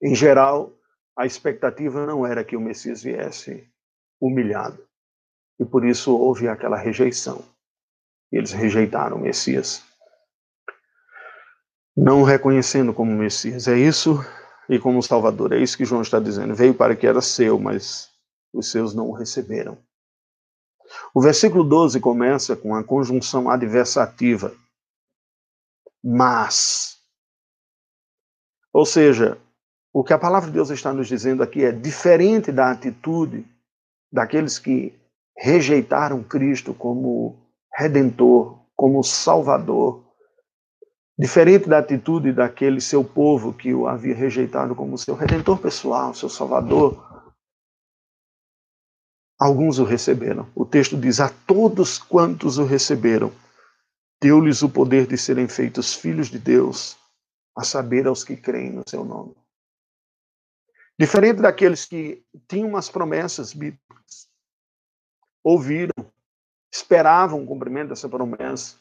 Em 0.00 0.14
geral, 0.14 0.72
a 1.18 1.26
expectativa 1.26 2.06
não 2.06 2.24
era 2.24 2.44
que 2.44 2.56
o 2.56 2.60
Messias 2.60 3.02
viesse 3.02 3.68
humilhado, 4.20 4.82
e 5.58 5.64
por 5.64 5.84
isso 5.84 6.16
houve 6.16 6.48
aquela 6.48 6.76
rejeição. 6.76 7.44
Eles 8.30 8.52
rejeitaram 8.52 9.16
o 9.16 9.20
Messias, 9.20 9.82
não 11.96 12.22
o 12.22 12.24
reconhecendo 12.24 12.94
como 12.94 13.12
Messias. 13.12 13.66
É 13.66 13.76
isso 13.76 14.24
e 14.68 14.78
como 14.78 15.02
Salvador. 15.02 15.52
É 15.52 15.58
isso 15.58 15.76
que 15.76 15.84
João 15.84 16.00
está 16.00 16.20
dizendo. 16.20 16.54
Veio 16.54 16.72
para 16.72 16.94
que 16.94 17.06
era 17.06 17.20
seu, 17.20 17.58
mas 17.58 18.08
os 18.52 18.70
seus 18.70 18.94
não 18.94 19.08
o 19.08 19.12
receberam. 19.12 19.78
O 21.14 21.20
versículo 21.20 21.62
12 21.62 22.00
começa 22.00 22.56
com 22.56 22.74
a 22.74 22.82
conjunção 22.82 23.48
adversativa. 23.48 24.52
Mas. 26.02 26.98
Ou 28.72 28.84
seja, 28.86 29.38
o 29.92 30.02
que 30.04 30.12
a 30.12 30.18
palavra 30.18 30.48
de 30.48 30.54
Deus 30.54 30.70
está 30.70 30.92
nos 30.92 31.08
dizendo 31.08 31.42
aqui 31.42 31.64
é 31.64 31.72
diferente 31.72 32.52
da 32.52 32.70
atitude 32.70 33.46
daqueles 34.12 34.58
que 34.58 34.94
rejeitaram 35.36 36.22
Cristo 36.22 36.74
como 36.74 37.36
redentor, 37.72 38.58
como 38.76 39.02
salvador, 39.02 40.04
diferente 41.18 41.68
da 41.68 41.78
atitude 41.78 42.32
daquele 42.32 42.80
seu 42.80 43.04
povo 43.04 43.52
que 43.52 43.74
o 43.74 43.86
havia 43.86 44.14
rejeitado 44.14 44.74
como 44.74 44.96
seu 44.96 45.14
redentor 45.14 45.58
pessoal, 45.58 46.14
seu 46.14 46.28
salvador, 46.28 47.09
alguns 49.40 49.78
o 49.78 49.84
receberam. 49.84 50.46
O 50.54 50.66
texto 50.66 50.98
diz: 50.98 51.18
A 51.18 51.30
todos 51.30 51.98
quantos 51.98 52.58
o 52.58 52.64
receberam, 52.64 53.32
deu-lhes 54.20 54.60
o 54.62 54.68
poder 54.68 55.06
de 55.06 55.16
serem 55.16 55.48
feitos 55.48 55.94
filhos 55.94 56.28
de 56.28 56.38
Deus, 56.38 56.98
a 57.56 57.64
saber, 57.64 58.06
aos 58.06 58.22
que 58.22 58.36
creem 58.36 58.70
no 58.70 58.82
seu 58.86 59.02
nome. 59.02 59.34
Diferente 60.98 61.40
daqueles 61.40 61.86
que 61.86 62.22
tinham 62.46 62.68
umas 62.68 62.90
promessas 62.90 63.54
bíblicas, 63.54 64.28
ouviram, 65.42 65.94
esperavam 66.70 67.42
o 67.42 67.46
cumprimento 67.46 67.88
dessa 67.88 68.06
promessa, 68.06 68.76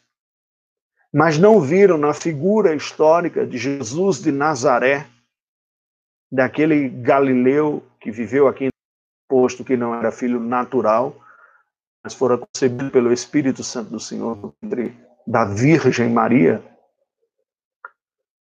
mas 1.13 1.37
não 1.37 1.61
viram 1.61 1.97
na 1.97 2.13
figura 2.13 2.75
histórica 2.75 3.47
de 3.47 3.57
Jesus 3.57 4.21
de 4.21 4.33
Nazaré, 4.33 5.07
daquele 6.29 6.89
Galileu 6.89 7.81
que 7.99 8.11
viveu 8.11 8.47
aqui, 8.47 8.69
posto 9.29 9.63
que 9.63 9.77
não 9.77 9.93
era 9.93 10.11
filho 10.11 10.39
natural, 10.39 11.15
mas 12.03 12.15
fora 12.15 12.37
concebido 12.37 12.89
pelo 12.89 13.13
Espírito 13.13 13.63
Santo 13.63 13.91
do 13.91 13.99
Senhor, 13.99 14.53
da 15.25 15.45
Virgem 15.45 16.09
Maria. 16.09 16.63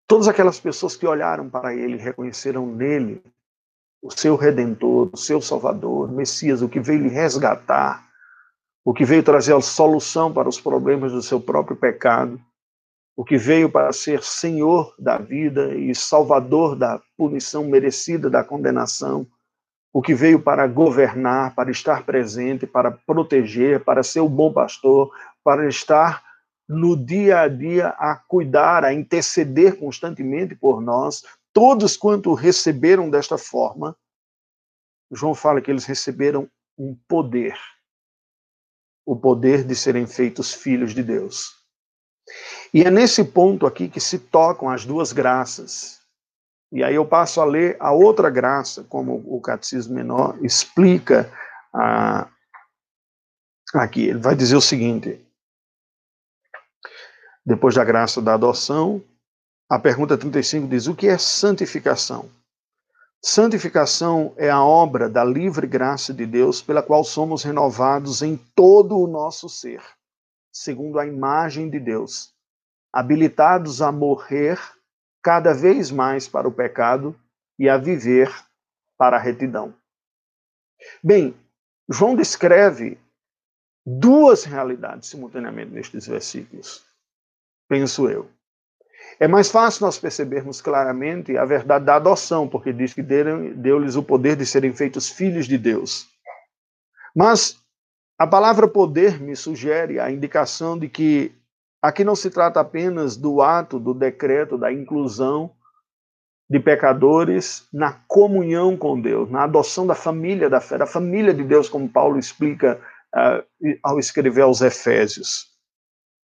Todas 0.08 0.28
aquelas 0.28 0.60
pessoas 0.60 0.96
que 0.96 1.08
olharam 1.08 1.50
para 1.50 1.74
ele, 1.74 1.98
reconheceram 1.98 2.68
nele 2.68 3.24
o 4.04 4.12
seu 4.12 4.36
redentor, 4.36 5.10
o 5.12 5.18
seu 5.18 5.42
salvador, 5.42 6.12
Messias, 6.12 6.62
o 6.62 6.70
que 6.70 6.80
veio 6.80 7.02
lhe 7.02 7.10
resgatar, 7.10 8.08
o 8.86 8.94
que 8.94 9.04
veio 9.04 9.24
trazer 9.24 9.56
a 9.56 9.62
solução 9.62 10.32
para 10.32 10.48
os 10.48 10.62
problemas 10.62 11.12
do 11.12 11.24
seu 11.24 11.42
próprio 11.42 11.76
pecado, 11.76 12.40
o 13.18 13.26
que 13.26 13.36
veio 13.36 13.68
para 13.68 13.92
ser 13.92 14.22
senhor 14.22 14.94
da 15.00 15.18
vida 15.18 15.74
e 15.74 15.96
salvador 15.96 16.76
da 16.76 17.02
punição 17.18 17.64
merecida 17.66 18.30
da 18.30 18.44
condenação, 18.44 19.26
o 19.96 20.02
que 20.02 20.14
veio 20.14 20.42
para 20.42 20.68
governar, 20.68 21.56
para 21.56 21.72
estar 21.72 22.04
presente, 22.04 22.68
para 22.68 22.92
proteger, 22.92 23.82
para 23.82 24.04
ser 24.04 24.20
o 24.20 24.28
bom 24.28 24.52
pastor, 24.52 25.10
para 25.42 25.70
estar 25.70 26.22
no 26.68 26.98
dia 26.98 27.40
a 27.40 27.48
dia 27.48 27.88
a 27.98 28.14
cuidar, 28.14 28.84
a 28.84 28.94
interceder 28.94 29.80
constantemente 29.80 30.54
por 30.54 30.82
nós, 30.82 31.24
todos 31.54 31.96
quanto 31.96 32.34
receberam 32.34 33.10
desta 33.10 33.38
forma, 33.38 33.96
João 35.10 35.34
fala 35.34 35.62
que 35.62 35.72
eles 35.72 35.86
receberam 35.86 36.52
um 36.78 36.94
poder, 37.08 37.58
o 39.06 39.16
poder 39.16 39.64
de 39.64 39.78
serem 39.78 40.06
feitos 40.06 40.54
filhos 40.54 40.94
de 40.94 41.04
Deus. 41.04 41.54
E 42.74 42.84
é 42.84 42.92
nesse 42.92 43.24
ponto 43.24 43.66
aqui 43.66 43.88
que 43.88 44.02
se 44.02 44.20
tocam 44.20 44.70
as 44.70 44.86
duas 44.86 45.14
graças. 45.14 46.02
E 46.76 46.84
aí 46.84 46.96
eu 46.96 47.06
passo 47.06 47.40
a 47.40 47.46
ler 47.46 47.78
a 47.80 47.94
outra 47.94 48.30
graça, 48.30 48.84
como 48.90 49.24
o 49.28 49.40
Catecismo 49.40 49.96
Menor 49.96 50.38
explica 50.44 51.32
ah, 51.74 52.28
aqui. 53.74 54.10
Ele 54.10 54.20
vai 54.20 54.36
dizer 54.36 54.58
o 54.58 54.62
seguinte: 54.62 55.26
depois 57.46 57.76
da 57.76 57.84
graça 57.86 58.22
da 58.22 58.34
adoção, 58.34 59.02
a 59.70 59.80
pergunta 59.80 60.18
35 60.18 60.68
diz: 60.68 60.86
o 60.88 60.94
que 60.94 61.08
é 61.08 61.18
santificação? 61.18 62.30
Santificação 63.24 64.34
é 64.36 64.50
a 64.50 64.62
obra 64.62 65.08
da 65.08 65.24
livre 65.24 65.66
graça 65.66 66.14
de 66.14 66.26
Deus 66.26 66.62
pela 66.62 66.84
qual 66.84 67.06
somos 67.06 67.42
renovados 67.42 68.22
em 68.22 68.36
todo 68.54 69.00
o 69.00 69.08
nosso 69.08 69.48
ser, 69.48 69.82
segundo 70.52 71.00
a 71.00 71.08
imagem 71.08 71.70
de 71.70 71.80
Deus, 71.80 72.34
habilitados 72.92 73.82
a 73.82 73.94
morrer 73.94 74.60
cada 75.26 75.56
vez 75.56 75.90
mais 75.90 76.28
para 76.28 76.48
o 76.48 76.52
pecado 76.52 77.20
e 77.58 77.68
a 77.68 77.80
viver 77.80 78.32
para 78.96 79.18
a 79.18 79.20
retidão. 79.20 79.74
Bem, 81.04 81.36
João 81.90 82.16
descreve 82.16 83.00
duas 83.84 84.44
realidades 84.44 85.10
simultaneamente 85.10 85.72
nestes 85.72 86.06
versículos, 86.06 86.86
penso 87.68 88.08
eu. 88.08 88.30
É 89.20 89.28
mais 89.28 89.50
fácil 89.50 89.88
nós 89.88 89.98
percebermos 89.98 90.62
claramente 90.62 91.36
a 91.36 91.44
verdade 91.44 91.86
da 91.86 91.96
adoção, 91.96 92.48
porque 92.48 92.72
diz 92.72 92.94
que 92.94 93.02
deu-lhes 93.02 93.96
o 93.96 94.04
poder 94.04 94.36
de 94.36 94.46
serem 94.46 94.76
feitos 94.76 95.10
filhos 95.10 95.48
de 95.48 95.58
Deus. 95.58 96.08
Mas 97.16 97.60
a 98.16 98.28
palavra 98.28 98.68
poder 98.68 99.20
me 99.20 99.36
sugere 99.36 100.00
a 100.00 100.12
indicação 100.12 100.78
de 100.78 100.88
que 100.88 101.36
aqui 101.88 102.04
não 102.04 102.16
se 102.16 102.30
trata 102.30 102.60
apenas 102.60 103.16
do 103.16 103.42
ato, 103.42 103.80
do 103.80 103.94
decreto, 103.94 104.58
da 104.58 104.72
inclusão 104.72 105.52
de 106.50 106.60
pecadores 106.60 107.68
na 107.72 107.94
comunhão 108.08 108.78
com 108.78 109.00
Deus, 109.00 109.30
na 109.30 109.44
adoção 109.44 109.86
da 109.86 109.96
família 109.96 110.50
da 110.50 110.60
fé, 110.62 110.78
da 110.78 110.86
família 110.86 111.34
de 111.34 111.44
Deus, 111.44 111.70
como 111.70 111.90
Paulo 111.90 112.20
explica 112.20 112.80
uh, 113.16 113.78
ao 113.84 114.00
escrever 114.00 114.42
aos 114.42 114.62
Efésios. 114.62 115.48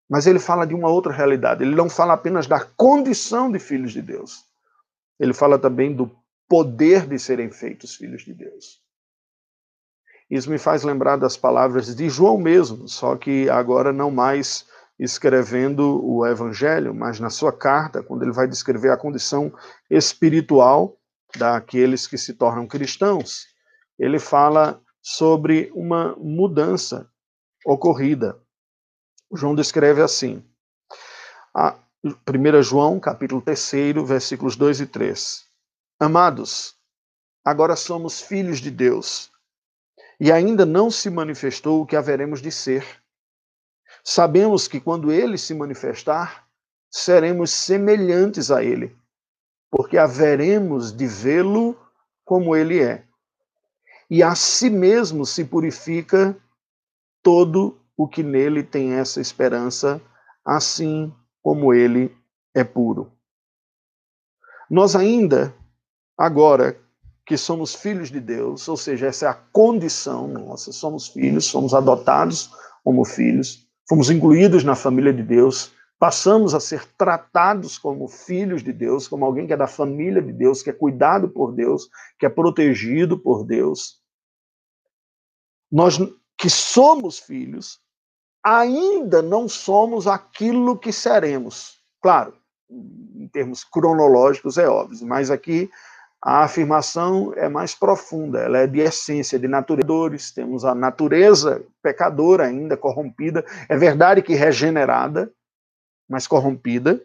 Mas 0.08 0.26
ele 0.26 0.38
fala 0.38 0.66
de 0.66 0.74
uma 0.74 0.88
outra 0.88 1.12
realidade. 1.12 1.62
Ele 1.62 1.74
não 1.74 1.88
fala 1.88 2.12
apenas 2.12 2.46
da 2.46 2.60
condição 2.60 3.50
de 3.50 3.58
filhos 3.58 3.92
de 3.92 4.02
Deus. 4.02 4.44
Ele 5.18 5.32
fala 5.32 5.58
também 5.58 5.94
do 5.94 6.10
poder 6.48 7.06
de 7.06 7.18
serem 7.18 7.50
feitos 7.50 7.94
filhos 7.94 8.22
de 8.22 8.34
Deus. 8.34 8.82
Isso 10.30 10.50
me 10.50 10.58
faz 10.58 10.82
lembrar 10.82 11.16
das 11.16 11.36
palavras 11.36 11.94
de 11.94 12.08
João 12.08 12.38
mesmo, 12.38 12.88
só 12.88 13.16
que 13.16 13.48
agora 13.48 13.92
não 13.92 14.10
mais 14.10 14.66
escrevendo 14.98 16.04
o 16.04 16.26
Evangelho, 16.26 16.94
mas 16.94 17.18
na 17.18 17.30
sua 17.30 17.52
carta, 17.52 18.02
quando 18.02 18.22
ele 18.22 18.32
vai 18.32 18.46
descrever 18.46 18.90
a 18.90 18.96
condição 18.96 19.52
espiritual 19.90 20.96
daqueles 21.36 22.06
que 22.06 22.18
se 22.18 22.34
tornam 22.34 22.66
cristãos, 22.66 23.46
ele 23.98 24.18
fala 24.18 24.80
sobre 25.00 25.70
uma 25.74 26.14
mudança 26.16 27.08
ocorrida. 27.64 28.38
João 29.34 29.54
descreve 29.54 30.02
assim. 30.02 30.44
A 31.54 31.76
1 32.04 32.62
João, 32.62 33.00
capítulo 33.00 33.40
3, 33.40 33.72
versículos 34.04 34.56
2 34.56 34.80
e 34.80 34.86
3. 34.86 35.44
Amados, 35.98 36.76
agora 37.44 37.76
somos 37.76 38.20
filhos 38.20 38.58
de 38.58 38.70
Deus, 38.70 39.30
e 40.18 40.30
ainda 40.30 40.66
não 40.66 40.90
se 40.90 41.08
manifestou 41.10 41.80
o 41.80 41.86
que 41.86 41.96
haveremos 41.96 42.42
de 42.42 42.50
ser. 42.50 43.01
Sabemos 44.04 44.66
que 44.66 44.80
quando 44.80 45.12
ele 45.12 45.38
se 45.38 45.54
manifestar, 45.54 46.46
seremos 46.90 47.50
semelhantes 47.50 48.50
a 48.50 48.62
ele, 48.62 48.96
porque 49.70 49.96
haveremos 49.96 50.92
de 50.92 51.06
vê-lo 51.06 51.76
como 52.24 52.54
ele 52.56 52.80
é. 52.80 53.04
E 54.10 54.22
a 54.22 54.34
si 54.34 54.68
mesmo 54.68 55.24
se 55.24 55.44
purifica 55.44 56.36
todo 57.22 57.80
o 57.96 58.08
que 58.08 58.22
nele 58.22 58.62
tem 58.62 58.92
essa 58.94 59.20
esperança, 59.20 60.02
assim 60.44 61.14
como 61.40 61.72
ele 61.72 62.14
é 62.54 62.64
puro. 62.64 63.10
Nós 64.68 64.96
ainda, 64.96 65.54
agora 66.18 66.78
que 67.24 67.36
somos 67.36 67.74
filhos 67.74 68.10
de 68.10 68.20
Deus, 68.20 68.66
ou 68.68 68.76
seja, 68.76 69.06
essa 69.06 69.26
é 69.26 69.28
a 69.28 69.34
condição 69.34 70.26
nossa, 70.26 70.72
somos 70.72 71.08
filhos, 71.08 71.44
somos 71.44 71.72
adotados 71.72 72.50
como 72.82 73.04
filhos, 73.04 73.66
fomos 73.92 74.08
incluídos 74.08 74.64
na 74.64 74.74
família 74.74 75.12
de 75.12 75.22
Deus, 75.22 75.70
passamos 75.98 76.54
a 76.54 76.60
ser 76.60 76.82
tratados 76.96 77.76
como 77.76 78.08
filhos 78.08 78.62
de 78.62 78.72
Deus, 78.72 79.06
como 79.06 79.22
alguém 79.22 79.46
que 79.46 79.52
é 79.52 79.56
da 79.56 79.66
família 79.66 80.22
de 80.22 80.32
Deus, 80.32 80.62
que 80.62 80.70
é 80.70 80.72
cuidado 80.72 81.28
por 81.28 81.52
Deus, 81.52 81.90
que 82.18 82.24
é 82.24 82.30
protegido 82.30 83.18
por 83.18 83.44
Deus. 83.44 84.00
Nós 85.70 85.98
que 86.38 86.48
somos 86.48 87.18
filhos, 87.18 87.80
ainda 88.42 89.20
não 89.20 89.46
somos 89.46 90.06
aquilo 90.06 90.78
que 90.78 90.90
seremos. 90.90 91.78
Claro, 92.00 92.32
em 92.70 93.28
termos 93.28 93.62
cronológicos 93.62 94.56
é 94.56 94.66
óbvio, 94.66 95.06
mas 95.06 95.30
aqui 95.30 95.70
a 96.22 96.44
afirmação 96.44 97.32
é 97.36 97.48
mais 97.48 97.74
profunda, 97.74 98.38
ela 98.38 98.58
é 98.58 98.66
de 98.66 98.78
essência, 98.78 99.38
de 99.38 99.48
natureza. 99.48 100.32
Temos 100.34 100.64
a 100.64 100.72
natureza 100.72 101.64
pecadora 101.82 102.44
ainda 102.46 102.76
corrompida, 102.76 103.44
é 103.68 103.76
verdade 103.76 104.22
que 104.22 104.34
regenerada, 104.34 105.32
mas 106.08 106.28
corrompida 106.28 107.02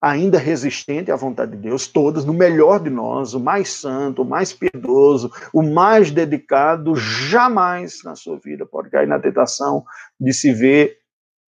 ainda 0.00 0.36
resistente 0.36 1.12
à 1.12 1.16
vontade 1.16 1.52
de 1.52 1.58
Deus, 1.58 1.86
todas, 1.86 2.24
no 2.24 2.32
melhor 2.32 2.80
de 2.80 2.90
nós, 2.90 3.34
o 3.34 3.40
mais 3.40 3.68
santo, 3.68 4.22
o 4.22 4.24
mais 4.24 4.52
piedoso, 4.52 5.30
o 5.52 5.62
mais 5.62 6.10
dedicado, 6.10 6.96
jamais 6.96 8.02
na 8.02 8.16
sua 8.16 8.36
vida 8.36 8.66
pode 8.66 8.90
cair 8.90 9.06
na 9.06 9.20
tentação 9.20 9.84
de 10.18 10.32
se 10.32 10.52
ver 10.52 10.98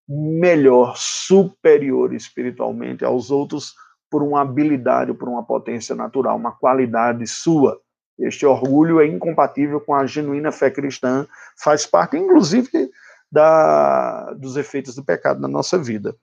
melhor, 0.09 0.94
superior 0.97 2.14
espiritualmente 2.14 3.05
aos 3.05 3.31
outros 3.31 3.75
por 4.11 4.23
uma 4.23 4.43
habilidade, 4.43 5.14
por 5.14 5.29
uma 5.29 5.45
potência 5.45 5.95
natural, 5.95 6.37
uma 6.37 6.53
qualidade 6.53 7.27
sua. 7.27 7.81
Este 8.19 8.47
orgulho 8.47 9.01
é 9.01 9.07
incompatível 9.07 9.81
com 9.81 9.95
a 9.95 10.07
genuína 10.07 10.53
fé 10.53 10.71
cristã, 10.71 11.27
faz 11.57 11.85
parte, 11.85 12.17
inclusive, 12.17 12.90
da, 13.31 14.33
dos 14.35 14.57
efeitos 14.57 14.95
do 14.95 15.05
pecado 15.05 15.40
na 15.40 15.49
nossa 15.49 15.77
vida. 15.77 16.17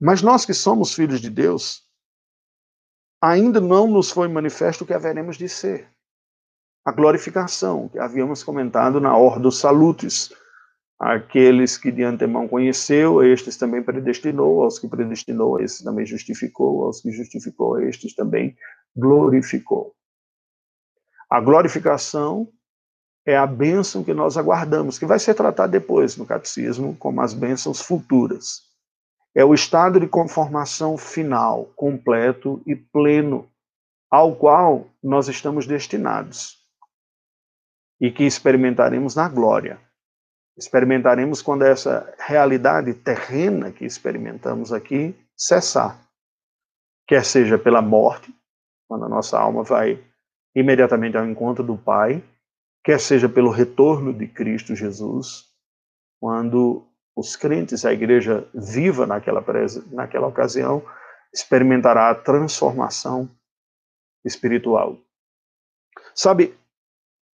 Mas 0.00 0.20
nós 0.22 0.44
que 0.44 0.52
somos 0.52 0.92
filhos 0.92 1.20
de 1.20 1.30
Deus, 1.30 1.82
ainda 3.22 3.60
não 3.60 3.86
nos 3.86 4.10
foi 4.10 4.26
manifesto 4.26 4.82
o 4.82 4.86
que 4.86 4.94
haveremos 4.94 5.36
de 5.36 5.48
ser. 5.48 5.88
a 6.84 6.90
glorificação, 6.90 7.88
que 7.88 7.98
havíamos 7.98 8.42
comentado 8.42 9.00
na 9.00 9.16
Ordo 9.16 9.52
Salutis. 9.52 10.32
Aqueles 11.04 11.76
que 11.76 11.90
de 11.90 12.04
antemão 12.04 12.46
conheceu, 12.46 13.24
estes 13.24 13.56
também 13.56 13.82
predestinou, 13.82 14.62
aos 14.62 14.78
que 14.78 14.86
predestinou, 14.86 15.58
estes 15.58 15.82
também 15.82 16.06
justificou, 16.06 16.84
aos 16.84 17.00
que 17.00 17.10
justificou, 17.10 17.80
estes 17.80 18.14
também 18.14 18.56
glorificou. 18.96 19.96
A 21.28 21.40
glorificação 21.40 22.46
é 23.26 23.36
a 23.36 23.48
bênção 23.48 24.04
que 24.04 24.14
nós 24.14 24.36
aguardamos, 24.36 24.96
que 24.96 25.04
vai 25.04 25.18
ser 25.18 25.34
tratada 25.34 25.72
depois 25.72 26.16
no 26.16 26.24
catecismo 26.24 26.94
como 26.94 27.20
as 27.20 27.34
bênçãos 27.34 27.80
futuras. 27.80 28.60
É 29.34 29.44
o 29.44 29.54
estado 29.54 29.98
de 29.98 30.06
conformação 30.06 30.96
final, 30.96 31.64
completo 31.74 32.62
e 32.64 32.76
pleno, 32.76 33.50
ao 34.08 34.36
qual 34.36 34.86
nós 35.02 35.26
estamos 35.26 35.66
destinados 35.66 36.58
e 38.00 38.08
que 38.08 38.22
experimentaremos 38.22 39.16
na 39.16 39.28
glória. 39.28 39.80
Experimentaremos 40.56 41.40
quando 41.40 41.62
essa 41.62 42.12
realidade 42.18 42.92
terrena 42.94 43.72
que 43.72 43.84
experimentamos 43.84 44.72
aqui 44.72 45.14
cessar. 45.36 45.98
Quer 47.06 47.24
seja 47.24 47.58
pela 47.58 47.80
morte, 47.82 48.34
quando 48.88 49.06
a 49.06 49.08
nossa 49.08 49.38
alma 49.38 49.62
vai 49.62 50.02
imediatamente 50.54 51.16
ao 51.16 51.26
encontro 51.26 51.64
do 51.64 51.76
Pai, 51.76 52.22
quer 52.84 53.00
seja 53.00 53.28
pelo 53.28 53.50
retorno 53.50 54.12
de 54.12 54.26
Cristo 54.28 54.74
Jesus, 54.74 55.46
quando 56.20 56.86
os 57.16 57.36
crentes, 57.36 57.84
a 57.84 57.92
igreja 57.92 58.48
viva 58.54 59.06
naquela, 59.06 59.44
naquela 59.90 60.26
ocasião, 60.26 60.82
experimentará 61.32 62.10
a 62.10 62.14
transformação 62.14 63.30
espiritual. 64.24 64.98
Sabe, 66.14 66.54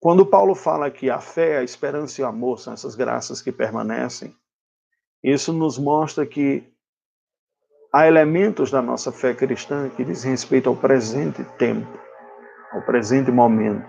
quando 0.00 0.24
Paulo 0.24 0.54
fala 0.54 0.90
que 0.90 1.10
a 1.10 1.20
fé, 1.20 1.58
a 1.58 1.64
esperança 1.64 2.20
e 2.20 2.24
o 2.24 2.26
amor 2.26 2.60
são 2.60 2.72
essas 2.72 2.94
graças 2.94 3.42
que 3.42 3.50
permanecem, 3.50 4.34
isso 5.22 5.52
nos 5.52 5.76
mostra 5.76 6.24
que 6.24 6.72
há 7.92 8.06
elementos 8.06 8.70
da 8.70 8.80
nossa 8.80 9.10
fé 9.10 9.34
cristã 9.34 9.90
que 9.90 10.04
dizem 10.04 10.30
respeito 10.30 10.68
ao 10.68 10.76
presente 10.76 11.42
tempo, 11.58 11.98
ao 12.72 12.82
presente 12.82 13.30
momento, 13.32 13.88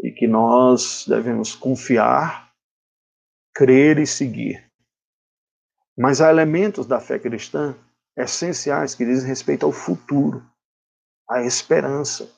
e 0.00 0.10
que 0.10 0.26
nós 0.26 1.04
devemos 1.06 1.54
confiar, 1.54 2.50
crer 3.54 3.98
e 3.98 4.06
seguir. 4.06 4.70
Mas 5.96 6.20
há 6.20 6.30
elementos 6.30 6.86
da 6.86 6.98
fé 6.98 7.18
cristã 7.18 7.76
essenciais 8.16 8.94
que 8.94 9.04
dizem 9.04 9.28
respeito 9.28 9.66
ao 9.66 9.72
futuro, 9.72 10.42
à 11.28 11.42
esperança, 11.42 12.30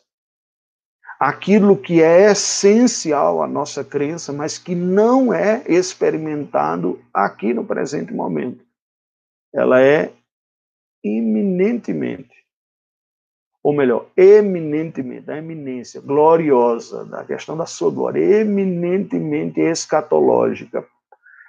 aquilo 1.18 1.76
que 1.76 2.02
é 2.02 2.30
essencial 2.30 3.42
à 3.42 3.46
nossa 3.46 3.82
crença, 3.82 4.32
mas 4.32 4.58
que 4.58 4.74
não 4.74 5.32
é 5.32 5.62
experimentado 5.66 7.00
aqui 7.12 7.54
no 7.54 7.64
presente 7.64 8.12
momento. 8.12 8.64
Ela 9.52 9.80
é 9.80 10.12
iminentemente, 11.02 12.34
ou 13.62 13.72
melhor, 13.72 14.10
eminentemente, 14.16 15.30
a 15.30 15.38
eminência 15.38 16.00
gloriosa 16.00 17.04
da 17.04 17.24
questão 17.24 17.56
da 17.56 17.66
sua 17.66 17.90
glória, 17.90 18.40
eminentemente 18.40 19.60
escatológica, 19.60 20.86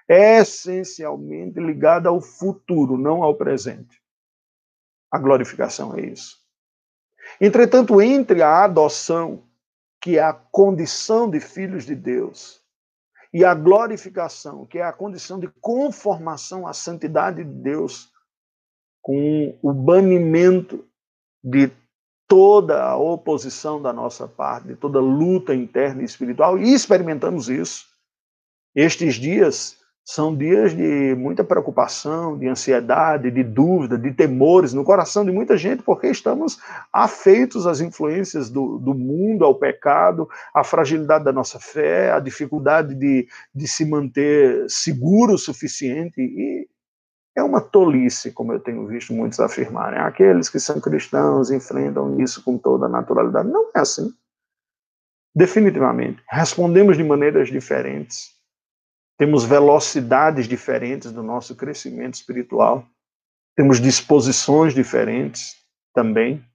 essencialmente 0.08 1.60
ligada 1.60 2.08
ao 2.08 2.22
futuro, 2.22 2.98
não 2.98 3.24
ao 3.24 3.36
presente. 3.36 4.02
A 5.12 5.18
glorificação 5.18 5.96
é 5.98 6.02
isso. 6.02 6.38
Entretanto, 7.42 8.02
entre 8.02 8.42
a 8.42 8.64
adoção 8.64 9.44
que 10.02 10.18
é 10.18 10.24
a 10.24 10.34
condição 10.34 11.30
de 11.30 11.40
filhos 11.40 11.86
de 11.86 11.96
Deus, 11.96 12.62
e 13.34 13.44
a 13.44 13.54
glorificação, 13.54 14.66
que 14.66 14.80
é 14.80 14.84
a 14.84 14.94
condição 14.94 15.40
de 15.40 15.48
conformação 15.62 16.66
à 16.66 16.74
santidade 16.74 17.44
de 17.44 17.50
Deus, 17.50 18.12
com 19.02 19.58
o 19.62 19.74
banimento 19.74 20.86
de 21.44 21.72
toda 22.28 22.84
a 22.84 22.98
oposição 22.98 23.82
da 23.82 23.94
nossa 23.94 24.28
parte, 24.28 24.68
de 24.68 24.76
toda 24.76 25.00
luta 25.00 25.56
interna 25.56 26.02
e 26.02 26.06
espiritual, 26.06 26.58
e 26.58 26.74
experimentamos 26.74 27.48
isso. 27.48 27.86
Estes 28.76 29.16
dias 29.16 29.77
são 30.10 30.34
dias 30.34 30.74
de 30.74 31.14
muita 31.16 31.44
preocupação, 31.44 32.38
de 32.38 32.48
ansiedade, 32.48 33.30
de 33.30 33.44
dúvida, 33.44 33.98
de 33.98 34.14
temores 34.14 34.72
no 34.72 34.86
coração 34.86 35.26
de 35.26 35.34
muita 35.34 35.58
gente, 35.58 35.84
porque 35.84 36.08
estamos 36.08 36.58
afeitos 36.94 37.68
às 37.68 37.82
influências 37.82 38.50
do, 38.50 38.78
do 38.78 38.94
mundo, 38.94 39.44
ao 39.44 39.54
pecado, 39.54 40.26
à 40.56 40.64
fragilidade 40.64 41.26
da 41.26 41.34
nossa 41.34 41.60
fé, 41.60 42.10
à 42.14 42.22
dificuldade 42.22 42.96
de, 42.96 43.28
de 43.54 43.68
se 43.68 43.84
manter 43.84 44.66
seguro 44.70 45.34
o 45.34 45.38
suficiente. 45.38 46.22
E 46.22 46.70
é 47.36 47.44
uma 47.44 47.60
tolice, 47.60 48.32
como 48.32 48.54
eu 48.54 48.62
tenho 48.62 48.88
visto 48.88 49.12
muitos 49.12 49.42
afirmarem. 49.42 50.00
Aqueles 50.00 50.48
que 50.48 50.58
são 50.58 50.80
cristãos 50.80 51.52
enfrentam 51.52 52.18
isso 52.22 52.42
com 52.46 52.58
toda 52.58 52.86
a 52.86 52.90
naturalidade. 52.90 53.50
Não 53.50 53.72
é 53.76 53.80
assim. 53.82 54.10
Definitivamente. 55.36 56.24
Respondemos 56.30 56.96
de 56.96 57.04
maneiras 57.04 57.50
diferentes 57.50 58.37
temos 59.18 59.44
velocidades 59.44 60.48
diferentes 60.48 61.12
do 61.12 61.24
nosso 61.24 61.56
crescimento 61.56 62.16
espiritual, 62.16 62.88
temos 63.56 63.82
disposições 63.82 64.74
diferentes 64.74 65.56
também, 65.94 66.46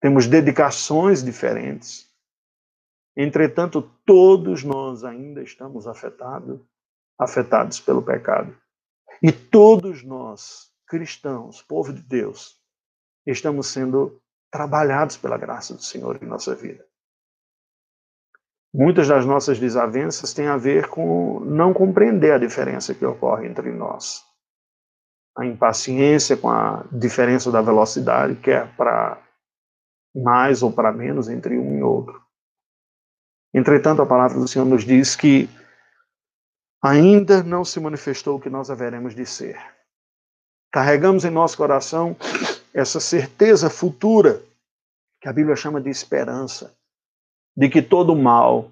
temos 0.00 0.26
dedicações 0.26 1.22
diferentes. 1.22 2.10
Entretanto, 3.16 3.82
todos 4.04 4.64
nós 4.64 5.04
ainda 5.04 5.42
estamos 5.42 5.86
afetados, 5.86 6.60
afetados 7.18 7.78
pelo 7.80 8.02
pecado. 8.02 8.56
E 9.22 9.30
todos 9.30 10.02
nós, 10.02 10.70
cristãos, 10.86 11.62
povo 11.62 11.92
de 11.92 12.02
Deus, 12.02 12.56
estamos 13.26 13.68
sendo 13.68 14.20
trabalhados 14.50 15.16
pela 15.16 15.38
graça 15.38 15.74
do 15.74 15.82
Senhor 15.82 16.18
em 16.20 16.26
nossa 16.26 16.54
vida. 16.54 16.84
Muitas 18.72 19.08
das 19.08 19.26
nossas 19.26 19.58
desavenças 19.58 20.32
têm 20.32 20.46
a 20.46 20.56
ver 20.56 20.88
com 20.88 21.40
não 21.40 21.74
compreender 21.74 22.32
a 22.32 22.38
diferença 22.38 22.94
que 22.94 23.04
ocorre 23.04 23.46
entre 23.48 23.72
nós. 23.72 24.24
A 25.36 25.44
impaciência 25.44 26.36
com 26.36 26.48
a 26.48 26.84
diferença 26.92 27.50
da 27.50 27.60
velocidade, 27.60 28.36
quer 28.36 28.72
para 28.76 29.20
mais 30.14 30.62
ou 30.62 30.72
para 30.72 30.92
menos 30.92 31.28
entre 31.28 31.58
um 31.58 31.78
e 31.78 31.82
outro. 31.82 32.20
Entretanto, 33.52 34.02
a 34.02 34.06
palavra 34.06 34.38
do 34.38 34.46
Senhor 34.46 34.64
nos 34.64 34.84
diz 34.84 35.16
que 35.16 35.48
ainda 36.80 37.42
não 37.42 37.64
se 37.64 37.80
manifestou 37.80 38.36
o 38.36 38.40
que 38.40 38.48
nós 38.48 38.70
haveremos 38.70 39.14
de 39.14 39.26
ser. 39.26 39.58
Carregamos 40.72 41.24
em 41.24 41.30
nosso 41.30 41.56
coração 41.56 42.16
essa 42.72 43.00
certeza 43.00 43.68
futura, 43.68 44.40
que 45.20 45.28
a 45.28 45.32
Bíblia 45.32 45.56
chama 45.56 45.80
de 45.80 45.90
esperança 45.90 46.72
de 47.56 47.68
que 47.68 47.82
todo 47.82 48.14
mal, 48.14 48.70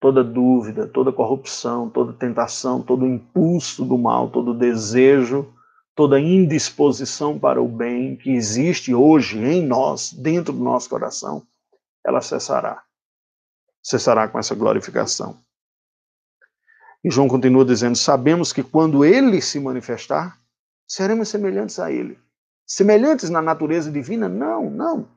toda 0.00 0.22
dúvida, 0.22 0.86
toda 0.86 1.12
corrupção, 1.12 1.88
toda 1.88 2.12
tentação, 2.12 2.82
todo 2.82 3.06
impulso 3.06 3.84
do 3.84 3.96
mal, 3.98 4.30
todo 4.30 4.54
desejo, 4.54 5.52
toda 5.94 6.20
indisposição 6.20 7.38
para 7.38 7.60
o 7.60 7.68
bem 7.68 8.16
que 8.16 8.30
existe 8.30 8.94
hoje 8.94 9.38
em 9.38 9.66
nós, 9.66 10.12
dentro 10.12 10.52
do 10.52 10.62
nosso 10.62 10.88
coração, 10.88 11.46
ela 12.04 12.20
cessará. 12.20 12.82
Cessará 13.82 14.28
com 14.28 14.38
essa 14.38 14.54
glorificação. 14.54 15.38
E 17.04 17.10
João 17.10 17.28
continua 17.28 17.64
dizendo: 17.64 17.96
Sabemos 17.96 18.52
que 18.52 18.62
quando 18.62 19.04
ele 19.04 19.40
se 19.40 19.60
manifestar, 19.60 20.38
seremos 20.88 21.28
semelhantes 21.28 21.78
a 21.78 21.90
ele. 21.90 22.18
Semelhantes 22.66 23.30
na 23.30 23.40
natureza 23.40 23.90
divina? 23.92 24.28
Não, 24.28 24.68
não 24.68 25.15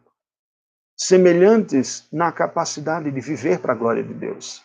semelhantes 1.00 2.06
na 2.12 2.30
capacidade 2.30 3.10
de 3.10 3.22
viver 3.22 3.60
para 3.60 3.72
a 3.72 3.76
glória 3.76 4.04
de 4.04 4.14
Deus, 4.14 4.62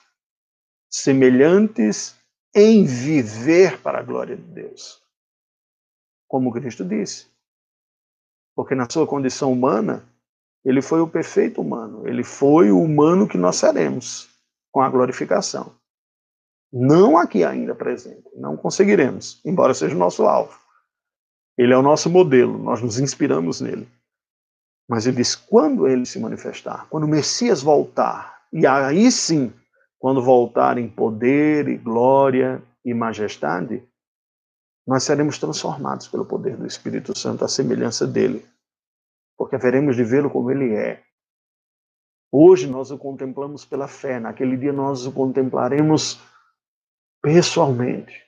semelhantes 0.91 2.17
em 2.53 2.85
viver 2.85 3.81
para 3.81 4.01
a 4.01 4.03
glória 4.03 4.37
de 4.37 4.43
Deus. 4.43 5.01
Como 6.27 6.53
Cristo 6.53 6.85
disse. 6.85 7.29
Porque 8.57 8.75
na 8.75 8.89
sua 8.91 9.07
condição 9.07 9.53
humana, 9.53 10.05
ele 10.65 10.83
foi 10.83 11.01
o 11.01 11.09
perfeito 11.09 11.61
humano, 11.61 12.09
ele 12.09 12.25
foi 12.25 12.71
o 12.71 12.83
humano 12.83 13.29
que 13.29 13.39
nós 13.39 13.57
seremos 13.57 14.29
com 14.73 14.81
a 14.81 14.89
glorificação. 14.89 15.75
Não 16.73 17.17
aqui 17.17 17.45
ainda 17.45 17.75
presente, 17.75 18.29
não 18.35 18.57
conseguiremos, 18.57 19.41
embora 19.45 19.75
seja 19.75 19.95
o 19.95 19.99
nosso 19.99 20.25
alvo. 20.25 20.59
Ele 21.57 21.73
é 21.73 21.77
o 21.77 21.83
nosso 21.83 22.11
modelo, 22.11 22.59
nós 22.59 22.83
nos 22.83 22.99
inspiramos 22.99 23.61
nele. 23.61 23.89
Mas 24.89 25.07
ele 25.07 25.17
diz: 25.17 25.35
quando 25.35 25.89
ele 25.89 26.05
se 26.05 26.19
manifestar, 26.19 26.87
quando 26.89 27.05
o 27.05 27.09
Messias 27.09 27.63
voltar, 27.63 28.47
e 28.53 28.67
aí 28.67 29.11
sim, 29.11 29.53
quando 29.99 30.23
voltar 30.23 30.79
em 30.79 30.89
poder 30.89 31.69
e 31.69 31.77
glória 31.77 32.63
e 32.85 32.93
majestade, 32.93 33.83
nós 34.87 35.03
seremos 35.03 35.39
transformados 35.39 36.07
pelo 36.09 36.27
poder 36.27 36.57
do 36.57 36.67
Espírito 36.67 37.19
Santo 37.19 37.45
à 37.45 37.49
semelhança 37.49 38.07
dele, 38.07 38.47
porque 39.37 39.57
haveremos 39.57 39.97
de 39.97 40.05
vê-lo 40.05 40.31
como 40.31 40.51
ele 40.51 40.75
é. 40.75 41.03
Hoje 42.31 42.67
nós 42.67 42.91
o 42.91 42.99
contemplamos 42.99 43.65
pela 43.65 43.89
fé, 43.89 44.21
naquele 44.21 44.57
dia 44.57 44.73
nós 44.73 45.07
o 45.07 45.13
contemplaremos 45.13 46.21
pessoalmente. 47.23 48.23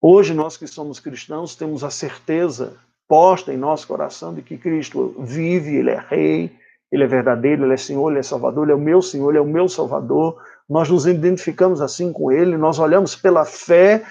Hoje 0.00 0.32
nós 0.32 0.56
que 0.56 0.66
somos 0.66 1.00
cristãos 1.00 1.56
temos 1.56 1.84
a 1.84 1.90
certeza 1.90 2.78
posta 3.08 3.52
em 3.52 3.56
nosso 3.56 3.86
coração 3.86 4.34
de 4.34 4.42
que 4.42 4.56
Cristo 4.56 5.14
vive, 5.18 5.76
ele 5.76 5.90
é 5.90 5.98
rei, 5.98 6.56
ele 6.90 7.04
é 7.04 7.06
verdadeiro, 7.06 7.64
ele 7.64 7.74
é 7.74 7.76
Senhor, 7.76 8.10
ele 8.10 8.20
é 8.20 8.22
Salvador, 8.22 8.64
ele 8.64 8.72
é 8.72 8.76
o 8.76 8.80
meu 8.80 9.02
Senhor, 9.02 9.30
ele 9.30 9.38
é 9.38 9.40
o 9.40 9.46
meu 9.46 9.68
Salvador. 9.68 10.40
Nós 10.68 10.88
nos 10.88 11.06
identificamos 11.06 11.80
assim 11.80 12.12
com 12.12 12.30
ele, 12.30 12.56
nós 12.56 12.78
olhamos 12.78 13.16
pela 13.16 13.44
fé 13.44 14.04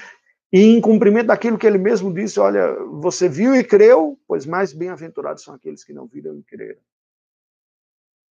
e 0.51 0.61
em 0.61 0.79
cumprimento 0.79 1.27
daquilo 1.27 1.57
que 1.57 1.65
ele 1.65 1.79
mesmo 1.79 2.13
disse, 2.13 2.39
olha, 2.39 2.75
você 3.01 3.27
viu 3.27 3.55
e 3.55 3.63
creu, 3.63 4.19
pois 4.27 4.45
mais 4.45 4.71
bem-aventurados 4.71 5.43
são 5.43 5.55
aqueles 5.55 5.83
que 5.83 5.93
não 5.93 6.05
viram 6.05 6.37
e 6.37 6.43
creram. 6.43 6.81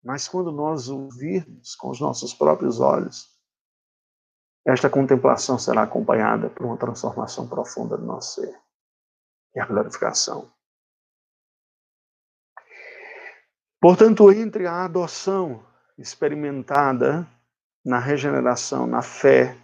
Mas 0.03 0.27
quando 0.27 0.51
nós 0.51 0.89
o 0.89 1.09
virmos 1.09 1.75
com 1.75 1.89
os 1.89 2.01
nossos 2.01 2.33
próprios 2.33 2.79
olhos, 2.79 3.29
esta 4.65 4.89
contemplação 4.89 5.57
será 5.57 5.83
acompanhada 5.83 6.49
por 6.49 6.65
uma 6.65 6.77
transformação 6.77 7.47
profunda 7.47 7.97
do 7.97 8.05
nosso 8.05 8.41
ser, 8.41 8.53
e 9.55 9.59
a 9.59 9.65
glorificação. 9.65 10.51
Portanto, 13.81 14.31
entre 14.31 14.67
a 14.67 14.83
adoção 14.83 15.63
experimentada 15.97 17.27
na 17.83 17.99
regeneração, 17.99 18.85
na 18.85 19.01
fé 19.01 19.57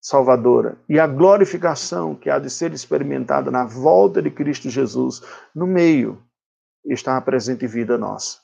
salvadora, 0.00 0.76
e 0.88 1.00
a 1.00 1.06
glorificação 1.06 2.14
que 2.14 2.28
há 2.28 2.38
de 2.38 2.50
ser 2.50 2.72
experimentada 2.72 3.50
na 3.50 3.64
volta 3.64 4.20
de 4.20 4.30
Cristo 4.30 4.68
Jesus, 4.68 5.22
no 5.54 5.66
meio 5.66 6.22
está 6.84 7.16
a 7.16 7.20
presente 7.20 7.66
vida 7.66 7.96
nossa. 7.96 8.38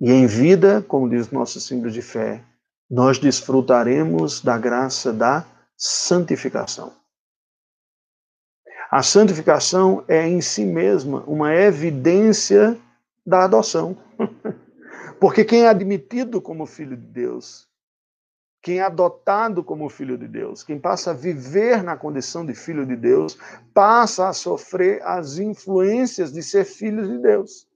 E 0.00 0.10
em 0.10 0.26
vida, 0.26 0.82
como 0.82 1.08
diz 1.08 1.30
nosso 1.30 1.60
símbolo 1.60 1.90
de 1.90 2.02
fé, 2.02 2.44
nós 2.90 3.18
desfrutaremos 3.18 4.42
da 4.42 4.58
graça 4.58 5.12
da 5.12 5.44
santificação. 5.76 6.92
A 8.90 9.02
santificação 9.02 10.04
é 10.06 10.26
em 10.26 10.40
si 10.40 10.64
mesma 10.64 11.24
uma 11.26 11.52
evidência 11.54 12.78
da 13.26 13.44
adoção. 13.44 13.96
Porque 15.18 15.44
quem 15.44 15.62
é 15.62 15.68
admitido 15.68 16.40
como 16.40 16.66
filho 16.66 16.96
de 16.96 17.06
Deus, 17.06 17.66
quem 18.62 18.78
é 18.78 18.82
adotado 18.82 19.64
como 19.64 19.88
filho 19.88 20.16
de 20.16 20.28
Deus, 20.28 20.62
quem 20.62 20.78
passa 20.78 21.10
a 21.10 21.14
viver 21.14 21.82
na 21.82 21.96
condição 21.96 22.44
de 22.44 22.54
filho 22.54 22.86
de 22.86 22.94
Deus, 22.94 23.38
passa 23.72 24.28
a 24.28 24.32
sofrer 24.32 25.02
as 25.02 25.38
influências 25.38 26.32
de 26.32 26.42
ser 26.42 26.64
filho 26.64 27.06
de 27.06 27.18
Deus. 27.18 27.66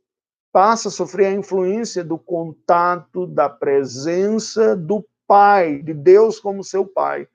Passa 0.52 0.88
a 0.88 0.92
sofrer 0.92 1.26
a 1.26 1.32
influência 1.32 2.04
do 2.04 2.18
contato, 2.18 3.26
da 3.26 3.48
presença 3.48 4.76
do 4.76 5.04
Pai, 5.26 5.80
de 5.80 5.94
Deus 5.94 6.40
como 6.40 6.64
seu 6.64 6.84
Pai, 6.84 7.28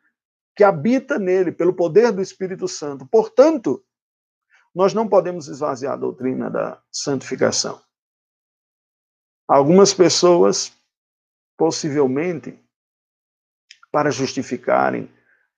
que 0.56 0.64
habita 0.64 1.20
nele 1.20 1.52
pelo 1.52 1.74
poder 1.74 2.12
do 2.12 2.22
Espírito 2.22 2.68
Santo. 2.68 3.06
Portanto, 3.06 3.84
nós 4.74 4.94
não 4.94 5.08
podemos 5.08 5.48
esvaziar 5.48 5.94
a 5.94 5.98
doutrina 5.98 6.50
da 6.50 6.82
santificação. 6.92 7.82
Algumas 9.48 9.94
pessoas, 9.94 10.74
possivelmente, 11.58 12.60
para 13.92 14.12
justificarem 14.12 15.10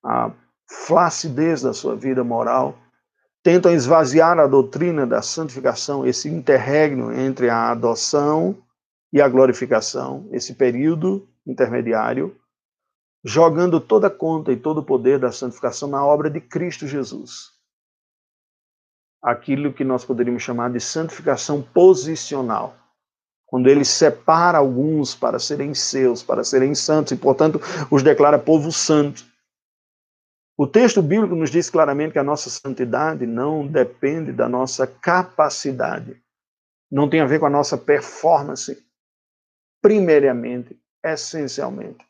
a 0.04 0.32
flacidez 0.70 1.62
da 1.62 1.74
sua 1.74 1.96
vida 1.96 2.24
moral, 2.24 2.78
tentam 3.42 3.72
esvaziar 3.72 4.38
a 4.40 4.46
doutrina 4.46 5.08
da 5.08 5.22
santificação, 5.22 6.06
esse 6.06 6.28
interregno 6.28 7.14
entre 7.14 7.50
a 7.50 7.72
adoção 7.72 8.62
e 9.12 9.22
a 9.22 9.30
glorificação, 9.30 10.28
esse 10.32 10.54
período 10.54 11.28
intermediário, 11.46 12.38
jogando 13.28 13.82
toda 13.82 14.08
a 14.08 14.10
conta 14.10 14.54
e 14.54 14.56
todo 14.56 14.78
o 14.78 14.84
poder 14.84 15.20
da 15.20 15.34
santificação 15.34 15.90
na 15.90 16.04
obra 16.04 16.30
de 16.30 16.40
Cristo 16.40 16.88
Jesus. 16.88 17.52
Aquilo 19.22 19.74
que 19.74 19.84
nós 19.84 20.06
poderíamos 20.06 20.42
chamar 20.42 20.72
de 20.72 20.80
santificação 20.80 21.62
posicional 21.62 22.74
quando 23.46 23.68
ele 23.68 23.84
separa 23.84 24.58
alguns 24.58 25.13
para 25.13 25.40
serem 25.40 25.74
seus, 25.74 26.24
para 26.24 26.42
serem 26.42 26.74
santos, 26.74 27.12
e 27.12 27.18
portanto 27.18 27.60
os 27.92 28.02
declara 28.02 28.40
povo 28.40 28.72
santo. 28.72 29.26
O 30.58 30.66
texto 30.66 31.02
bíblico 31.02 31.36
nos 31.36 31.52
diz 31.52 31.70
claramente 31.70 32.13
que 32.13 32.20
a 32.20 32.24
nossa 32.24 32.50
santidade 32.50 33.26
não 33.26 33.68
depende 33.68 34.32
da 34.32 34.48
nossa 34.48 34.88
capacidade, 34.88 36.22
não 36.90 37.10
tem 37.10 37.20
a 37.20 37.26
ver 37.26 37.40
com 37.40 37.46
a 37.46 37.50
nossa 37.50 37.78
performance, 37.78 38.82
primariamente, 39.82 40.80
essencialmente. 41.04 42.07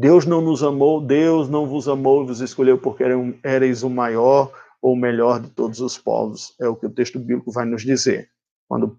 Deus 0.00 0.24
não 0.24 0.40
nos 0.40 0.62
amou, 0.62 1.04
Deus 1.04 1.48
não 1.48 1.66
vos 1.66 1.88
amou 1.88 2.22
e 2.22 2.26
vos 2.28 2.40
escolheu 2.40 2.78
porque 2.78 3.02
ereis 3.42 3.82
o 3.82 3.90
maior 3.90 4.52
ou 4.80 4.92
o 4.92 4.96
melhor 4.96 5.40
de 5.40 5.50
todos 5.50 5.80
os 5.80 5.98
povos. 5.98 6.54
É 6.60 6.68
o 6.68 6.76
que 6.76 6.86
o 6.86 6.90
texto 6.90 7.18
bíblico 7.18 7.50
vai 7.50 7.64
nos 7.64 7.82
dizer. 7.82 8.30
Quando 8.68 8.96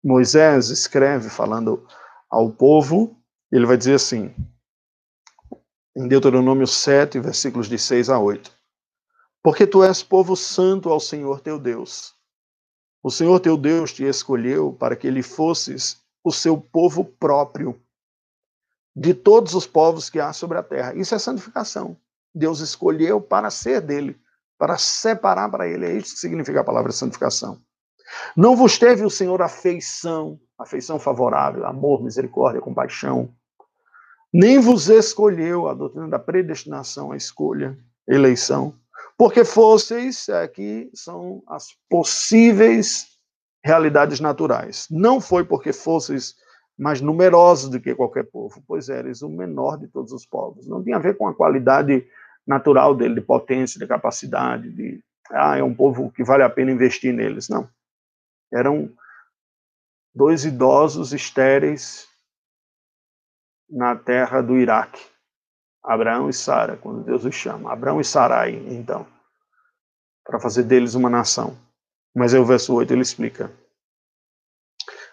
Moisés 0.00 0.68
escreve 0.68 1.28
falando 1.28 1.84
ao 2.30 2.48
povo, 2.48 3.20
ele 3.50 3.66
vai 3.66 3.76
dizer 3.76 3.94
assim, 3.94 4.32
em 5.96 6.06
Deuteronômio 6.06 6.68
7, 6.68 7.18
versículos 7.18 7.68
de 7.68 7.76
6 7.76 8.08
a 8.08 8.20
8: 8.20 8.52
Porque 9.42 9.66
tu 9.66 9.82
és 9.82 10.00
povo 10.00 10.36
santo 10.36 10.90
ao 10.90 11.00
Senhor 11.00 11.40
teu 11.40 11.58
Deus. 11.58 12.14
O 13.02 13.10
Senhor 13.10 13.40
teu 13.40 13.56
Deus 13.56 13.92
te 13.92 14.04
escolheu 14.04 14.72
para 14.72 14.94
que 14.94 15.08
ele 15.08 15.24
fosses 15.24 16.00
o 16.22 16.30
seu 16.30 16.56
povo 16.56 17.04
próprio 17.04 17.82
de 18.98 19.14
todos 19.14 19.54
os 19.54 19.66
povos 19.66 20.10
que 20.10 20.18
há 20.18 20.32
sobre 20.32 20.58
a 20.58 20.62
terra. 20.62 20.92
Isso 20.94 21.14
é 21.14 21.18
santificação. 21.18 21.96
Deus 22.34 22.60
escolheu 22.60 23.20
para 23.20 23.48
ser 23.48 23.80
dele, 23.80 24.18
para 24.58 24.76
separar 24.76 25.48
para 25.50 25.68
ele. 25.68 25.86
É 25.86 25.92
isso 25.92 26.14
que 26.14 26.20
significa 26.20 26.60
a 26.60 26.64
palavra 26.64 26.90
santificação. 26.90 27.60
Não 28.36 28.56
vos 28.56 28.76
teve 28.76 29.04
o 29.04 29.10
Senhor 29.10 29.40
afeição, 29.40 30.40
afeição 30.58 30.98
favorável, 30.98 31.64
amor, 31.64 32.02
misericórdia, 32.02 32.60
compaixão. 32.60 33.32
Nem 34.32 34.58
vos 34.58 34.88
escolheu 34.88 35.68
a 35.68 35.74
doutrina 35.74 36.08
da 36.08 36.18
predestinação, 36.18 37.12
a 37.12 37.16
escolha, 37.16 37.78
a 38.08 38.14
eleição, 38.14 38.74
porque 39.16 39.44
fosseis, 39.44 40.28
aqui 40.28 40.90
são 40.92 41.42
as 41.46 41.68
possíveis 41.88 43.06
realidades 43.64 44.18
naturais. 44.18 44.86
Não 44.90 45.20
foi 45.20 45.44
porque 45.44 45.72
fosseis 45.72 46.34
mais 46.78 47.00
numerosos 47.00 47.68
do 47.68 47.80
que 47.80 47.94
qualquer 47.94 48.24
povo, 48.24 48.62
pois 48.66 48.88
eres 48.88 49.20
o 49.20 49.28
menor 49.28 49.76
de 49.76 49.88
todos 49.88 50.12
os 50.12 50.24
povos. 50.24 50.66
Não 50.68 50.82
tinha 50.82 50.96
a 50.96 51.00
ver 51.00 51.16
com 51.16 51.26
a 51.26 51.34
qualidade 51.34 52.06
natural 52.46 52.94
dele, 52.94 53.16
de 53.16 53.20
potência, 53.20 53.78
de 53.80 53.86
capacidade, 53.86 54.70
de 54.70 55.02
ah, 55.30 55.58
é 55.58 55.62
um 55.62 55.74
povo 55.74 56.10
que 56.10 56.24
vale 56.24 56.42
a 56.42 56.48
pena 56.48 56.70
investir 56.70 57.12
neles. 57.12 57.48
Não. 57.48 57.68
Eram 58.52 58.90
dois 60.14 60.44
idosos 60.44 61.12
estéreis 61.12 62.08
na 63.68 63.94
terra 63.96 64.40
do 64.40 64.56
Iraque. 64.56 65.04
Abraão 65.82 66.28
e 66.28 66.32
Sara, 66.32 66.76
quando 66.76 67.04
Deus 67.04 67.24
os 67.24 67.34
chama. 67.34 67.72
Abraão 67.72 68.00
e 68.00 68.04
Sarai, 68.04 68.54
então, 68.54 69.06
para 70.24 70.40
fazer 70.40 70.62
deles 70.64 70.94
uma 70.94 71.10
nação. 71.10 71.56
Mas 72.14 72.34
aí 72.34 72.40
o 72.40 72.44
verso 72.44 72.74
8 72.74 72.92
ele 72.92 73.02
explica. 73.02 73.50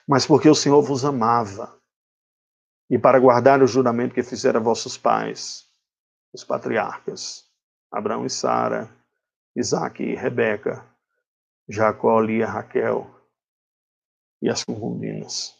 Mas 0.08 0.26
porque 0.26 0.50
o 0.50 0.56
Senhor 0.56 0.82
vos 0.82 1.04
amava, 1.04 1.76
e 2.89 3.00
para 3.00 3.20
guardar 3.20 3.63
o 3.63 3.68
juramento 3.68 4.13
que 4.13 4.22
fizeram 4.22 4.62
vossos 4.62 4.98
pais, 4.98 5.68
os 6.34 6.44
patriarcas, 6.44 7.46
Abraão 7.91 8.26
e 8.26 8.30
Sara, 8.30 8.89
Isaac 9.56 10.04
e 10.04 10.15
Rebeca, 10.15 10.86
Jacó, 11.68 12.20
Lia, 12.20 12.46
Raquel, 12.46 13.10
e 14.42 14.50
as 14.50 14.63
concubinas. 14.63 15.56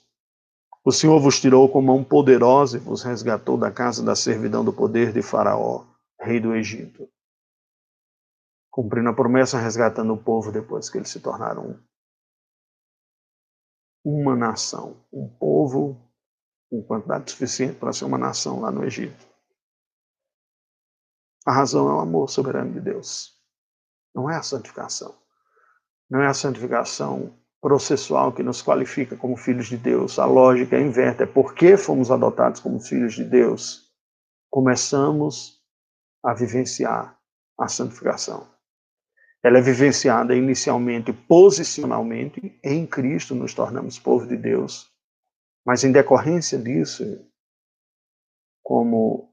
O 0.84 0.92
Senhor 0.92 1.20
vos 1.20 1.42
tirou 1.42 1.68
com 1.68 1.82
mão 1.82 2.04
poderosa 2.04 2.78
e 2.78 2.80
vos 2.80 3.02
resgatou 3.02 3.58
da 3.58 3.72
casa 3.72 4.04
da 4.04 4.16
servidão 4.16 4.64
do 4.64 4.72
poder 4.72 5.12
de 5.12 5.24
Faraó, 5.24 5.84
rei 6.20 6.40
do 6.40 6.56
Egito. 6.56 7.10
Cumprindo 8.70 9.10
a 9.10 9.14
promessa, 9.14 9.58
resgatando 9.58 10.14
o 10.14 10.24
povo 10.24 10.52
depois 10.52 10.90
que 10.90 11.00
eles 11.00 11.10
se 11.10 11.20
tornaram 11.20 11.80
uma 14.06 14.36
nação, 14.36 14.96
um 15.12 15.28
povo 15.28 16.00
com 16.70 16.84
quantidade 16.84 17.32
suficiente 17.32 17.80
para 17.80 17.92
ser 17.92 18.06
uma 18.06 18.20
nação 18.20 18.62
lá 18.62 18.70
no 18.70 18.86
Egito. 18.86 19.26
A 21.44 21.52
razão 21.52 21.90
é 21.90 21.94
o 21.94 22.00
amor 22.00 22.30
soberano 22.30 22.72
de 22.72 22.82
Deus. 22.82 23.34
Não 24.14 24.30
é 24.30 24.36
a 24.36 24.44
santificação. 24.44 25.16
Não 26.10 26.22
é 26.22 26.28
a 26.28 26.34
santificação 26.36 27.36
processual 27.60 28.32
que 28.32 28.44
nos 28.44 28.62
qualifica 28.62 29.18
como 29.18 29.36
filhos 29.36 29.68
de 29.68 29.78
Deus. 29.78 30.20
A 30.20 30.26
lógica 30.26 30.80
inverte. 30.80 31.24
É 31.24 31.26
porque 31.26 31.76
fomos 31.76 32.12
adotados 32.12 32.60
como 32.60 32.80
filhos 32.80 33.16
de 33.16 33.24
Deus, 33.24 33.92
começamos 34.52 35.64
a 36.24 36.34
vivenciar 36.34 37.20
a 37.60 37.68
santificação. 37.68 38.55
Ela 39.46 39.60
é 39.60 39.62
vivenciada 39.62 40.36
inicialmente 40.36 41.14
posicionalmente, 41.14 42.60
em 42.64 42.84
Cristo 42.88 43.36
nos 43.36 43.54
tornamos 43.54 44.00
povo 44.00 44.26
de 44.26 44.36
Deus, 44.36 44.92
Mas 45.64 45.84
em 45.84 45.92
decorrência 45.92 46.58
disso, 46.58 47.04
como 48.64 49.32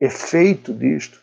efeito 0.00 0.72
disto, 0.72 1.20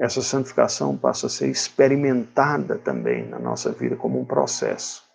essa 0.00 0.22
santificação 0.22 0.96
passa 0.96 1.26
a 1.26 1.30
ser 1.30 1.50
experimentada 1.50 2.78
também 2.78 3.28
na 3.28 3.38
nossa 3.38 3.70
vida 3.70 3.94
como 3.94 4.18
um 4.18 4.24
processo. 4.24 5.06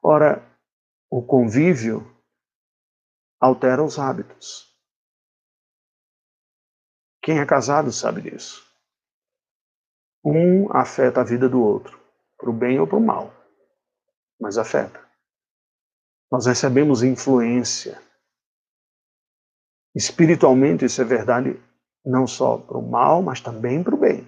Ora, 0.00 0.48
o 1.10 1.26
convívio 1.26 2.06
altera 3.40 3.82
os 3.82 3.98
hábitos. 3.98 4.72
Quem 7.20 7.40
é 7.40 7.46
casado 7.46 7.90
sabe 7.90 8.22
disso. 8.22 8.65
Um 10.28 10.76
afeta 10.76 11.20
a 11.20 11.24
vida 11.24 11.48
do 11.48 11.62
outro, 11.62 12.00
para 12.36 12.50
o 12.50 12.52
bem 12.52 12.80
ou 12.80 12.86
para 12.88 12.96
o 12.96 13.00
mal, 13.00 13.32
mas 14.40 14.58
afeta. 14.58 15.00
Nós 16.28 16.46
recebemos 16.46 17.04
influência. 17.04 18.02
Espiritualmente, 19.94 20.84
isso 20.84 21.00
é 21.00 21.04
verdade 21.04 21.62
não 22.04 22.26
só 22.26 22.58
para 22.58 22.76
o 22.76 22.82
mal, 22.82 23.22
mas 23.22 23.40
também 23.40 23.84
para 23.84 23.94
o 23.94 23.98
bem. 23.98 24.26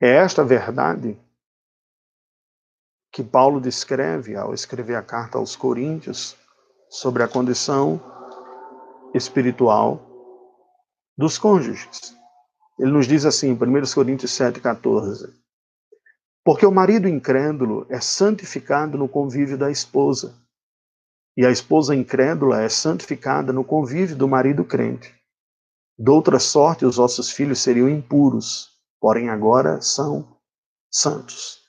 É 0.00 0.10
esta 0.10 0.44
verdade 0.44 1.18
que 3.12 3.24
Paulo 3.24 3.60
descreve 3.60 4.36
ao 4.36 4.54
escrever 4.54 4.94
a 4.94 5.02
carta 5.02 5.36
aos 5.36 5.56
Coríntios 5.56 6.36
sobre 6.88 7.24
a 7.24 7.28
condição 7.28 8.00
espiritual 9.12 10.00
dos 11.18 11.38
cônjuges. 11.38 12.21
Ele 12.78 12.90
nos 12.90 13.06
diz 13.06 13.24
assim, 13.24 13.48
em 13.48 13.54
1 13.54 13.58
Coríntios 13.94 14.32
7,14: 14.32 15.32
Porque 16.44 16.66
o 16.66 16.72
marido 16.72 17.08
incrédulo 17.08 17.86
é 17.88 18.00
santificado 18.00 18.96
no 18.96 19.08
convívio 19.08 19.58
da 19.58 19.70
esposa, 19.70 20.34
e 21.36 21.46
a 21.46 21.50
esposa 21.50 21.94
incrédula 21.94 22.62
é 22.62 22.68
santificada 22.68 23.52
no 23.52 23.64
convívio 23.64 24.16
do 24.16 24.28
marido 24.28 24.64
crente. 24.64 25.14
Doutra 25.98 26.38
sorte, 26.38 26.84
os 26.84 26.96
vossos 26.96 27.30
filhos 27.30 27.60
seriam 27.60 27.88
impuros, 27.88 28.70
porém 29.00 29.28
agora 29.28 29.80
são 29.80 30.36
santos. 30.90 31.62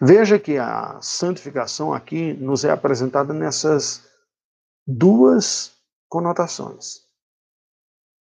Veja 0.00 0.38
que 0.38 0.58
a 0.58 1.00
santificação 1.00 1.94
aqui 1.94 2.34
nos 2.34 2.64
é 2.64 2.70
apresentada 2.70 3.32
nessas 3.32 4.04
duas 4.86 5.72
conotações. 6.08 7.05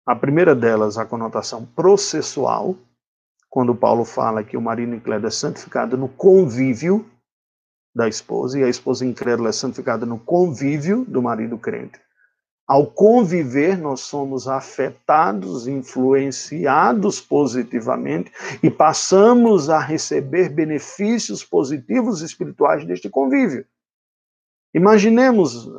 A 0.06 0.16
primeira 0.16 0.54
delas, 0.54 0.98
a 0.98 1.06
conotação 1.06 1.66
processual, 1.66 2.76
quando 3.50 3.74
Paulo 3.74 4.04
fala 4.04 4.44
que 4.44 4.58
o 4.58 4.62
marido 4.62 4.94
incrédulo 4.94 5.28
é 5.28 5.32
santificado 5.32 5.98
no 5.98 6.10
convívio 6.10 7.10
da 7.96 8.08
esposa 8.08 8.60
e 8.60 8.64
a 8.64 8.70
esposa 8.70 9.06
incrédula 9.06 9.50
é 9.50 9.52
santificada 9.54 10.06
no 10.06 10.20
convívio 10.20 11.06
do 11.06 11.22
marido 11.22 11.58
crente. 11.58 12.02
Ao 12.68 12.86
conviver, 12.86 13.78
nós 13.78 14.02
somos 14.02 14.48
afetados, 14.48 15.68
influenciados 15.68 17.22
positivamente 17.22 18.32
e 18.62 18.70
passamos 18.70 19.70
a 19.70 19.80
receber 19.80 20.50
benefícios 20.50 21.46
positivos 21.46 22.22
espirituais 22.22 22.86
deste 22.86 23.10
convívio. 23.10 23.66
Imaginemos 24.74 25.70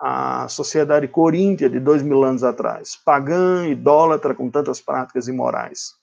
a 0.00 0.48
sociedade 0.48 1.06
coríntia 1.06 1.68
de 1.68 1.78
dois 1.78 2.02
mil 2.02 2.24
anos 2.24 2.42
atrás, 2.42 2.96
pagã, 3.04 3.68
idólatra, 3.68 4.34
com 4.34 4.50
tantas 4.50 4.80
práticas 4.80 5.28
imorais. 5.28 5.94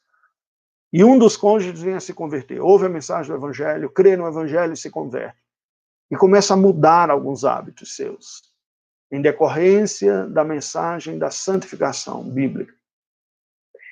E 0.93 1.04
um 1.04 1.18
dos 1.18 1.36
cônjuges 1.36 1.82
vem 1.82 1.95
a 1.95 2.00
se 2.00 2.14
converter, 2.14 2.62
ouve 2.62 2.86
a 2.86 2.89
mensagem 2.89 3.32
do 3.32 3.38
evangelho, 3.38 3.89
crê 3.89 4.16
no 4.16 4.28
evangelho 4.28 4.74
e 4.74 4.78
se 4.78 4.89
converte. 4.89 5.38
E 6.12 6.16
começa 6.16 6.54
a 6.54 6.58
mudar 6.58 7.10
alguns 7.10 7.43
hábitos 7.43 7.95
seus 7.95 8.43
em 9.12 9.22
decorrência 9.22 10.28
da 10.28 10.43
mensagem 10.43 11.18
da 11.18 11.32
santificação 11.32 12.24
bíblica. 12.24 12.74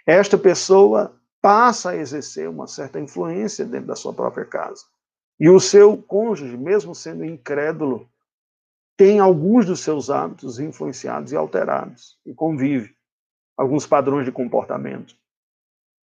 Esta 0.06 0.38
pessoa 0.38 1.20
passa 1.42 1.92
a 1.92 1.96
exercer 1.96 2.50
uma 2.50 2.68
certa 2.68 3.00
influência 3.00 3.66
dentro 3.66 3.88
da 3.88 3.96
sua 3.96 4.14
própria 4.14 4.46
casa. 4.46 4.84
E 5.40 5.50
o 5.50 5.60
seu 5.60 5.98
cônjuge, 5.98 6.58
mesmo 6.58 6.94
sendo 6.94 7.26
incrédulo, 7.26 8.10
tem 8.98 9.20
alguns 9.20 9.66
dos 9.66 9.82
seus 9.82 10.10
hábitos 10.10 10.60
influenciados 10.60 11.32
e 11.32 11.36
alterados 11.36 12.18
e 12.26 12.34
convive 12.34 12.96
alguns 13.58 13.86
padrões 13.86 14.26
de 14.26 14.32
comportamento, 14.32 15.16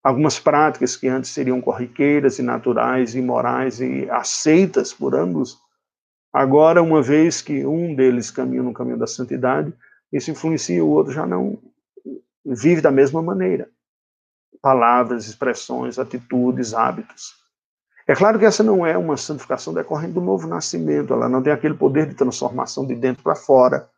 algumas 0.02 0.38
práticas 0.38 0.96
que 0.96 1.08
antes 1.08 1.30
seriam 1.30 1.60
corriqueiras 1.60 2.38
e 2.38 2.42
naturais 2.42 3.14
e 3.14 3.20
morais 3.20 3.80
e 3.80 4.08
aceitas 4.10 4.92
por 4.92 5.14
ambos 5.14 5.58
Agora, 6.32 6.80
uma 6.80 7.02
vez 7.02 7.42
que 7.42 7.66
um 7.66 7.94
deles 7.94 8.30
caminha 8.30 8.62
no 8.62 8.72
caminho 8.72 8.98
da 8.98 9.06
santidade, 9.06 9.72
isso 10.12 10.30
influencia 10.30 10.84
o 10.84 10.88
outro 10.88 11.12
já 11.12 11.26
não 11.26 11.58
vive 12.44 12.80
da 12.80 12.90
mesma 12.90 13.20
maneira. 13.20 13.68
Palavras, 14.62 15.26
expressões, 15.26 15.98
atitudes, 15.98 16.72
hábitos. 16.72 17.34
É 18.10 18.14
claro 18.16 18.40
que 18.40 18.44
essa 18.44 18.64
não 18.64 18.84
é 18.84 18.98
uma 18.98 19.16
santificação 19.16 19.72
decorrente 19.72 20.14
do 20.14 20.20
novo 20.20 20.48
nascimento, 20.48 21.14
ela 21.14 21.28
não 21.28 21.40
tem 21.40 21.52
aquele 21.52 21.74
poder 21.74 22.08
de 22.08 22.16
transformação 22.16 22.84
de 22.84 22.96
dentro 22.96 23.22
para 23.22 23.36
fora. 23.36 23.88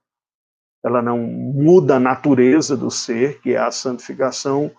Ela 0.84 1.00
não 1.00 1.16
muda 1.16 1.96
a 1.96 1.98
natureza 1.98 2.76
do 2.76 2.90
ser, 2.90 3.40
que 3.40 3.54
é 3.54 3.56
a 3.56 3.70
santificação 3.70 4.70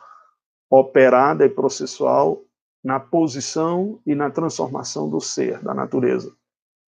operada 0.69 1.43
e 1.43 1.49
processual 1.49 2.43
na 2.83 2.99
posição 2.99 3.99
e 4.05 4.13
na 4.13 4.29
transformação 4.29 5.09
do 5.09 5.19
ser, 5.19 5.57
da 5.63 5.73
natureza. 5.73 6.31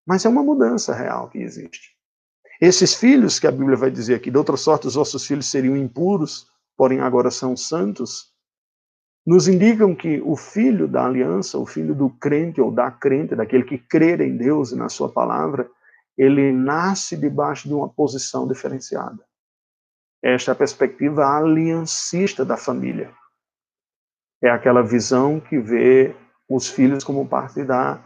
Mas 0.06 0.24
é 0.24 0.28
uma 0.28 0.44
mudança 0.44 0.94
real 0.94 1.28
que 1.28 1.38
existe. 1.38 1.96
Esses 2.60 2.94
filhos 2.94 3.40
que 3.40 3.48
a 3.48 3.50
Bíblia 3.50 3.76
vai 3.76 3.90
dizer 3.90 4.14
aqui, 4.14 4.30
de 4.30 4.38
outra 4.38 4.56
sorte, 4.56 4.86
os 4.86 4.94
vossos 4.94 5.26
filhos 5.26 5.50
seriam 5.50 5.76
impuros, 5.76 6.46
porém 6.76 7.00
agora 7.00 7.28
são 7.28 7.56
santos, 7.56 8.35
nos 9.26 9.48
indicam 9.48 9.94
que 9.94 10.20
o 10.24 10.36
filho 10.36 10.86
da 10.86 11.04
aliança, 11.04 11.58
o 11.58 11.66
filho 11.66 11.94
do 11.94 12.08
crente 12.08 12.60
ou 12.60 12.70
da 12.70 12.90
crente, 12.92 13.34
daquele 13.34 13.64
que 13.64 13.76
crê 13.76 14.14
em 14.24 14.36
Deus 14.36 14.70
e 14.70 14.76
na 14.76 14.88
sua 14.88 15.08
palavra, 15.08 15.68
ele 16.16 16.52
nasce 16.52 17.16
debaixo 17.16 17.66
de 17.66 17.74
uma 17.74 17.88
posição 17.88 18.46
diferenciada. 18.46 19.18
Esta 20.22 20.50
é 20.50 20.52
a 20.52 20.56
perspectiva 20.56 21.26
aliancista 21.26 22.44
da 22.44 22.56
família. 22.56 23.12
É 24.42 24.48
aquela 24.48 24.82
visão 24.82 25.40
que 25.40 25.58
vê 25.58 26.14
os 26.48 26.68
filhos 26.68 27.02
como 27.02 27.28
parte 27.28 27.64
da 27.64 28.00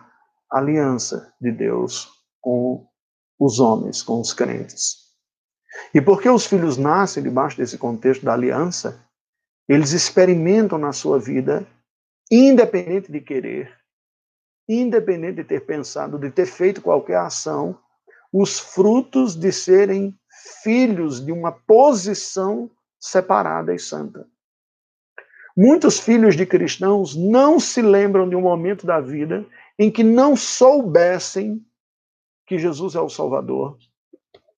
aliança 0.51 1.33
de 1.41 1.53
Deus 1.53 2.11
com 2.41 2.87
os 3.39 3.61
homens, 3.61 4.03
com 4.03 4.21
os 4.21 4.33
crentes. 4.33 4.97
E 5.95 6.01
porque 6.01 6.29
os 6.29 6.47
filhos 6.47 6.77
nascem 6.77 7.23
debaixo 7.23 7.57
desse 7.57 7.79
contexto 7.79 8.25
da 8.25 8.33
aliança, 8.33 9.07
eles 9.71 9.93
experimentam 9.93 10.77
na 10.77 10.93
sua 10.93 11.17
vida, 11.17 11.65
independente 12.29 13.13
de 13.13 13.21
querer, 13.21 13.73
independente 14.69 15.37
de 15.37 15.45
ter 15.45 15.61
pensado, 15.61 16.19
de 16.19 16.29
ter 16.29 16.47
feito 16.47 16.83
qualquer 16.83 17.19
ação, 17.19 17.79
os 18.33 18.59
frutos 18.59 19.37
de 19.37 19.53
serem 19.53 20.13
filhos 20.65 21.25
de 21.25 21.31
uma 21.31 21.53
posição 21.53 22.69
separada 22.99 23.73
e 23.73 23.79
santa. 23.79 24.27
Muitos 25.57 26.01
filhos 26.01 26.37
de 26.37 26.45
cristãos 26.47 27.15
não 27.15 27.61
se 27.61 27.81
lembram 27.81 28.29
de 28.29 28.35
um 28.35 28.41
momento 28.41 28.85
da 28.85 29.01
vida 29.01 29.47
em 29.79 29.89
que 29.89 30.03
não 30.03 30.35
soubessem 30.35 31.65
que 32.45 32.59
Jesus 32.59 32.97
é 32.97 33.01
o 33.01 33.09
Salvador, 33.09 33.79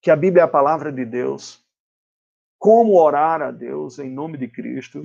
que 0.01 0.11
a 0.11 0.17
Bíblia 0.17 0.41
é 0.41 0.45
a 0.47 0.49
palavra 0.49 0.91
de 0.91 1.05
Deus, 1.05 1.62
como 2.63 2.97
orar 2.97 3.43
a 3.43 3.51
Deus 3.51 3.99
em 3.99 4.09
nome 4.09 4.39
de 4.39 4.47
Cristo, 4.47 5.05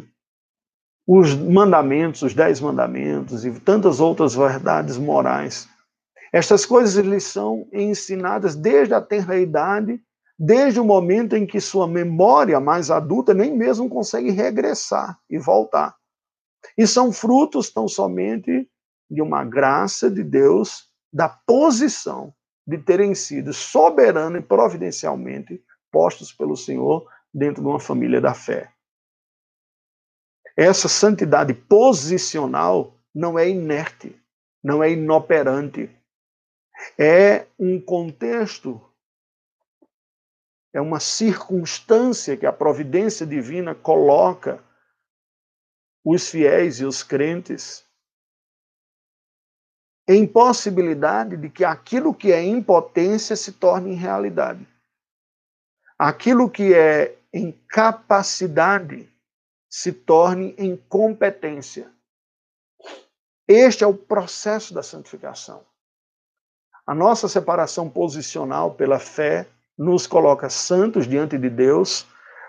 os 1.07 1.33
mandamentos, 1.33 2.21
os 2.21 2.35
dez 2.35 2.61
mandamentos 2.61 3.43
e 3.43 3.59
tantas 3.61 3.99
outras 3.99 4.35
verdades 4.35 4.95
morais. 4.95 5.67
Estas 6.31 6.67
coisas 6.67 7.03
lhes 7.03 7.23
são 7.23 7.67
ensinadas 7.73 8.55
desde 8.55 8.93
a 8.93 9.01
tenra 9.01 9.39
idade, 9.39 9.99
desde 10.37 10.79
o 10.79 10.85
momento 10.85 11.35
em 11.35 11.47
que 11.47 11.59
sua 11.59 11.87
memória 11.87 12.59
mais 12.59 12.91
adulta 12.91 13.33
nem 13.33 13.57
mesmo 13.57 13.89
consegue 13.89 14.29
regressar 14.29 15.17
e 15.27 15.39
voltar. 15.39 15.95
E 16.77 16.85
são 16.85 17.11
frutos 17.11 17.73
tão 17.73 17.87
somente 17.87 18.69
de 19.09 19.19
uma 19.19 19.43
graça 19.43 20.11
de 20.11 20.23
Deus, 20.23 20.91
da 21.11 21.27
posição 21.27 22.31
de 22.67 22.77
terem 22.77 23.15
sido 23.15 23.51
soberano 23.51 24.37
e 24.37 24.43
providencialmente 24.43 25.59
postos 25.91 26.31
pelo 26.31 26.55
Senhor 26.55 27.07
dentro 27.34 27.61
de 27.61 27.67
uma 27.67 27.80
família 27.80 28.21
da 28.21 28.34
fé. 28.34 28.71
Essa 30.55 30.88
santidade 30.88 31.53
posicional 31.53 32.93
não 33.13 33.38
é 33.38 33.47
inerte, 33.49 34.19
não 34.63 34.84
é 34.84 34.91
inoperante. 34.91 35.89
É 36.97 37.47
um 37.57 37.82
contexto, 37.82 38.82
é 40.73 40.80
uma 40.80 40.99
circunstância 40.99 42.38
que 42.38 42.45
a 42.45 42.53
providência 42.53 43.25
divina 43.25 43.73
coloca 43.73 44.63
os 46.03 46.30
fiéis 46.30 46.80
e 46.80 46.86
os 46.86 47.03
crentes 47.03 47.88
impossibilidade 50.15 51.36
de 51.36 51.49
que 51.49 51.65
aquilo 51.65 52.13
que 52.13 52.32
é 52.32 52.41
impotência 52.41 53.36
se 53.36 53.51
torne 53.53 53.93
realidade. 53.93 54.65
Aquilo 55.97 56.49
que 56.49 56.73
é 56.73 57.17
incapacidade 57.33 59.09
se 59.69 59.91
torne 59.91 60.53
em 60.57 60.77
competência. 60.77 61.91
Este 63.47 63.83
é 63.83 63.87
o 63.87 63.93
processo 63.93 64.73
da 64.73 64.83
santificação. 64.83 65.63
A 66.85 66.93
nossa 66.93 67.27
separação 67.27 67.89
posicional 67.89 68.75
pela 68.75 68.99
fé 68.99 69.47
nos 69.77 70.07
coloca 70.07 70.49
santos 70.49 71.07
diante 71.07 71.37
de 71.37 71.49
Deus, 71.49 72.05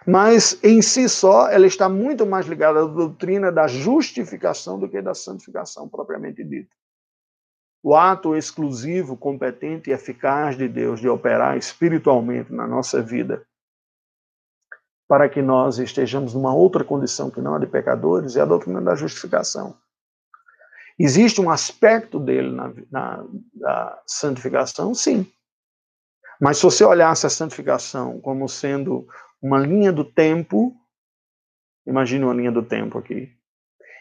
mas 0.07 0.59
em 0.63 0.81
si 0.81 1.09
só 1.09 1.49
ela 1.49 1.67
está 1.67 1.89
muito 1.89 2.27
mais 2.27 2.47
ligada 2.47 2.81
à 2.81 2.87
doutrina 2.87 3.51
da 3.51 3.67
justificação 3.67 4.79
do 4.79 4.89
que 4.89 5.03
da 5.03 5.15
santificação 5.15 5.89
propriamente 5.89 6.45
dita. 6.45 6.75
O 7.83 7.95
ato 7.95 8.35
exclusivo, 8.35 9.17
competente 9.17 9.91
e 9.91 9.93
eficaz 9.93 10.57
de 10.57 10.69
Deus 10.69 11.01
de 11.01 11.09
operar 11.09 11.57
espiritualmente 11.57 12.53
na 12.53 12.67
nossa 12.67 13.01
vida 13.01 13.47
para 15.09 15.29
que 15.29 15.41
nós 15.41 15.79
estejamos 15.79 16.35
numa 16.35 16.55
outra 16.55 16.85
condição 16.85 17.31
que 17.31 17.41
não 17.41 17.55
a 17.55 17.59
de 17.59 17.67
pecadores 17.67 18.37
é 18.37 18.43
a 18.43 18.45
doutrina 18.45 18.81
da 18.83 18.95
justificação. 18.95 19.75
Existe 20.99 21.41
um 21.41 21.51
aspecto 21.51 22.21
dele 22.21 22.51
na, 22.51 22.75
na, 22.91 23.25
na 23.55 24.03
santificação? 24.07 24.95
Sim. 24.95 25.27
Mas 26.39 26.59
se 26.59 26.65
você 26.65 26.85
olhasse 26.85 27.27
a 27.27 27.31
santificação 27.31 28.21
como 28.21 28.49
sendo 28.49 29.09
uma 29.41 29.59
linha 29.59 29.93
do 29.93 30.05
tempo, 30.05 30.77
imagine 31.87 32.25
uma 32.25 32.35
linha 32.35 32.53
do 32.53 32.63
tempo 32.63 32.99
aqui, 32.99 33.33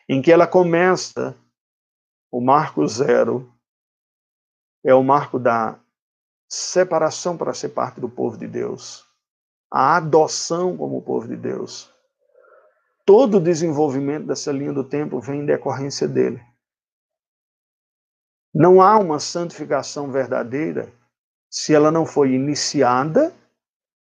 em 0.10 0.22
que 0.22 0.32
ela 0.32 0.48
começa, 0.48 1.36
o 2.32 2.42
marco 2.42 2.86
zero 2.88 3.50
é 4.88 4.96
o 4.96 5.04
marco 5.04 5.38
da 5.38 5.78
separação 6.50 7.36
para 7.36 7.54
ser 7.54 7.70
parte 7.70 8.00
do 8.00 8.08
povo 8.08 8.38
de 8.38 8.48
Deus, 8.48 9.06
a 9.70 9.98
adoção 9.98 10.78
como 10.78 11.02
povo 11.02 11.28
de 11.28 11.36
Deus. 11.36 11.94
Todo 13.06 13.36
o 13.36 13.42
desenvolvimento 13.42 14.28
dessa 14.28 14.50
linha 14.50 14.72
do 14.72 14.86
tempo 14.86 15.20
vem 15.20 15.42
em 15.42 15.46
decorrência 15.46 16.08
dele. 16.08 16.42
Não 18.56 18.82
há 18.82 18.98
uma 18.98 19.20
santificação 19.20 20.10
verdadeira 20.10 20.90
se 21.52 21.76
ela 21.76 21.92
não 21.92 22.06
foi 22.06 22.32
iniciada 22.32 23.34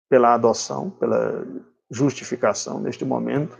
pela 0.07 0.35
adoção, 0.35 0.91
pela 0.91 1.43
justificação 1.89 2.79
neste 2.79 3.03
momento, 3.03 3.57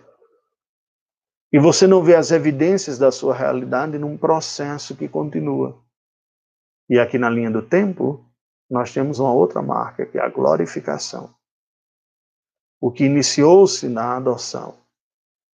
e 1.52 1.58
você 1.58 1.88
não 1.88 2.04
vê 2.04 2.16
as 2.16 2.30
evidências 2.30 3.00
da 3.00 3.12
sua 3.12 3.34
realidade 3.34 3.98
num 3.98 4.16
processo 4.16 4.96
que 4.96 5.08
continua. 5.08 5.84
E 6.90 7.00
aqui 7.00 7.18
na 7.18 7.30
linha 7.30 7.50
do 7.50 7.62
tempo, 7.62 8.24
nós 8.70 8.94
temos 8.94 9.20
uma 9.20 9.34
outra 9.34 9.62
marca, 9.62 10.06
que 10.06 10.18
é 10.18 10.22
a 10.22 10.30
glorificação. 10.30 11.34
O 12.80 12.92
que 12.92 13.06
iniciou-se 13.06 13.88
na 13.88 14.18
adoção 14.18 14.78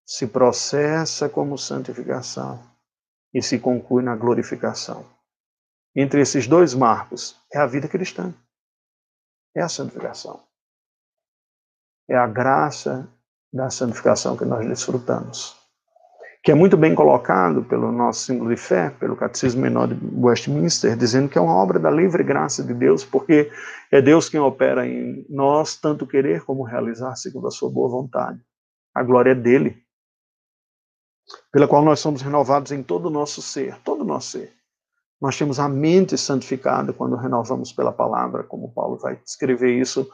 se 0.05 0.27
processa 0.27 1.29
como 1.29 1.57
santificação 1.57 2.61
e 3.33 3.41
se 3.41 3.59
conclui 3.59 4.03
na 4.03 4.15
glorificação 4.15 5.05
entre 5.95 6.21
esses 6.21 6.47
dois 6.47 6.73
marcos 6.73 7.37
é 7.51 7.59
a 7.59 7.67
vida 7.67 7.87
cristã. 7.87 8.33
É 9.55 9.61
a 9.61 9.67
santificação. 9.67 10.41
É 12.09 12.15
a 12.15 12.27
graça 12.27 13.09
da 13.53 13.69
santificação 13.69 14.37
que 14.37 14.45
nós 14.45 14.65
desfrutamos. 14.65 15.60
Que 16.43 16.51
é 16.51 16.55
muito 16.55 16.75
bem 16.75 16.95
colocado 16.95 17.63
pelo 17.63 17.91
nosso 17.91 18.21
símbolo 18.21 18.49
de 18.49 18.57
fé, 18.59 18.89
pelo 18.89 19.15
Catecismo 19.15 19.61
Menor 19.61 19.87
de 19.87 19.99
Westminster, 20.15 20.95
dizendo 20.95 21.29
que 21.29 21.37
é 21.37 21.41
uma 21.41 21.55
obra 21.55 21.77
da 21.77 21.91
livre 21.91 22.23
graça 22.23 22.63
de 22.63 22.73
Deus, 22.73 23.05
porque 23.05 23.51
é 23.91 24.01
Deus 24.01 24.27
quem 24.27 24.39
opera 24.39 24.87
em 24.87 25.25
nós, 25.29 25.75
tanto 25.75 26.07
querer 26.07 26.43
como 26.43 26.63
realizar, 26.63 27.15
segundo 27.15 27.47
a 27.47 27.51
sua 27.51 27.69
boa 27.69 27.89
vontade. 27.89 28.39
A 28.93 29.03
glória 29.03 29.31
é 29.31 29.35
dele, 29.35 29.83
pela 31.51 31.67
qual 31.67 31.85
nós 31.85 31.99
somos 31.99 32.21
renovados 32.21 32.71
em 32.71 32.81
todo 32.81 33.05
o 33.05 33.11
nosso 33.11 33.41
ser, 33.41 33.77
todo 33.83 34.01
o 34.01 34.05
nosso 34.05 34.39
ser 34.39 34.61
nós 35.21 35.37
temos 35.37 35.59
a 35.59 35.69
mente 35.69 36.17
santificada 36.17 36.91
quando 36.91 37.15
renovamos 37.15 37.71
pela 37.71 37.93
palavra, 37.93 38.43
como 38.43 38.73
Paulo 38.73 38.97
vai 38.97 39.17
descrever 39.17 39.79
isso 39.79 40.09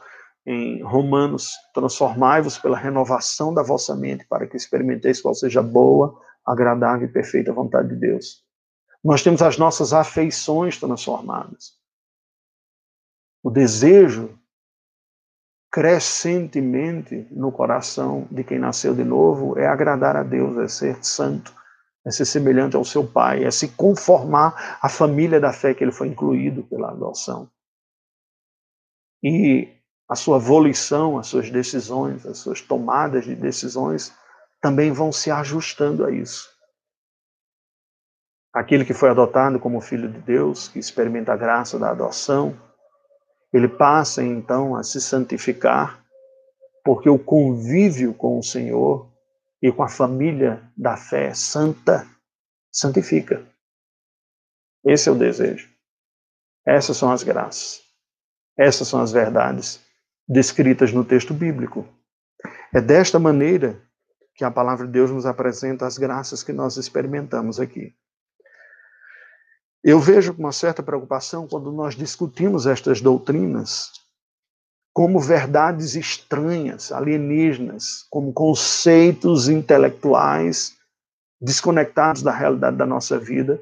em 0.46 0.82
Romanos. 0.82 1.52
Transformai-vos 1.74 2.58
pela 2.58 2.78
renovação 2.78 3.52
da 3.52 3.62
vossa 3.62 3.94
mente, 3.94 4.26
para 4.26 4.46
que 4.46 4.56
experimenteis 4.56 5.20
qual 5.20 5.34
seja 5.34 5.62
boa, 5.62 6.20
agradável 6.44 7.06
e 7.06 7.12
perfeita 7.12 7.52
vontade 7.52 7.88
de 7.88 7.96
Deus. 7.96 8.44
Nós 9.04 9.22
temos 9.22 9.42
as 9.42 9.56
nossas 9.58 9.92
afeições 9.92 10.78
transformadas. 10.78 11.72
O 13.42 13.50
desejo 13.50 14.38
crescentemente 15.70 17.28
no 17.30 17.52
coração 17.52 18.26
de 18.30 18.42
quem 18.42 18.58
nasceu 18.58 18.94
de 18.94 19.04
novo 19.04 19.58
é 19.58 19.66
agradar 19.66 20.16
a 20.16 20.22
Deus, 20.22 20.56
é 20.56 20.66
ser 20.66 21.04
santo 21.04 21.58
é 22.08 22.10
ser 22.10 22.24
semelhante 22.24 22.74
ao 22.74 22.84
seu 22.84 23.06
pai, 23.06 23.44
é 23.44 23.50
se 23.50 23.68
conformar 23.68 24.78
à 24.82 24.88
família 24.88 25.38
da 25.38 25.52
fé 25.52 25.74
que 25.74 25.84
ele 25.84 25.92
foi 25.92 26.08
incluído 26.08 26.62
pela 26.64 26.90
adoção. 26.90 27.50
E 29.22 29.68
a 30.08 30.14
sua 30.14 30.38
volição, 30.38 31.18
as 31.18 31.26
suas 31.26 31.50
decisões, 31.50 32.24
as 32.24 32.38
suas 32.38 32.62
tomadas 32.62 33.24
de 33.24 33.34
decisões 33.34 34.14
também 34.60 34.90
vão 34.90 35.12
se 35.12 35.30
ajustando 35.30 36.04
a 36.04 36.10
isso. 36.10 36.48
Aquele 38.52 38.84
que 38.84 38.94
foi 38.94 39.10
adotado 39.10 39.60
como 39.60 39.80
filho 39.80 40.10
de 40.10 40.18
Deus, 40.20 40.68
que 40.68 40.78
experimenta 40.78 41.32
a 41.32 41.36
graça 41.36 41.78
da 41.78 41.90
adoção, 41.90 42.58
ele 43.52 43.68
passa 43.68 44.22
então 44.22 44.74
a 44.74 44.82
se 44.82 45.00
santificar, 45.00 46.02
porque 46.82 47.08
o 47.08 47.18
convívio 47.18 48.14
com 48.14 48.38
o 48.38 48.42
Senhor 48.42 49.12
e 49.62 49.70
com 49.70 49.82
a 49.82 49.88
família 49.88 50.62
da 50.76 50.96
fé 50.96 51.34
santa, 51.34 52.06
santifica. 52.72 53.46
Esse 54.84 55.08
é 55.08 55.12
o 55.12 55.18
desejo. 55.18 55.68
Essas 56.66 56.96
são 56.96 57.10
as 57.10 57.22
graças. 57.22 57.82
Essas 58.56 58.88
são 58.88 59.00
as 59.00 59.12
verdades 59.12 59.87
descritas 60.28 60.92
no 60.92 61.04
texto 61.04 61.32
bíblico. 61.32 61.86
É 62.72 62.80
desta 62.80 63.18
maneira 63.18 63.80
que 64.34 64.44
a 64.44 64.50
palavra 64.50 64.86
de 64.86 64.92
Deus 64.92 65.10
nos 65.10 65.26
apresenta 65.26 65.86
as 65.86 65.98
graças 65.98 66.42
que 66.42 66.52
nós 66.52 66.76
experimentamos 66.76 67.58
aqui. 67.58 67.94
Eu 69.82 69.98
vejo 69.98 70.34
com 70.34 70.42
uma 70.42 70.52
certa 70.52 70.82
preocupação 70.82 71.46
quando 71.48 71.72
nós 71.72 71.94
discutimos 71.94 72.66
estas 72.66 73.00
doutrinas 73.00 73.92
como 74.92 75.20
verdades 75.20 75.94
estranhas, 75.94 76.90
alienígenas, 76.90 78.04
como 78.10 78.32
conceitos 78.32 79.48
intelectuais 79.48 80.76
desconectados 81.40 82.20
da 82.20 82.32
realidade 82.32 82.76
da 82.76 82.84
nossa 82.84 83.16
vida, 83.16 83.60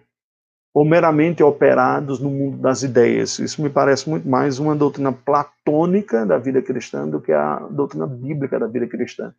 ou 0.77 0.85
meramente 0.85 1.43
operados 1.43 2.21
no 2.21 2.29
mundo 2.29 2.59
das 2.59 2.83
ideias. 2.83 3.39
Isso 3.39 3.63
me 3.63 3.71
parece 3.71 4.11
muito 4.11 4.29
mais 4.29 4.59
uma 4.59 4.77
doutrina 4.77 5.11
platônica 5.11 6.27
da 6.27 6.37
vida 6.37 6.61
cristã 6.61 7.09
do 7.09 7.19
que 7.19 7.33
a 7.33 7.61
doutrina 7.69 8.07
bíblica 8.07 8.59
da 8.59 8.67
vida 8.67 8.87
cristã. 8.87 9.35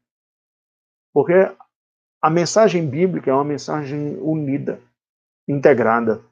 Porque 1.14 1.36
a 2.20 2.30
mensagem 2.32 2.90
bíblica 2.90 3.30
é 3.30 3.34
uma 3.36 3.44
mensagem 3.44 4.18
unida, 4.18 4.82
integrada. 5.48 6.26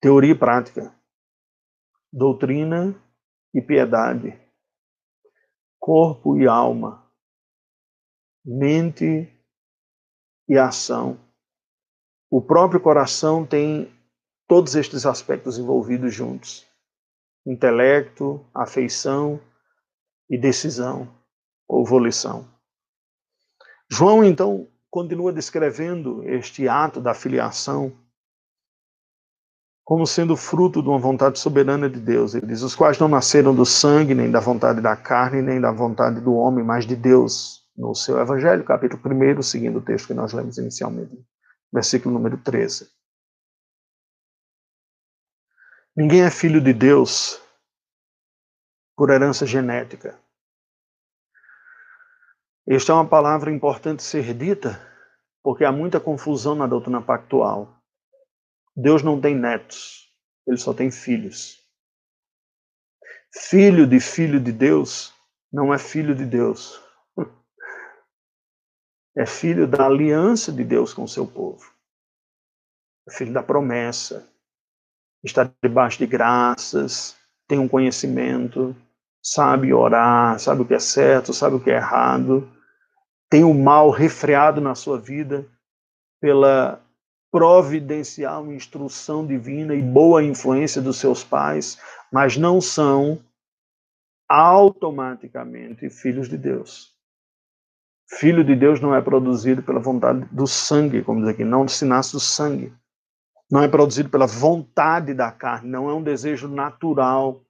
Teoria 0.00 0.32
e 0.32 0.38
prática. 0.38 0.92
Doutrina 2.12 2.92
e 3.54 3.62
piedade, 3.62 4.36
corpo 5.78 6.36
e 6.36 6.48
alma, 6.48 7.08
mente 8.44 9.32
e 10.48 10.58
ação. 10.58 11.27
O 12.30 12.42
próprio 12.42 12.80
coração 12.80 13.46
tem 13.46 13.90
todos 14.46 14.74
estes 14.74 15.06
aspectos 15.06 15.58
envolvidos 15.58 16.14
juntos: 16.14 16.66
intelecto, 17.46 18.44
afeição 18.54 19.40
e 20.28 20.38
decisão 20.38 21.08
ou 21.66 21.84
volição. 21.86 22.46
João 23.90 24.22
então 24.22 24.68
continua 24.90 25.32
descrevendo 25.32 26.22
este 26.24 26.68
ato 26.68 27.00
da 27.00 27.14
filiação 27.14 27.92
como 29.88 30.06
sendo 30.06 30.36
fruto 30.36 30.82
de 30.82 30.88
uma 30.90 30.98
vontade 30.98 31.38
soberana 31.38 31.88
de 31.88 31.98
Deus. 31.98 32.34
Ele 32.34 32.46
diz: 32.46 32.60
os 32.60 32.76
quais 32.76 32.98
não 32.98 33.08
nasceram 33.08 33.54
do 33.54 33.64
sangue, 33.64 34.14
nem 34.14 34.30
da 34.30 34.38
vontade 34.38 34.82
da 34.82 34.94
carne, 34.94 35.40
nem 35.40 35.58
da 35.58 35.72
vontade 35.72 36.20
do 36.20 36.34
homem, 36.34 36.62
mas 36.62 36.86
de 36.86 36.94
Deus. 36.94 37.66
No 37.74 37.94
seu 37.94 38.20
Evangelho, 38.20 38.64
capítulo 38.64 39.00
1, 39.02 39.40
seguindo 39.40 39.78
o 39.78 39.80
texto 39.80 40.08
que 40.08 40.14
nós 40.14 40.34
lemos 40.34 40.58
inicialmente, 40.58 41.16
versículo 41.72 42.14
número 42.14 42.38
13. 42.38 42.90
Ninguém 45.96 46.22
é 46.22 46.30
filho 46.30 46.60
de 46.60 46.72
Deus 46.72 47.40
por 48.96 49.10
herança 49.10 49.46
genética. 49.46 50.18
Esta 52.66 52.92
é 52.92 52.94
uma 52.94 53.08
palavra 53.08 53.50
importante 53.50 54.02
ser 54.02 54.34
dita, 54.34 54.80
porque 55.42 55.64
há 55.64 55.72
muita 55.72 55.98
confusão 55.98 56.54
na 56.54 56.66
doutrina 56.66 57.00
pactual. 57.00 57.74
Deus 58.76 59.02
não 59.02 59.20
tem 59.20 59.34
netos, 59.34 60.12
ele 60.46 60.58
só 60.58 60.72
tem 60.72 60.90
filhos. 60.90 61.58
Filho 63.34 63.86
de 63.86 64.00
filho 64.00 64.38
de 64.38 64.52
Deus 64.52 65.12
não 65.52 65.72
é 65.72 65.78
filho 65.78 66.14
de 66.14 66.24
Deus. 66.24 66.80
É 69.18 69.26
filho 69.26 69.66
da 69.66 69.84
aliança 69.84 70.52
de 70.52 70.62
Deus 70.62 70.94
com 70.94 71.02
o 71.02 71.08
seu 71.08 71.26
povo. 71.26 71.72
É 73.08 73.12
filho 73.12 73.32
da 73.32 73.42
promessa. 73.42 74.24
Está 75.24 75.50
debaixo 75.60 75.98
de 75.98 76.06
graças, 76.06 77.16
tem 77.48 77.58
um 77.58 77.66
conhecimento, 77.66 78.76
sabe 79.20 79.74
orar, 79.74 80.38
sabe 80.38 80.62
o 80.62 80.64
que 80.64 80.74
é 80.74 80.78
certo, 80.78 81.32
sabe 81.32 81.56
o 81.56 81.60
que 81.60 81.68
é 81.68 81.74
errado, 81.74 82.48
tem 83.28 83.42
o 83.42 83.52
mal 83.52 83.90
refreado 83.90 84.60
na 84.60 84.76
sua 84.76 85.00
vida 85.00 85.44
pela 86.20 86.80
providencial 87.32 88.52
instrução 88.52 89.26
divina 89.26 89.74
e 89.74 89.82
boa 89.82 90.22
influência 90.22 90.80
dos 90.80 90.96
seus 90.96 91.24
pais, 91.24 91.76
mas 92.12 92.36
não 92.36 92.60
são 92.60 93.18
automaticamente 94.28 95.90
filhos 95.90 96.28
de 96.28 96.38
Deus. 96.38 96.97
Filho 98.10 98.42
de 98.42 98.54
Deus 98.56 98.80
não 98.80 98.94
é 98.94 99.00
produzido 99.02 99.62
pela 99.62 99.80
vontade 99.80 100.26
do 100.30 100.46
sangue, 100.46 101.02
como 101.02 101.20
diz 101.20 101.28
aqui, 101.28 101.44
não 101.44 101.68
se 101.68 101.84
nasce 101.84 102.12
do 102.12 102.20
sangue. 102.20 102.72
Não 103.50 103.62
é 103.62 103.68
produzido 103.68 104.08
pela 104.08 104.26
vontade 104.26 105.12
da 105.14 105.30
carne, 105.30 105.70
não 105.70 105.88
é 105.90 105.94
um 105.94 106.02
desejo 106.02 106.48
natural 106.48 107.42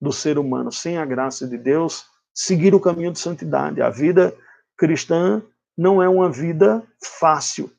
do 0.00 0.12
ser 0.12 0.38
humano. 0.38 0.72
Sem 0.72 0.98
a 0.98 1.04
graça 1.04 1.46
de 1.46 1.58
Deus, 1.58 2.06
seguir 2.34 2.74
o 2.74 2.80
caminho 2.80 3.12
de 3.12 3.18
santidade. 3.18 3.82
A 3.82 3.90
vida 3.90 4.34
cristã 4.76 5.42
não 5.76 6.02
é 6.02 6.08
uma 6.08 6.30
vida 6.30 6.82
fácil. 7.20 7.70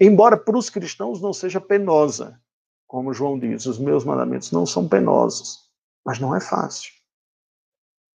Embora 0.00 0.36
para 0.36 0.56
os 0.56 0.68
cristãos 0.68 1.20
não 1.20 1.32
seja 1.32 1.60
penosa, 1.60 2.40
como 2.86 3.12
João 3.12 3.38
diz, 3.38 3.66
os 3.66 3.78
meus 3.78 4.04
mandamentos 4.04 4.50
não 4.52 4.64
são 4.66 4.88
penosos, 4.88 5.58
mas 6.04 6.18
não 6.18 6.34
é 6.34 6.40
fácil. 6.40 6.95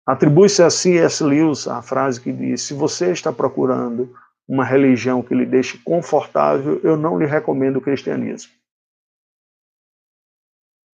Atribui-se 0.09 0.63
a 0.63 0.71
C.S. 0.71 1.23
Lewis 1.23 1.69
a 1.69 1.83
frase 1.83 2.19
que 2.19 2.33
diz: 2.33 2.63
se 2.63 2.73
você 2.73 3.13
está 3.13 3.31
procurando 3.31 4.11
uma 4.49 4.65
religião 4.65 5.23
que 5.23 5.35
lhe 5.35 5.45
deixe 5.45 5.77
confortável, 5.77 6.81
eu 6.83 6.97
não 6.97 7.19
lhe 7.19 7.27
recomendo 7.27 7.77
o 7.77 7.81
cristianismo. 7.83 8.51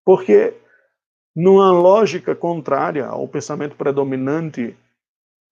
Porque, 0.05 0.53
numa 1.33 1.71
lógica 1.71 2.35
contrária 2.35 3.07
ao 3.07 3.29
pensamento 3.29 3.77
predominante 3.77 4.77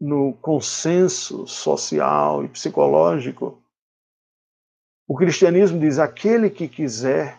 no 0.00 0.32
consenso 0.42 1.46
social 1.46 2.44
e 2.44 2.48
psicológico, 2.48 3.62
o 5.06 5.16
cristianismo 5.16 5.78
diz: 5.78 6.00
aquele 6.00 6.50
que 6.50 6.66
quiser 6.66 7.38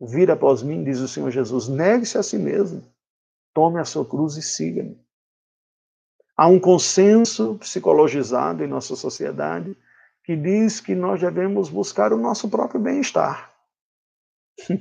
vir 0.00 0.30
após 0.30 0.62
mim, 0.62 0.82
diz 0.82 0.98
o 1.00 1.08
Senhor 1.08 1.30
Jesus, 1.30 1.68
negue-se 1.68 2.16
a 2.16 2.22
si 2.22 2.38
mesmo, 2.38 2.82
tome 3.52 3.78
a 3.78 3.84
sua 3.84 4.06
cruz 4.06 4.38
e 4.38 4.42
siga-me. 4.42 4.98
Há 6.38 6.46
um 6.46 6.60
consenso 6.60 7.56
psicologizado 7.56 8.62
em 8.62 8.68
nossa 8.68 8.94
sociedade 8.94 9.76
que 10.22 10.36
diz 10.36 10.78
que 10.78 10.94
nós 10.94 11.20
devemos 11.20 11.68
buscar 11.68 12.12
o 12.12 12.16
nosso 12.16 12.48
próprio 12.48 12.80
bem-estar. 12.80 13.50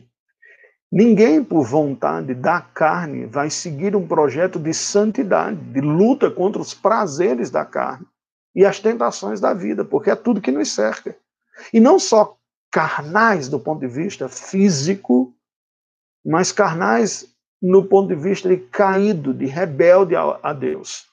Ninguém, 0.92 1.44
por 1.44 1.66
vontade 1.66 2.36
da 2.36 2.62
carne, 2.62 3.26
vai 3.26 3.50
seguir 3.50 3.96
um 3.96 4.08
projeto 4.08 4.60
de 4.60 4.72
santidade, 4.72 5.58
de 5.58 5.82
luta 5.82 6.30
contra 6.30 6.62
os 6.62 6.76
prazeres 6.76 7.50
da 7.50 7.66
carne 7.66 8.06
e 8.56 8.64
as 8.64 8.80
tentações 8.80 9.40
da 9.42 9.52
vida, 9.52 9.84
porque 9.84 10.12
é 10.12 10.16
tudo 10.16 10.40
que 10.40 10.52
nos 10.52 10.72
cerca. 10.72 11.18
E 11.74 11.80
não 11.80 11.98
só 11.98 12.38
carnais 12.72 13.50
do 13.50 13.60
ponto 13.60 13.80
de 13.80 13.88
vista 13.88 14.30
físico, 14.30 15.34
mas 16.24 16.52
carnais 16.52 17.36
no 17.60 17.84
ponto 17.84 18.10
de 18.10 18.16
vista 18.16 18.48
de 18.48 18.58
caído, 18.58 19.34
de 19.34 19.48
rebelde 19.48 20.16
a 20.16 20.54
Deus. 20.54 21.07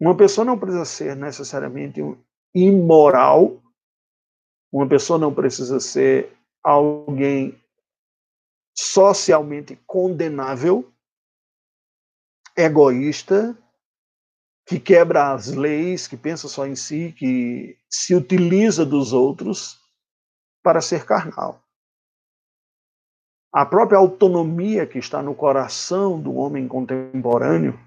Uma 0.00 0.16
pessoa 0.16 0.44
não 0.44 0.58
precisa 0.58 0.84
ser 0.84 1.16
necessariamente 1.16 2.00
imoral, 2.54 3.62
uma 4.72 4.88
pessoa 4.88 5.18
não 5.18 5.32
precisa 5.32 5.78
ser 5.78 6.36
alguém 6.62 7.60
socialmente 8.76 9.76
condenável, 9.86 10.92
egoísta, 12.56 13.56
que 14.66 14.80
quebra 14.80 15.32
as 15.32 15.48
leis, 15.48 16.08
que 16.08 16.16
pensa 16.16 16.48
só 16.48 16.66
em 16.66 16.74
si, 16.74 17.12
que 17.16 17.78
se 17.88 18.14
utiliza 18.14 18.84
dos 18.84 19.12
outros 19.12 19.78
para 20.62 20.80
ser 20.80 21.04
carnal. 21.04 21.62
A 23.52 23.64
própria 23.64 23.98
autonomia 23.98 24.86
que 24.86 24.98
está 24.98 25.22
no 25.22 25.34
coração 25.34 26.20
do 26.20 26.34
homem 26.34 26.66
contemporâneo 26.66 27.78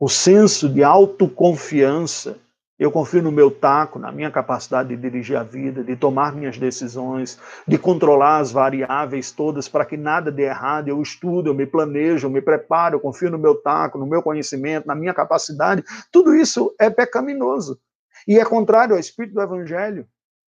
o 0.00 0.08
senso 0.08 0.66
de 0.66 0.82
autoconfiança. 0.82 2.38
Eu 2.78 2.90
confio 2.90 3.22
no 3.22 3.30
meu 3.30 3.50
taco, 3.50 3.98
na 3.98 4.10
minha 4.10 4.30
capacidade 4.30 4.88
de 4.88 4.96
dirigir 4.96 5.36
a 5.36 5.42
vida, 5.42 5.84
de 5.84 5.94
tomar 5.94 6.34
minhas 6.34 6.56
decisões, 6.56 7.38
de 7.68 7.76
controlar 7.76 8.38
as 8.38 8.50
variáveis 8.50 9.30
todas 9.30 9.68
para 9.68 9.84
que 9.84 9.98
nada 9.98 10.32
dê 10.32 10.44
errado. 10.44 10.88
Eu 10.88 11.02
estudo, 11.02 11.50
eu 11.50 11.54
me 11.54 11.66
planejo, 11.66 12.26
eu 12.26 12.30
me 12.30 12.40
preparo, 12.40 12.96
eu 12.96 13.00
confio 13.00 13.30
no 13.30 13.36
meu 13.36 13.54
taco, 13.54 13.98
no 13.98 14.06
meu 14.06 14.22
conhecimento, 14.22 14.86
na 14.86 14.94
minha 14.94 15.12
capacidade. 15.12 15.84
Tudo 16.10 16.34
isso 16.34 16.74
é 16.80 16.88
pecaminoso. 16.88 17.78
E 18.26 18.38
é 18.38 18.44
contrário 18.46 18.94
ao 18.94 19.00
espírito 19.00 19.34
do 19.34 19.42
evangelho, 19.42 20.06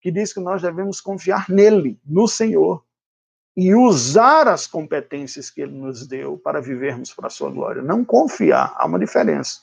que 0.01 0.09
diz 0.09 0.33
que 0.33 0.39
nós 0.39 0.63
devemos 0.63 0.99
confiar 0.99 1.45
nele, 1.47 1.99
no 2.03 2.27
Senhor 2.27 2.83
e 3.55 3.73
usar 3.73 4.47
as 4.47 4.67
competências 4.67 5.49
que 5.49 5.61
ele 5.61 5.71
nos 5.71 6.05
deu 6.05 6.37
para 6.37 6.61
vivermos 6.61 7.13
para 7.13 7.27
a 7.27 7.29
sua 7.29 7.49
glória. 7.49 7.81
Não 7.81 8.03
confiar, 8.03 8.73
há 8.75 8.85
uma 8.85 8.99
diferença. 8.99 9.61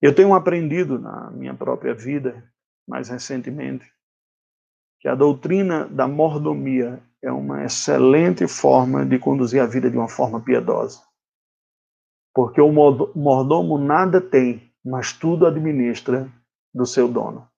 Eu 0.00 0.14
tenho 0.14 0.34
aprendido 0.34 0.98
na 0.98 1.30
minha 1.30 1.54
própria 1.54 1.94
vida, 1.94 2.44
mais 2.86 3.08
recentemente, 3.08 3.90
que 5.00 5.08
a 5.08 5.14
doutrina 5.14 5.86
da 5.86 6.06
mordomia 6.06 7.02
é 7.22 7.32
uma 7.32 7.64
excelente 7.64 8.46
forma 8.46 9.06
de 9.06 9.18
conduzir 9.18 9.62
a 9.62 9.66
vida 9.66 9.90
de 9.90 9.96
uma 9.96 10.08
forma 10.08 10.42
piedosa. 10.42 11.00
Porque 12.34 12.60
o 12.60 12.70
mordomo 12.70 13.78
nada 13.78 14.20
tem, 14.20 14.70
mas 14.84 15.12
tudo 15.14 15.46
administra 15.46 16.30
do 16.74 16.84
seu 16.84 17.08
dono. 17.08 17.48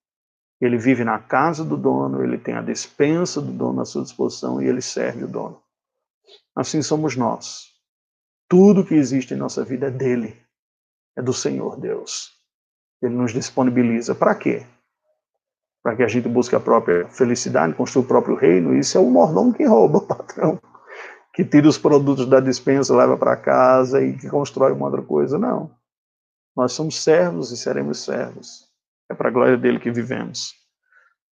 Ele 0.61 0.79
vive 0.79 1.05
na 1.05 1.19
casa 1.19 1.65
do 1.65 1.77
dono, 1.77 2.23
ele 2.23 2.39
tem 2.39 2.55
a 2.55 2.63
despensa 2.63 3.41
do 3.41 3.53
dono 3.53 3.83
à 3.83 3.85
sua 3.85 4.03
disposição 4.03 4.61
e 4.63 4.67
ele 4.67 4.81
serve 4.81 5.25
o 5.25 5.29
dono. 5.29 5.61
Assim 6.55 6.81
somos 6.81 7.15
nós. 7.15 7.67
Tudo 8.49 8.85
que 8.85 8.95
existe 8.95 9.35
em 9.35 9.37
nossa 9.37 9.65
vida 9.65 9.89
é 9.89 9.91
dele, 9.91 10.41
é 11.17 11.21
do 11.21 11.33
Senhor 11.33 11.79
Deus. 11.79 12.31
Ele 13.03 13.15
nos 13.15 13.33
disponibiliza. 13.33 14.15
Para 14.15 14.35
quê? 14.35 14.65
Para 15.83 15.97
que 15.97 16.03
a 16.03 16.09
gente 16.09 16.29
busque 16.29 16.57
a 16.57 16.61
própria 16.61 17.07
felicidade, 17.09 17.75
construa 17.75 18.05
o 18.05 18.09
próprio 18.09 18.37
reino. 18.37 18.75
Isso 18.75 18.97
é 18.97 19.01
o 19.01 19.11
mordomo 19.11 19.53
que 19.53 19.65
rouba, 19.65 19.99
o 19.99 20.01
patrão. 20.07 20.59
Que 21.35 21.45
tira 21.45 21.69
os 21.69 21.77
produtos 21.77 22.27
da 22.27 22.41
dispensa, 22.41 22.97
leva 22.97 23.19
para 23.19 23.37
casa 23.37 24.03
e 24.03 24.17
que 24.17 24.29
constrói 24.29 24.73
uma 24.73 24.87
outra 24.87 25.03
coisa. 25.03 25.39
Não. 25.39 25.71
Nós 26.57 26.73
somos 26.73 27.03
servos 27.03 27.53
e 27.53 27.57
seremos 27.57 28.03
servos. 28.03 28.66
É 29.11 29.15
para 29.15 29.29
a 29.29 29.33
glória 29.33 29.57
dele 29.57 29.79
que 29.79 29.91
vivemos. 29.91 30.55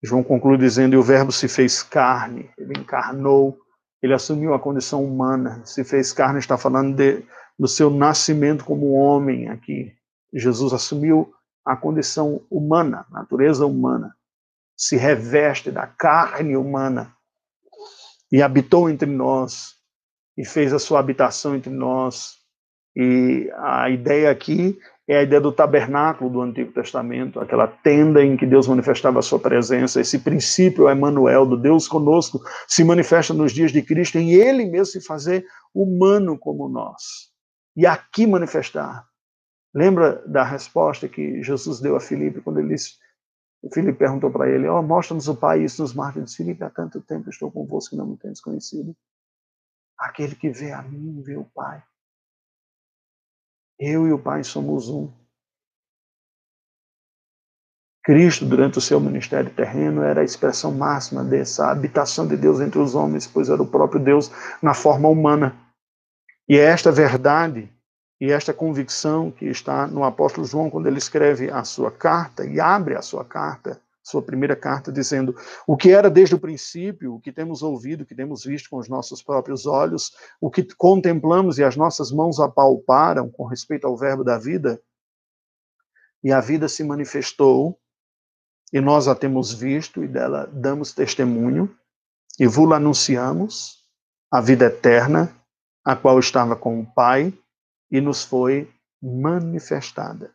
João 0.03 0.23
conclui 0.23 0.59
dizendo: 0.59 0.95
e 0.95 0.97
o 0.97 1.03
Verbo 1.03 1.33
se 1.33 1.49
fez 1.49 1.83
carne, 1.83 2.51
ele 2.59 2.79
encarnou, 2.79 3.59
ele 4.03 4.13
assumiu 4.13 4.53
a 4.53 4.61
condição 4.61 5.03
humana. 5.05 5.63
Se 5.65 5.83
fez 5.83 6.13
carne, 6.13 6.39
está 6.39 6.59
falando 6.59 6.95
de, 6.95 7.25
do 7.59 7.67
seu 7.67 7.89
nascimento 7.91 8.65
como 8.65 8.93
homem 8.93 9.49
aqui. 9.49 9.93
Jesus 10.33 10.73
assumiu 10.73 11.33
a 11.65 11.77
condição 11.77 12.45
humana, 12.51 13.07
natureza 13.11 13.65
humana, 13.65 14.15
se 14.77 14.97
reveste 14.97 15.71
da 15.71 15.87
carne 15.87 16.57
humana 16.57 17.15
e 18.31 18.43
habitou 18.43 18.91
entre 18.91 19.09
nós 19.09 19.75
e 20.37 20.45
fez 20.45 20.73
a 20.73 20.79
sua 20.79 20.99
habitação 20.99 21.55
entre 21.55 21.73
nós. 21.73 22.35
E 22.97 23.51
a 23.57 23.89
ideia 23.89 24.31
aqui 24.31 24.79
é 25.07 25.19
a 25.19 25.23
ideia 25.23 25.41
do 25.41 25.53
tabernáculo 25.53 26.31
do 26.31 26.41
Antigo 26.41 26.73
Testamento, 26.73 27.39
aquela 27.39 27.67
tenda 27.67 28.25
em 28.25 28.37
que 28.37 28.47
Deus 28.47 28.67
manifestava 28.67 29.19
a 29.19 29.23
sua 29.23 29.39
presença. 29.39 30.01
Esse 30.01 30.19
princípio, 30.19 30.91
Emmanuel, 30.91 31.45
do 31.45 31.59
Deus 31.59 31.87
conosco, 31.87 32.41
se 32.67 32.83
manifesta 32.83 33.35
nos 33.35 33.53
dias 33.53 33.71
de 33.71 33.83
Cristo, 33.83 34.17
em 34.17 34.33
Ele 34.33 34.65
mesmo 34.65 34.87
se 34.87 35.01
fazer 35.03 35.45
humano 35.75 36.39
como 36.39 36.69
nós. 36.69 37.31
E 37.77 37.87
aqui 37.87 38.27
manifestar. 38.27 39.07
Lembra 39.75 40.23
da 40.27 40.43
resposta 40.43 41.09
que 41.09 41.43
Jesus 41.43 41.81
deu 41.81 41.97
a 41.97 42.01
Filipe 42.01 42.41
quando 42.41 42.61
ele 42.61 42.69
disse, 42.69 42.95
Filipe 43.73 43.99
perguntou 43.99 44.31
para 44.31 44.49
ele, 44.49 44.69
oh, 44.69 44.83
mostra-nos 44.83 45.27
o 45.27 45.35
Pai, 45.35 45.63
isso 45.63 45.83
nos 45.83 45.95
marca. 45.95 46.19
Ele 46.19 46.27
disse, 46.27 46.37
Filipe, 46.37 46.63
há 46.63 46.71
tanto 46.71 47.01
tempo 47.01 47.29
estou 47.29 47.51
convosco 47.51 47.91
que 47.91 47.97
não 47.97 48.07
me 48.07 48.17
tens 48.17 48.41
conhecido. 48.41 48.95
Aquele 49.99 50.35
que 50.35 50.51
vê 50.51 50.73
a 50.73 50.83
mim, 50.83 51.23
vê 51.23 51.37
o 51.37 51.45
Pai. 51.45 51.83
Eu 53.79 54.07
e 54.07 54.13
o 54.13 54.19
Pai 54.19 54.45
somos 54.45 54.89
um. 54.89 55.13
Cristo, 58.05 58.45
durante 58.45 58.77
o 58.77 58.83
seu 58.83 59.01
ministério 59.01 59.51
terreno, 59.51 60.03
era 60.03 60.21
a 60.21 60.25
expressão 60.25 60.73
máxima 60.73 61.25
dessa 61.25 61.71
habitação 61.71 62.27
de 62.27 62.37
Deus 62.37 62.61
entre 62.61 62.79
os 62.79 62.95
homens, 62.95 63.27
pois 63.27 63.49
era 63.49 63.63
o 63.63 63.67
próprio 63.67 63.99
Deus 63.99 64.31
na 64.63 64.75
forma 64.75 65.09
humana. 65.09 65.57
E 66.47 66.59
é 66.59 66.65
esta 66.65 66.93
verdade 66.93 67.73
e 68.21 68.31
esta 68.31 68.53
convicção 68.53 69.31
que 69.31 69.47
está 69.47 69.87
no 69.87 70.05
apóstolo 70.05 70.47
João, 70.47 70.69
quando 70.69 70.87
ele 70.87 70.99
escreve 70.99 71.51
a 71.51 71.65
sua 71.65 71.91
carta 71.91 72.45
e 72.45 72.61
abre 72.61 72.95
a 72.95 73.03
sua 73.03 73.25
carta, 73.25 73.81
sua 74.05 74.23
primeira 74.23 74.55
carta, 74.55 74.93
dizendo: 74.93 75.35
O 75.67 75.77
que 75.77 75.91
era 75.91 76.11
desde 76.11 76.35
o 76.35 76.39
princípio, 76.39 77.15
o 77.15 77.21
que 77.21 77.33
temos 77.33 77.63
ouvido, 77.63 78.03
o 78.03 78.07
que 78.07 78.15
temos 78.15 78.45
visto 78.45 78.69
com 78.69 78.77
os 78.77 78.89
nossos 78.89 79.23
próprios 79.23 79.67
olhos, 79.67 80.13
o 80.41 80.51
que 80.51 80.63
contemplamos 80.77 81.59
e 81.59 81.65
as 81.65 81.75
nossas 81.75 82.13
mãos 82.13 82.39
apalparam 82.39 83.31
com 83.31 83.47
respeito 83.47 83.87
ao 83.87 83.97
Verbo 83.97 84.23
da 84.23 84.39
vida, 84.39 84.81
e 86.23 86.31
a 86.31 86.41
vida 86.41 86.69
se 86.69 86.85
manifestou 86.85 87.79
e 88.73 88.81
nós 88.81 89.09
a 89.09 89.15
temos 89.15 89.53
visto 89.53 90.03
e 90.03 90.09
dela 90.09 90.51
damos 90.53 90.93
testemunho 90.93 91.75
e 92.41 92.47
vos 92.47 92.71
anunciamos 92.73 93.85
a 94.31 94.41
vida 94.41 94.65
eterna, 94.65 95.33
a 95.85 95.95
qual 95.95 96.19
estava 96.19 96.57
com 96.57 96.81
o 96.81 96.87
Pai 96.87 97.33
e 97.91 98.01
nos 98.01 98.25
foi 98.25 98.69
manifestada. 99.01 100.34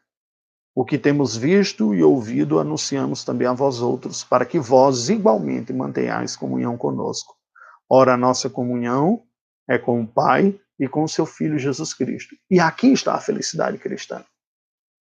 O 0.80 0.86
que 0.86 0.97
temos 0.97 1.36
visto 1.36 1.93
e 1.93 2.01
ouvido 2.01 2.57
anunciamos 2.57 3.25
também 3.25 3.45
a 3.45 3.51
vós 3.51 3.82
outros, 3.82 4.23
para 4.23 4.45
que 4.45 4.57
vós 4.57 5.09
igualmente 5.09 5.73
mantenhais 5.73 6.38
comunhão 6.38 6.77
conosco. 6.77 7.36
Ora, 7.89 8.13
a 8.13 8.17
nossa 8.17 8.49
comunhão 8.49 9.23
é 9.67 9.77
com 9.77 10.01
o 10.01 10.07
Pai 10.07 10.57
e 10.80 10.88
com 10.88 11.03
o 11.03 11.09
seu 11.09 11.25
Filho 11.25 11.59
Jesus 11.59 11.93
Cristo. 11.93 12.34
E 12.49 12.61
aqui 12.61 12.93
está 12.93 13.13
a 13.15 13.19
felicidade 13.19 13.77
cristã. 13.77 14.23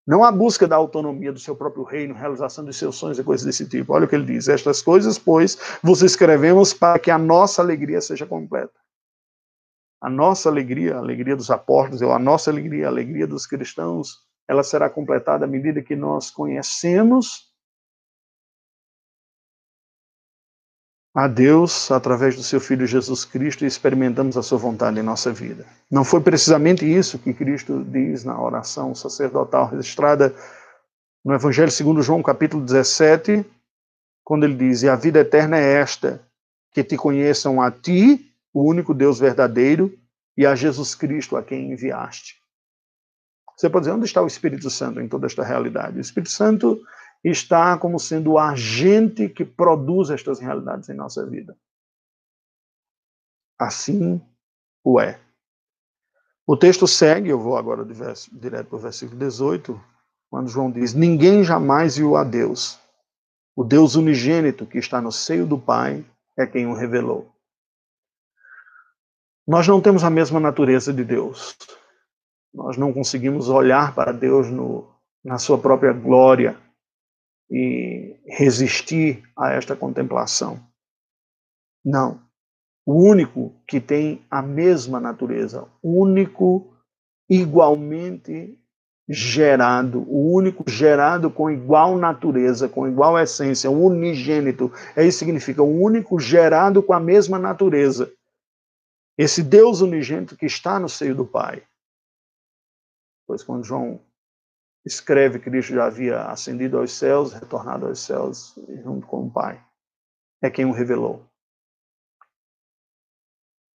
Não 0.04 0.24
a 0.24 0.32
busca 0.32 0.66
da 0.66 0.74
autonomia 0.74 1.32
do 1.32 1.38
seu 1.38 1.54
próprio 1.54 1.84
reino, 1.84 2.12
realização 2.12 2.64
de 2.64 2.74
seus 2.74 2.96
sonhos 2.96 3.20
e 3.20 3.22
coisas 3.22 3.46
desse 3.46 3.64
tipo. 3.64 3.92
Olha 3.92 4.06
o 4.06 4.08
que 4.08 4.16
ele 4.16 4.26
diz: 4.26 4.48
Estas 4.48 4.82
coisas, 4.82 5.16
pois, 5.16 5.56
vos 5.80 6.02
escrevemos 6.02 6.74
para 6.74 6.98
que 6.98 7.08
a 7.08 7.18
nossa 7.18 7.62
alegria 7.62 8.00
seja 8.00 8.26
completa. 8.26 8.74
A 10.02 10.10
nossa 10.10 10.48
alegria, 10.48 10.96
a 10.96 10.98
alegria 10.98 11.36
dos 11.36 11.52
apóstolos, 11.52 12.02
ou 12.02 12.10
a 12.10 12.18
nossa 12.18 12.50
alegria, 12.50 12.86
a 12.86 12.90
alegria 12.90 13.28
dos 13.28 13.46
cristãos, 13.46 14.26
ela 14.48 14.64
será 14.64 14.88
completada 14.88 15.44
à 15.44 15.48
medida 15.48 15.82
que 15.82 15.94
nós 15.94 16.30
conhecemos 16.30 17.48
a 21.14 21.26
Deus 21.28 21.90
através 21.90 22.36
do 22.36 22.42
seu 22.42 22.60
Filho 22.60 22.86
Jesus 22.86 23.24
Cristo 23.24 23.64
e 23.64 23.66
experimentamos 23.66 24.36
a 24.36 24.42
sua 24.42 24.56
vontade 24.56 24.98
em 24.98 25.02
nossa 25.02 25.32
vida. 25.32 25.66
Não 25.90 26.04
foi 26.04 26.20
precisamente 26.20 26.86
isso 26.86 27.18
que 27.18 27.34
Cristo 27.34 27.84
diz 27.84 28.24
na 28.24 28.40
oração 28.40 28.94
sacerdotal 28.94 29.68
registrada 29.68 30.34
no 31.24 31.34
Evangelho 31.34 31.70
segundo 31.70 32.02
João, 32.02 32.22
capítulo 32.22 32.64
17, 32.64 33.44
quando 34.24 34.44
ele 34.44 34.54
diz: 34.54 34.82
"E 34.82 34.88
a 34.88 34.94
vida 34.96 35.18
eterna 35.18 35.58
é 35.58 35.74
esta, 35.74 36.22
que 36.72 36.84
te 36.84 36.96
conheçam 36.96 37.60
a 37.60 37.70
ti, 37.70 38.32
o 38.54 38.62
único 38.62 38.94
Deus 38.94 39.18
verdadeiro, 39.18 39.92
e 40.36 40.46
a 40.46 40.54
Jesus 40.54 40.94
Cristo 40.94 41.36
a 41.36 41.42
quem 41.42 41.72
enviaste." 41.72 42.37
Você 43.58 43.68
pode 43.68 43.84
dizer, 43.84 43.96
onde 43.96 44.06
está 44.06 44.22
o 44.22 44.26
Espírito 44.26 44.70
Santo 44.70 45.00
em 45.00 45.08
toda 45.08 45.26
esta 45.26 45.42
realidade? 45.42 45.98
O 45.98 46.00
Espírito 46.00 46.30
Santo 46.30 46.80
está 47.24 47.76
como 47.76 47.98
sendo 47.98 48.32
o 48.32 48.38
agente 48.38 49.28
que 49.28 49.44
produz 49.44 50.10
estas 50.10 50.38
realidades 50.38 50.88
em 50.88 50.94
nossa 50.94 51.26
vida. 51.26 51.56
Assim 53.58 54.22
o 54.84 55.00
é. 55.00 55.18
O 56.46 56.56
texto 56.56 56.86
segue, 56.86 57.30
eu 57.30 57.40
vou 57.40 57.56
agora 57.56 57.84
direto 57.84 58.68
para 58.68 58.76
o 58.76 58.80
versículo 58.80 59.18
18, 59.18 59.78
quando 60.30 60.48
João 60.48 60.70
diz: 60.70 60.94
Ninguém 60.94 61.42
jamais 61.42 61.96
viu 61.96 62.14
a 62.14 62.22
Deus. 62.22 62.78
O 63.56 63.64
Deus 63.64 63.96
unigênito 63.96 64.64
que 64.64 64.78
está 64.78 65.00
no 65.00 65.10
seio 65.10 65.44
do 65.44 65.58
Pai 65.58 66.04
é 66.38 66.46
quem 66.46 66.68
o 66.68 66.74
revelou. 66.74 67.28
Nós 69.44 69.66
não 69.66 69.80
temos 69.80 70.04
a 70.04 70.10
mesma 70.10 70.38
natureza 70.38 70.92
de 70.92 71.02
Deus. 71.02 71.56
Nós 72.52 72.76
não 72.76 72.92
conseguimos 72.92 73.48
olhar 73.48 73.94
para 73.94 74.12
Deus 74.12 74.48
no, 74.50 74.88
na 75.24 75.38
sua 75.38 75.58
própria 75.58 75.92
glória 75.92 76.56
e 77.50 78.16
resistir 78.26 79.22
a 79.36 79.52
esta 79.52 79.74
contemplação. 79.76 80.60
Não. 81.84 82.20
O 82.84 82.94
único 82.94 83.54
que 83.66 83.80
tem 83.80 84.22
a 84.30 84.40
mesma 84.40 84.98
natureza, 84.98 85.66
único 85.82 86.74
igualmente 87.28 88.58
gerado, 89.08 90.04
o 90.06 90.34
único 90.34 90.64
gerado 90.68 91.30
com 91.30 91.50
igual 91.50 91.96
natureza, 91.96 92.68
com 92.68 92.86
igual 92.86 93.18
essência, 93.18 93.70
unigênito. 93.70 94.70
É 94.94 95.06
isso 95.06 95.18
que 95.18 95.24
significa 95.24 95.62
o 95.62 95.82
único 95.82 96.18
gerado 96.18 96.82
com 96.82 96.92
a 96.92 97.00
mesma 97.00 97.38
natureza. 97.38 98.12
Esse 99.16 99.42
Deus 99.42 99.80
unigênito 99.80 100.36
que 100.36 100.46
está 100.46 100.78
no 100.78 100.88
seio 100.88 101.14
do 101.14 101.24
Pai. 101.24 101.62
Pois 103.28 103.42
quando 103.42 103.62
João 103.62 104.00
escreve 104.86 105.38
Cristo 105.38 105.74
já 105.74 105.84
havia 105.84 106.22
ascendido 106.22 106.78
aos 106.78 106.92
céus, 106.92 107.34
retornado 107.34 107.86
aos 107.86 108.00
céus 108.00 108.54
junto 108.82 109.06
com 109.06 109.26
o 109.26 109.30
Pai. 109.30 109.62
É 110.40 110.48
quem 110.48 110.64
o 110.64 110.72
revelou. 110.72 111.28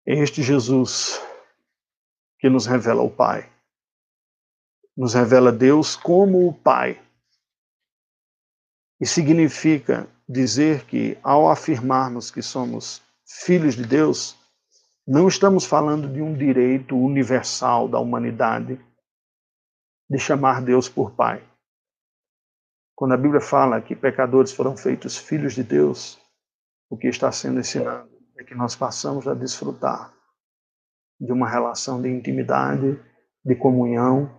É 0.07 0.13
este 0.19 0.43
Jesus 0.43 1.19
que 2.39 2.51
nos 2.51 2.67
revela 2.67 3.03
o 3.03 3.11
Pai. 3.11 3.51
Nos 4.95 5.15
revela 5.15 5.51
Deus 5.51 5.97
como 5.97 6.47
o 6.47 6.53
Pai. 6.53 7.01
E 9.01 9.07
significa 9.07 10.07
dizer 10.29 10.85
que, 10.85 11.17
ao 11.23 11.49
afirmarmos 11.49 12.31
que 12.31 12.43
somos 12.43 13.03
filhos 13.25 13.75
de 13.75 13.87
Deus, 13.87 14.37
não 15.07 15.27
estamos 15.27 15.65
falando 15.65 16.13
de 16.13 16.21
um 16.21 16.37
direito 16.37 16.95
universal 16.95 17.89
da 17.89 17.99
humanidade 17.99 18.79
de 20.09 20.19
chamar 20.19 20.63
Deus 20.63 20.89
por 20.89 21.13
Pai. 21.13 21.47
Quando 22.95 23.15
a 23.15 23.17
Bíblia 23.17 23.41
fala 23.41 23.81
que 23.81 23.95
pecadores 23.95 24.53
foram 24.53 24.77
feitos 24.77 25.17
filhos 25.17 25.55
de 25.55 25.63
Deus, 25.63 26.19
o 26.91 26.97
que 26.97 27.07
está 27.07 27.31
sendo 27.31 27.61
ensinado 27.61 28.11
é 28.37 28.45
que 28.45 28.55
nós 28.55 28.75
passamos 28.75 29.29
a 29.29 29.35
desfrutar 29.35 30.13
de 31.21 31.33
uma 31.33 31.49
relação 31.49 32.01
de 32.01 32.09
intimidade, 32.09 32.99
de 33.45 33.55
comunhão, 33.55 34.31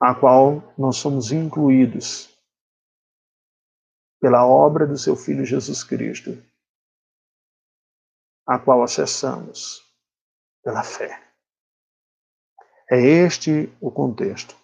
a 0.00 0.14
qual 0.14 0.74
nós 0.76 0.96
somos 0.96 1.30
incluídos 1.30 2.32
pela 4.20 4.46
obra 4.46 4.86
do 4.86 4.98
seu 4.98 5.14
Filho 5.16 5.44
Jesus 5.44 5.84
Cristo, 5.84 6.30
a 8.46 8.58
qual 8.58 8.82
acessamos 8.82 9.80
pela 10.62 10.82
fé. 10.82 11.31
É 12.94 13.00
este 13.00 13.72
o 13.80 13.90
contexto. 13.90 14.54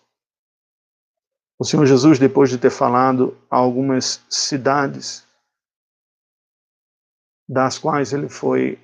O 1.59 1.65
Senhor 1.65 1.87
Jesus, 1.87 2.19
depois 2.19 2.51
de 2.51 2.59
ter 2.59 2.69
falado 2.69 3.35
a 3.51 3.57
algumas 3.57 4.23
cidades 4.29 5.27
das 7.49 7.79
quais 7.79 8.13
ele 8.13 8.29
foi 8.29 8.79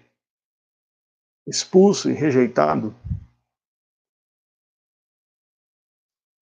expulso 1.46 2.08
e 2.08 2.14
rejeitado, 2.14 2.96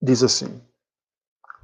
diz 0.00 0.22
assim: 0.22 0.62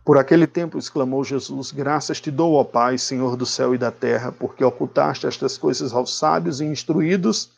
Por 0.05 0.19
aquele 0.19 0.49
tempo 0.49 0.77
exclamou 0.77 1.23
Jesus: 1.23 1.71
Graças 1.71 2.21
te 2.21 2.33
dou, 2.33 2.55
ó 2.55 2.65
Pai, 2.65 2.99
Senhor 2.99 3.37
do 3.37 3.47
céu 3.47 3.77
e 3.77 3.79
da 3.79 3.93
terra, 3.93 4.33
porque 4.33 4.65
ocultaste 4.65 5.29
estas 5.29 5.57
coisas 5.57 5.93
aos 5.93 6.19
sábios 6.19 6.61
e 6.61 6.65
instruídos 6.65 7.57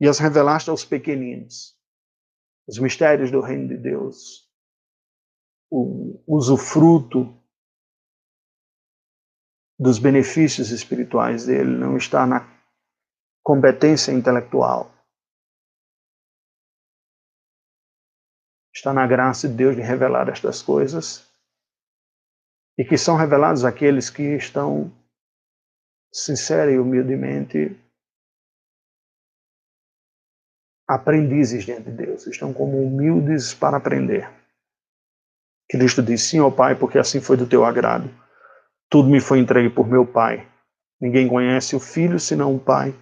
e 0.00 0.08
as 0.08 0.18
revelaste 0.18 0.70
aos 0.70 0.82
pequeninos 0.82 1.77
os 2.68 2.78
mistérios 2.78 3.30
do 3.30 3.40
reino 3.40 3.66
de 3.66 3.78
Deus, 3.78 4.46
o 5.70 6.22
usufruto 6.26 7.34
dos 9.78 9.98
benefícios 9.98 10.70
espirituais 10.70 11.46
dele 11.46 11.70
não 11.70 11.96
está 11.96 12.26
na 12.26 12.46
competência 13.42 14.12
intelectual. 14.12 14.92
Está 18.74 18.92
na 18.92 19.06
graça 19.06 19.48
de 19.48 19.54
Deus 19.54 19.74
de 19.74 19.82
revelar 19.82 20.28
estas 20.28 20.60
coisas 20.60 21.26
e 22.76 22.84
que 22.84 22.98
são 22.98 23.16
revelados 23.16 23.64
àqueles 23.64 24.10
que 24.10 24.36
estão 24.36 24.92
sincera 26.12 26.70
e 26.70 26.78
humildemente 26.78 27.76
aprendizes 30.88 31.64
diante 31.64 31.90
de 31.90 31.92
Deus, 31.92 32.26
estão 32.26 32.52
como 32.52 32.82
humildes 32.82 33.52
para 33.52 33.76
aprender. 33.76 34.28
Cristo 35.70 36.02
disse: 36.02 36.30
Sim, 36.30 36.40
ó 36.40 36.50
Pai, 36.50 36.74
porque 36.74 36.98
assim 36.98 37.20
foi 37.20 37.36
do 37.36 37.46
teu 37.46 37.64
agrado. 37.64 38.10
Tudo 38.88 39.10
me 39.10 39.20
foi 39.20 39.38
entregue 39.38 39.68
por 39.68 39.86
meu 39.86 40.06
Pai. 40.06 40.48
Ninguém 41.00 41.28
conhece 41.28 41.76
o 41.76 41.80
Filho 41.80 42.18
senão 42.18 42.56
o 42.56 42.58
Pai, 42.58 42.94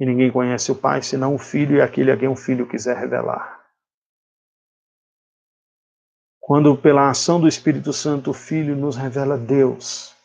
e 0.00 0.06
ninguém 0.06 0.32
conhece 0.32 0.72
o 0.72 0.74
Pai 0.74 1.02
senão 1.02 1.34
o 1.34 1.38
Filho 1.38 1.76
e 1.76 1.82
aquele 1.82 2.10
a 2.10 2.16
quem 2.16 2.28
o 2.28 2.34
Filho 2.34 2.66
quiser 2.66 2.96
revelar. 2.96 3.60
quando 6.50 6.76
pela 6.76 7.08
ação 7.08 7.40
do 7.40 7.46
Espírito 7.46 7.92
Santo 7.92 8.32
o 8.32 8.34
Filho 8.34 8.74
nos 8.74 8.96
revela 8.96 9.38
Deus 9.38 10.16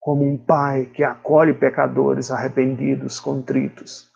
como 0.00 0.24
um 0.24 0.38
pai 0.38 0.86
que 0.86 1.04
acolhe 1.04 1.52
pecadores 1.52 2.30
arrependidos, 2.30 3.20
contritos, 3.20 4.09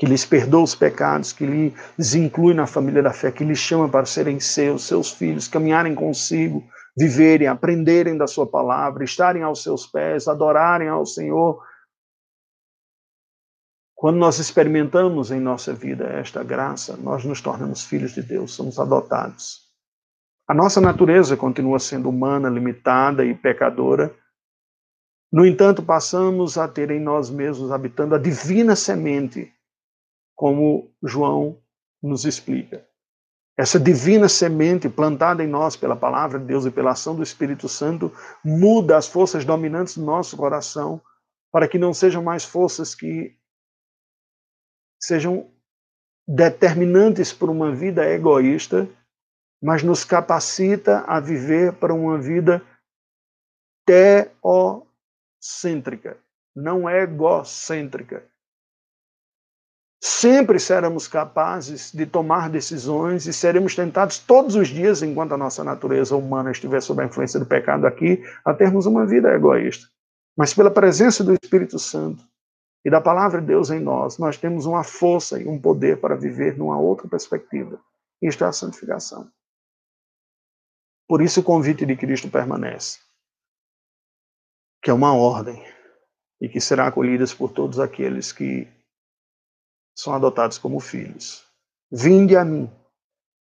que 0.00 0.06
lhes 0.06 0.24
perdoa 0.24 0.62
os 0.62 0.74
pecados, 0.74 1.30
que 1.30 1.44
lhes 1.44 2.14
inclui 2.14 2.54
na 2.54 2.66
família 2.66 3.02
da 3.02 3.12
fé, 3.12 3.30
que 3.30 3.44
lhes 3.44 3.58
chama 3.58 3.86
para 3.86 4.06
serem 4.06 4.40
seus, 4.40 4.84
seus 4.84 5.12
filhos, 5.12 5.46
caminharem 5.46 5.94
consigo, 5.94 6.64
viverem, 6.96 7.46
aprenderem 7.46 8.16
da 8.16 8.26
sua 8.26 8.46
palavra, 8.46 9.04
estarem 9.04 9.42
aos 9.42 9.62
seus 9.62 9.86
pés, 9.86 10.26
adorarem 10.26 10.88
ao 10.88 11.04
Senhor. 11.04 11.62
Quando 13.94 14.16
nós 14.16 14.38
experimentamos 14.38 15.30
em 15.30 15.38
nossa 15.38 15.74
vida 15.74 16.06
esta 16.06 16.42
graça, 16.42 16.96
nós 16.96 17.22
nos 17.26 17.42
tornamos 17.42 17.84
filhos 17.84 18.12
de 18.12 18.22
Deus, 18.22 18.54
somos 18.54 18.80
adotados. 18.80 19.68
A 20.48 20.54
nossa 20.54 20.80
natureza 20.80 21.36
continua 21.36 21.78
sendo 21.78 22.08
humana, 22.08 22.48
limitada 22.48 23.22
e 23.22 23.34
pecadora, 23.34 24.16
no 25.30 25.46
entanto, 25.46 25.80
passamos 25.80 26.58
a 26.58 26.66
ter 26.66 26.90
em 26.90 26.98
nós 26.98 27.30
mesmos, 27.30 27.70
habitando 27.70 28.16
a 28.16 28.18
divina 28.18 28.74
semente, 28.74 29.52
como 30.40 30.90
João 31.02 31.60
nos 32.02 32.24
explica. 32.24 32.88
Essa 33.58 33.78
divina 33.78 34.26
semente 34.26 34.88
plantada 34.88 35.44
em 35.44 35.46
nós 35.46 35.76
pela 35.76 35.94
palavra 35.94 36.38
de 36.38 36.46
Deus 36.46 36.64
e 36.64 36.70
pela 36.70 36.92
ação 36.92 37.14
do 37.14 37.22
Espírito 37.22 37.68
Santo 37.68 38.10
muda 38.42 38.96
as 38.96 39.06
forças 39.06 39.44
dominantes 39.44 39.98
do 39.98 40.02
nosso 40.02 40.38
coração 40.38 40.98
para 41.52 41.68
que 41.68 41.78
não 41.78 41.92
sejam 41.92 42.22
mais 42.22 42.42
forças 42.42 42.94
que 42.94 43.36
sejam 44.98 45.46
determinantes 46.26 47.34
para 47.34 47.50
uma 47.50 47.70
vida 47.70 48.08
egoísta, 48.08 48.88
mas 49.62 49.82
nos 49.82 50.06
capacita 50.06 51.00
a 51.00 51.20
viver 51.20 51.74
para 51.74 51.92
uma 51.92 52.16
vida 52.16 52.62
teo 53.84 54.86
cêntrica, 55.38 56.16
não 56.56 56.88
egocêntrica. 56.88 58.26
Sempre 60.02 60.58
seremos 60.58 61.06
capazes 61.06 61.92
de 61.92 62.06
tomar 62.06 62.48
decisões 62.48 63.26
e 63.26 63.32
seremos 63.34 63.76
tentados 63.76 64.18
todos 64.18 64.54
os 64.54 64.68
dias, 64.68 65.02
enquanto 65.02 65.34
a 65.34 65.36
nossa 65.36 65.62
natureza 65.62 66.16
humana 66.16 66.50
estiver 66.50 66.80
sob 66.80 67.02
a 67.02 67.06
influência 67.06 67.38
do 67.38 67.44
pecado 67.44 67.86
aqui, 67.86 68.22
a 68.42 68.54
termos 68.54 68.86
uma 68.86 69.04
vida 69.04 69.28
egoísta. 69.34 69.86
Mas 70.34 70.54
pela 70.54 70.70
presença 70.70 71.22
do 71.22 71.34
Espírito 71.34 71.78
Santo 71.78 72.24
e 72.82 72.90
da 72.90 72.98
palavra 72.98 73.42
de 73.42 73.48
Deus 73.48 73.70
em 73.70 73.78
nós, 73.78 74.16
nós 74.16 74.38
temos 74.38 74.64
uma 74.64 74.82
força 74.82 75.38
e 75.38 75.46
um 75.46 75.60
poder 75.60 76.00
para 76.00 76.16
viver 76.16 76.56
numa 76.56 76.78
outra 76.78 77.06
perspectiva. 77.06 77.78
Isto 78.22 78.44
é 78.44 78.48
a 78.48 78.52
santificação. 78.52 79.30
Por 81.06 81.20
isso 81.20 81.40
o 81.40 81.44
convite 81.44 81.84
de 81.84 81.94
Cristo 81.94 82.30
permanece 82.30 83.00
que 84.82 84.90
é 84.90 84.94
uma 84.94 85.14
ordem 85.14 85.62
e 86.40 86.48
que 86.48 86.58
será 86.58 86.86
acolhida 86.86 87.24
por 87.36 87.52
todos 87.52 87.78
aqueles 87.78 88.32
que 88.32 88.66
são 89.94 90.14
adotados 90.14 90.58
como 90.58 90.80
filhos. 90.80 91.44
Vinde 91.90 92.36
a 92.36 92.44
mim, 92.44 92.70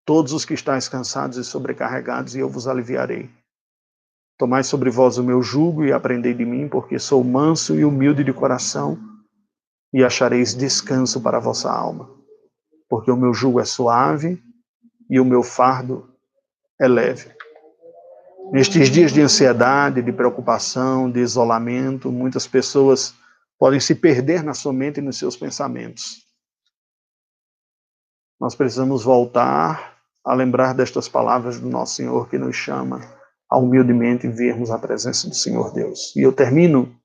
todos 0.05 0.33
os 0.33 0.43
que 0.43 0.53
estáis 0.53 0.89
cansados 0.89 1.37
e 1.37 1.43
sobrecarregados, 1.43 2.35
e 2.35 2.39
eu 2.39 2.49
vos 2.49 2.67
aliviarei. 2.67 3.29
Tomai 4.37 4.63
sobre 4.63 4.89
vós 4.89 5.17
o 5.17 5.23
meu 5.23 5.41
jugo 5.41 5.83
e 5.83 5.91
aprendei 5.91 6.33
de 6.33 6.45
mim, 6.45 6.67
porque 6.67 6.97
sou 6.97 7.23
manso 7.23 7.75
e 7.75 7.83
humilde 7.83 8.23
de 8.23 8.33
coração, 8.33 8.97
e 9.93 10.03
achareis 10.03 10.55
descanso 10.55 11.21
para 11.21 11.37
a 11.37 11.41
vossa 11.41 11.71
alma. 11.71 12.09
Porque 12.89 13.11
o 13.11 13.17
meu 13.17 13.33
jugo 13.33 13.59
é 13.59 13.65
suave 13.65 14.41
e 15.09 15.19
o 15.19 15.25
meu 15.25 15.43
fardo 15.43 16.09
é 16.79 16.87
leve. 16.87 17.31
Nestes 18.51 18.89
dias 18.89 19.11
de 19.11 19.21
ansiedade, 19.21 20.01
de 20.01 20.11
preocupação, 20.11 21.11
de 21.11 21.19
isolamento, 21.19 22.11
muitas 22.11 22.47
pessoas 22.47 23.13
podem 23.59 23.79
se 23.79 23.93
perder 23.93 24.43
na 24.43 24.53
sua 24.53 24.73
mente 24.73 24.97
e 24.97 25.03
nos 25.03 25.19
seus 25.19 25.35
pensamentos. 25.35 26.28
Nós 28.39 28.55
precisamos 28.55 29.03
voltar 29.03 29.97
a 30.23 30.33
lembrar 30.33 30.73
destas 30.73 31.09
palavras 31.09 31.59
do 31.59 31.69
nosso 31.69 31.95
Senhor 31.95 32.29
que 32.29 32.37
nos 32.37 32.55
chama 32.55 33.01
a 33.49 33.57
humildemente 33.57 34.27
vermos 34.27 34.69
a 34.69 34.77
presença 34.77 35.27
do 35.27 35.35
Senhor 35.35 35.73
Deus. 35.73 36.15
E 36.15 36.21
eu 36.21 36.31
termino 36.31 36.95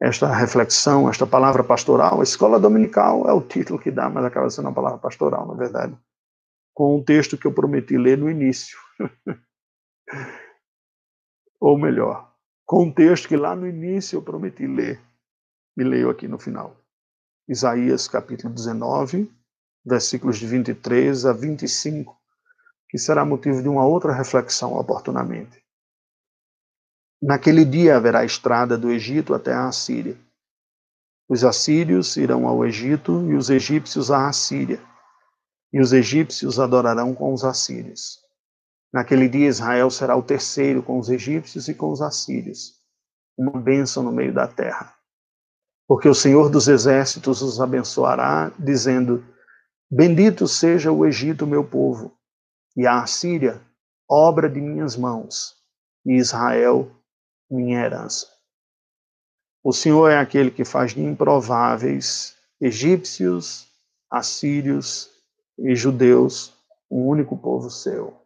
esta 0.00 0.30
reflexão, 0.34 1.08
esta 1.08 1.26
palavra 1.26 1.62
pastoral, 1.62 2.22
escola 2.22 2.58
dominical 2.58 3.28
é 3.28 3.32
o 3.32 3.40
título 3.40 3.78
que 3.78 3.90
dá, 3.90 4.10
mas 4.10 4.24
acaba 4.24 4.50
sendo 4.50 4.66
uma 4.66 4.74
palavra 4.74 4.98
pastoral, 4.98 5.46
na 5.46 5.54
verdade, 5.54 5.96
com 6.74 6.98
um 6.98 7.04
texto 7.04 7.38
que 7.38 7.46
eu 7.46 7.52
prometi 7.52 7.96
ler 7.96 8.18
no 8.18 8.28
início. 8.28 8.76
ou 11.60 11.78
melhor, 11.78 12.30
com 12.66 12.82
um 12.82 12.92
texto 12.92 13.28
que 13.28 13.36
lá 13.36 13.56
no 13.56 13.66
início 13.66 14.16
eu 14.16 14.22
prometi 14.22 14.66
ler, 14.66 15.00
e 15.76 15.82
leio 15.82 16.10
aqui 16.10 16.28
no 16.28 16.38
final. 16.38 16.76
Isaías 17.48 18.08
capítulo 18.08 18.52
19, 18.52 19.30
versículos 19.84 20.38
de 20.38 20.46
23 20.46 21.26
a 21.26 21.32
25, 21.32 22.16
que 22.88 22.98
será 22.98 23.24
motivo 23.24 23.62
de 23.62 23.68
uma 23.68 23.84
outra 23.84 24.12
reflexão 24.12 24.74
oportunamente. 24.74 25.62
Naquele 27.20 27.64
dia 27.64 27.96
haverá 27.96 28.24
estrada 28.24 28.76
do 28.76 28.90
Egito 28.90 29.34
até 29.34 29.52
a 29.52 29.68
Assíria. 29.68 30.16
Os 31.28 31.42
assírios 31.42 32.16
irão 32.16 32.46
ao 32.46 32.64
Egito 32.64 33.26
e 33.30 33.34
os 33.34 33.48
egípcios 33.50 34.10
à 34.10 34.28
Assíria. 34.28 34.80
E 35.72 35.80
os 35.80 35.92
egípcios 35.92 36.60
adorarão 36.60 37.14
com 37.14 37.32
os 37.32 37.44
assírios. 37.44 38.24
Naquele 38.92 39.28
dia, 39.28 39.48
Israel 39.48 39.90
será 39.90 40.14
o 40.14 40.22
terceiro 40.22 40.80
com 40.80 41.00
os 41.00 41.08
egípcios 41.08 41.66
e 41.66 41.74
com 41.74 41.90
os 41.90 42.00
assírios, 42.00 42.74
uma 43.36 43.60
bênção 43.60 44.04
no 44.04 44.12
meio 44.12 44.32
da 44.32 44.46
terra. 44.46 44.94
Porque 45.88 46.08
o 46.08 46.14
Senhor 46.14 46.48
dos 46.48 46.68
exércitos 46.68 47.42
os 47.42 47.60
abençoará, 47.60 48.52
dizendo: 48.56 49.24
Bendito 49.96 50.48
seja 50.48 50.90
o 50.90 51.06
Egito, 51.06 51.46
meu 51.46 51.62
povo, 51.62 52.18
e 52.76 52.84
a 52.84 53.00
Assíria, 53.00 53.62
obra 54.10 54.50
de 54.50 54.60
minhas 54.60 54.96
mãos, 54.96 55.54
e 56.04 56.14
Israel, 56.14 56.90
minha 57.48 57.78
herança. 57.78 58.26
O 59.62 59.72
Senhor 59.72 60.10
é 60.10 60.18
aquele 60.18 60.50
que 60.50 60.64
faz 60.64 60.94
de 60.94 61.00
improváveis 61.00 62.36
egípcios, 62.60 63.68
assírios 64.10 65.12
e 65.56 65.76
judeus 65.76 66.52
um 66.90 67.06
único 67.06 67.38
povo 67.38 67.70
seu. 67.70 68.20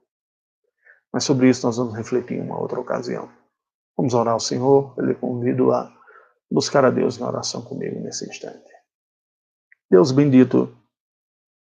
Mas 1.12 1.24
sobre 1.24 1.50
isso 1.50 1.66
nós 1.66 1.76
vamos 1.76 1.94
refletir 1.94 2.38
em 2.38 2.40
uma 2.40 2.58
outra 2.58 2.80
ocasião. 2.80 3.30
Vamos 3.94 4.14
orar 4.14 4.32
ao 4.32 4.40
Senhor, 4.40 4.94
eu 4.96 5.04
lhe 5.04 5.14
convido 5.14 5.70
a 5.70 5.94
buscar 6.50 6.86
a 6.86 6.90
Deus 6.90 7.18
na 7.18 7.28
oração 7.28 7.60
comigo 7.60 8.00
nesse 8.00 8.26
instante. 8.26 8.72
Deus 9.90 10.10
bendito, 10.10 10.74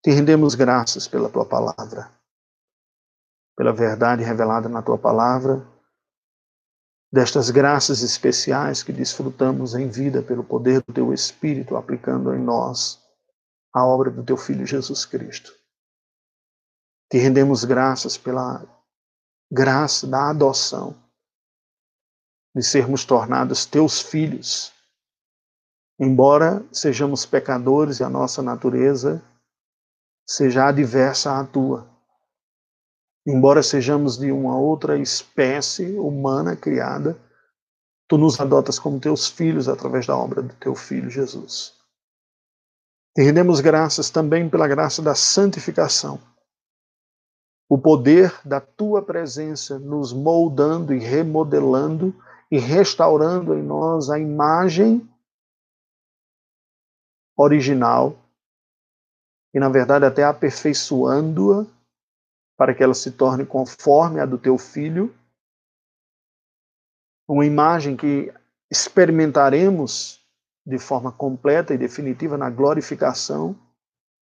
te 0.02 0.10
rendemos 0.10 0.54
graças 0.54 1.06
pela 1.06 1.28
tua 1.28 1.44
palavra, 1.44 2.10
pela 3.56 3.72
verdade 3.72 4.22
revelada 4.22 4.68
na 4.68 4.80
tua 4.80 4.96
palavra, 4.96 5.66
destas 7.12 7.50
graças 7.50 8.02
especiais 8.02 8.82
que 8.82 8.92
desfrutamos 8.92 9.74
em 9.74 9.88
vida 9.88 10.22
pelo 10.22 10.42
poder 10.42 10.82
do 10.82 10.92
teu 10.92 11.12
Espírito 11.12 11.76
aplicando 11.76 12.34
em 12.34 12.38
nós 12.38 12.98
a 13.74 13.84
obra 13.84 14.10
do 14.10 14.24
teu 14.24 14.36
Filho 14.36 14.66
Jesus 14.66 15.04
Cristo. 15.04 15.52
Te 17.10 17.18
rendemos 17.18 17.64
graças 17.64 18.16
pela 18.16 18.64
graça 19.52 20.06
da 20.06 20.30
adoção, 20.30 20.96
de 22.54 22.62
sermos 22.62 23.04
tornados 23.04 23.66
teus 23.66 24.00
filhos. 24.00 24.72
Embora 25.98 26.64
sejamos 26.72 27.26
pecadores 27.26 28.00
e 28.00 28.04
a 28.04 28.08
nossa 28.08 28.40
natureza 28.42 29.22
seja 30.30 30.68
adversa 30.68 31.40
à 31.40 31.44
tua, 31.44 31.88
embora 33.26 33.64
sejamos 33.64 34.16
de 34.16 34.30
uma 34.30 34.56
outra 34.56 34.96
espécie 34.96 35.98
humana 35.98 36.54
criada, 36.54 37.18
tu 38.08 38.16
nos 38.16 38.38
adotas 38.38 38.78
como 38.78 39.00
teus 39.00 39.26
filhos 39.26 39.68
através 39.68 40.06
da 40.06 40.16
obra 40.16 40.40
do 40.40 40.54
teu 40.54 40.76
filho 40.76 41.10
Jesus. 41.10 41.74
Te 43.12 43.24
rendemos 43.24 43.58
graças 43.60 44.08
também 44.08 44.48
pela 44.48 44.68
graça 44.68 45.02
da 45.02 45.16
santificação 45.16 46.20
o 47.68 47.76
poder 47.76 48.32
da 48.44 48.60
tua 48.60 49.02
presença 49.02 49.80
nos 49.80 50.12
moldando 50.12 50.94
e 50.94 50.98
remodelando 50.98 52.14
e 52.50 52.58
restaurando 52.58 53.54
em 53.54 53.62
nós 53.62 54.10
a 54.10 54.18
imagem 54.18 55.08
original 57.36 58.19
e, 59.54 59.58
na 59.58 59.68
verdade, 59.68 60.04
até 60.04 60.24
aperfeiçoando-a 60.24 61.66
para 62.56 62.74
que 62.74 62.82
ela 62.82 62.94
se 62.94 63.12
torne 63.12 63.44
conforme 63.44 64.20
a 64.20 64.26
do 64.26 64.38
teu 64.38 64.58
filho. 64.58 65.14
Uma 67.28 67.46
imagem 67.46 67.96
que 67.96 68.32
experimentaremos 68.70 70.20
de 70.66 70.78
forma 70.78 71.10
completa 71.10 71.74
e 71.74 71.78
definitiva 71.78 72.36
na 72.36 72.50
glorificação 72.50 73.56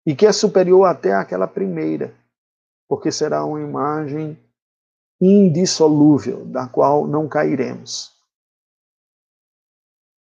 e 0.06 0.14
que 0.14 0.26
é 0.26 0.32
superior 0.32 0.84
até 0.84 1.12
àquela 1.12 1.46
primeira 1.46 2.14
porque 2.88 3.12
será 3.12 3.44
uma 3.44 3.60
imagem 3.60 4.36
indissolúvel, 5.20 6.46
da 6.46 6.66
qual 6.66 7.06
não 7.06 7.28
cairemos. 7.28 8.16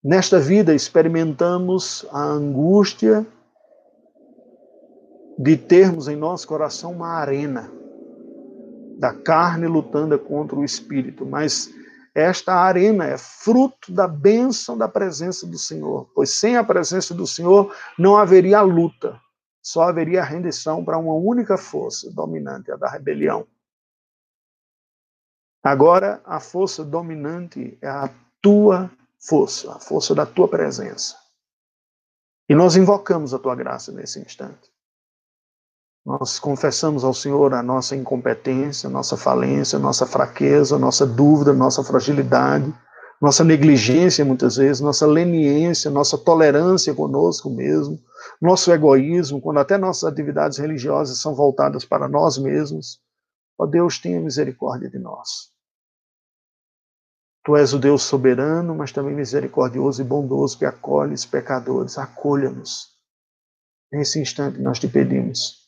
Nesta 0.02 0.40
vida 0.40 0.74
experimentamos 0.74 2.04
a 2.10 2.22
angústia 2.22 3.26
de 5.38 5.56
termos 5.56 6.08
em 6.08 6.16
nosso 6.16 6.46
coração 6.46 6.92
uma 6.92 7.08
arena 7.08 7.72
da 8.98 9.12
carne 9.12 9.66
lutando 9.66 10.18
contra 10.18 10.56
o 10.56 10.64
espírito, 10.64 11.26
mas 11.26 11.70
esta 12.14 12.54
arena 12.54 13.04
é 13.04 13.18
fruto 13.18 13.92
da 13.92 14.08
bênção 14.08 14.78
da 14.78 14.88
presença 14.88 15.46
do 15.46 15.58
Senhor, 15.58 16.10
pois 16.14 16.30
sem 16.30 16.56
a 16.56 16.64
presença 16.64 17.12
do 17.12 17.26
Senhor 17.26 17.74
não 17.98 18.16
haveria 18.16 18.62
luta, 18.62 19.20
só 19.60 19.82
haveria 19.82 20.24
rendição 20.24 20.82
para 20.82 20.96
uma 20.96 21.12
única 21.12 21.58
força 21.58 22.10
dominante, 22.10 22.72
a 22.72 22.76
da 22.76 22.88
rebelião. 22.88 23.46
Agora, 25.62 26.22
a 26.24 26.40
força 26.40 26.84
dominante 26.84 27.76
é 27.82 27.88
a 27.88 28.08
tua 28.40 28.90
força, 29.18 29.74
a 29.74 29.80
força 29.80 30.14
da 30.14 30.24
tua 30.24 30.48
presença. 30.48 31.16
E 32.48 32.54
nós 32.54 32.76
invocamos 32.76 33.34
a 33.34 33.38
tua 33.38 33.56
graça 33.56 33.90
nesse 33.92 34.20
instante. 34.20 34.75
Nós 36.06 36.38
confessamos 36.38 37.02
ao 37.02 37.12
Senhor 37.12 37.52
a 37.52 37.64
nossa 37.64 37.96
incompetência, 37.96 38.88
nossa 38.88 39.16
falência, 39.16 39.76
nossa 39.76 40.06
fraqueza, 40.06 40.78
nossa 40.78 41.04
dúvida, 41.04 41.52
nossa 41.52 41.82
fragilidade, 41.82 42.72
nossa 43.20 43.42
negligência 43.42 44.24
muitas 44.24 44.54
vezes, 44.54 44.80
nossa 44.80 45.04
leniência, 45.04 45.90
nossa 45.90 46.16
tolerância 46.16 46.94
conosco 46.94 47.50
mesmo, 47.50 47.98
nosso 48.40 48.70
egoísmo, 48.70 49.40
quando 49.40 49.58
até 49.58 49.76
nossas 49.76 50.04
atividades 50.04 50.58
religiosas 50.58 51.18
são 51.18 51.34
voltadas 51.34 51.84
para 51.84 52.06
nós 52.06 52.38
mesmos. 52.38 53.00
Ó 53.58 53.66
Deus, 53.66 53.98
tenha 53.98 54.20
misericórdia 54.20 54.88
de 54.88 55.00
nós. 55.00 55.50
Tu 57.44 57.56
és 57.56 57.74
o 57.74 57.80
Deus 57.80 58.04
soberano, 58.04 58.76
mas 58.76 58.92
também 58.92 59.12
misericordioso 59.12 60.02
e 60.02 60.04
bondoso 60.04 60.56
que 60.56 60.66
acolhe 60.66 61.14
os 61.14 61.24
pecadores. 61.24 61.98
Acolha-nos. 61.98 62.94
Nesse 63.90 64.20
instante 64.20 64.60
nós 64.60 64.78
te 64.78 64.86
pedimos 64.86 65.65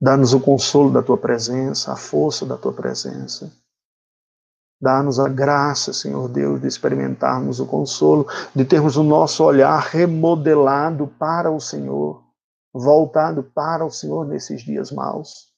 Dá-nos 0.00 0.34
o 0.34 0.40
consolo 0.40 0.92
da 0.92 1.02
tua 1.02 1.16
presença, 1.16 1.92
a 1.92 1.96
força 1.96 2.44
da 2.44 2.56
tua 2.56 2.72
presença. 2.72 3.52
Dá-nos 4.80 5.18
a 5.18 5.28
graça, 5.28 5.92
Senhor 5.92 6.28
Deus, 6.28 6.60
de 6.60 6.66
experimentarmos 6.66 7.60
o 7.60 7.66
consolo, 7.66 8.26
de 8.54 8.64
termos 8.64 8.96
o 8.96 9.02
nosso 9.02 9.44
olhar 9.44 9.78
remodelado 9.80 11.06
para 11.18 11.50
o 11.50 11.60
Senhor, 11.60 12.22
voltado 12.72 13.42
para 13.42 13.84
o 13.84 13.90
Senhor 13.90 14.26
nesses 14.26 14.62
dias 14.62 14.90
maus. 14.90 15.50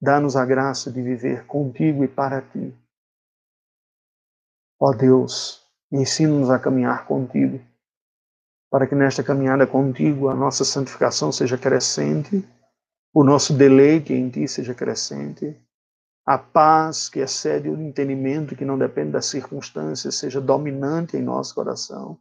Dá-nos 0.00 0.36
a 0.36 0.46
graça 0.46 0.90
de 0.90 1.02
viver 1.02 1.46
contigo 1.46 2.04
e 2.04 2.08
para 2.08 2.40
ti. 2.40 2.74
Ó 4.80 4.92
Deus, 4.92 5.62
ensina-nos 5.90 6.48
a 6.50 6.58
caminhar 6.58 7.06
contigo 7.06 7.60
para 8.76 8.86
que 8.86 8.94
nesta 8.94 9.24
caminhada 9.24 9.66
contigo 9.66 10.28
a 10.28 10.34
nossa 10.34 10.62
santificação 10.62 11.32
seja 11.32 11.56
crescente, 11.56 12.46
o 13.10 13.24
nosso 13.24 13.54
deleite 13.54 14.12
em 14.12 14.28
ti 14.28 14.46
seja 14.46 14.74
crescente, 14.74 15.58
a 16.26 16.36
paz 16.36 17.08
que 17.08 17.20
excede 17.20 17.70
o 17.70 17.80
entendimento 17.80 18.54
que 18.54 18.66
não 18.66 18.76
depende 18.76 19.12
das 19.12 19.24
circunstâncias 19.24 20.16
seja 20.16 20.42
dominante 20.42 21.16
em 21.16 21.22
nosso 21.22 21.54
coração 21.54 22.20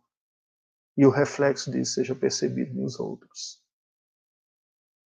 e 0.95 1.05
o 1.05 1.09
reflexo 1.09 1.69
disso 1.69 1.95
seja 1.95 2.15
percebido 2.15 2.73
nos 2.73 3.01
outros. 3.01 3.61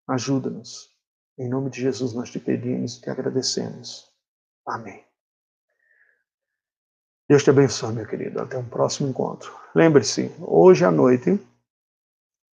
Ajuda-nos. 0.06 0.94
Em 1.38 1.48
nome 1.48 1.70
de 1.70 1.80
Jesus 1.80 2.12
nós 2.12 2.30
te 2.30 2.38
pedimos 2.38 2.98
e 2.98 3.00
te 3.00 3.08
agradecemos. 3.08 4.12
Amém. 4.66 5.07
Deus 7.28 7.44
te 7.44 7.50
abençoe, 7.50 7.92
meu 7.92 8.06
querido. 8.06 8.40
Até 8.40 8.56
um 8.56 8.64
próximo 8.64 9.10
encontro. 9.10 9.54
Lembre-se, 9.74 10.34
hoje 10.40 10.84
à 10.84 10.90
noite, 10.90 11.38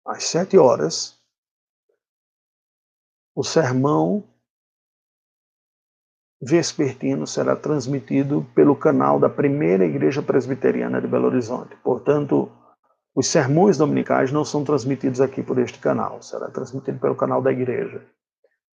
às 0.06 0.24
sete 0.24 0.58
horas, 0.58 1.16
o 3.36 3.44
sermão 3.44 4.24
vespertino 6.42 7.28
será 7.28 7.56
transmitido 7.56 8.46
pelo 8.56 8.76
canal 8.76 9.20
da 9.20 9.30
Primeira 9.30 9.86
Igreja 9.86 10.22
Presbiteriana 10.22 11.00
de 11.00 11.08
Belo 11.08 11.28
Horizonte. 11.28 11.76
Portanto, 11.78 12.52
os 13.16 13.28
sermões 13.28 13.78
dominicais 13.78 14.32
não 14.32 14.44
são 14.44 14.64
transmitidos 14.64 15.22
aqui 15.22 15.44
por 15.44 15.60
este 15.60 15.78
canal, 15.78 16.22
será 16.22 16.50
transmitido 16.50 17.00
pelo 17.00 17.16
canal 17.16 17.42
da 17.44 17.52
igreja. 17.52 18.04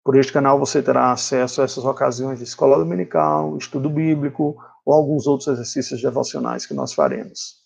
Por 0.05 0.16
este 0.16 0.32
canal 0.32 0.59
você 0.59 0.80
terá 0.80 1.11
acesso 1.11 1.61
a 1.61 1.64
essas 1.64 1.84
ocasiões 1.84 2.38
de 2.38 2.44
escola 2.44 2.78
dominical, 2.78 3.57
estudo 3.59 3.90
bíblico 3.90 4.57
ou 4.89 4.95
alguns 4.95 5.26
outros 5.26 5.49
exercícios 5.49 6.01
devocionais 6.01 6.64
que 6.64 6.72
nós 6.72 6.95
faremos. 6.95 7.62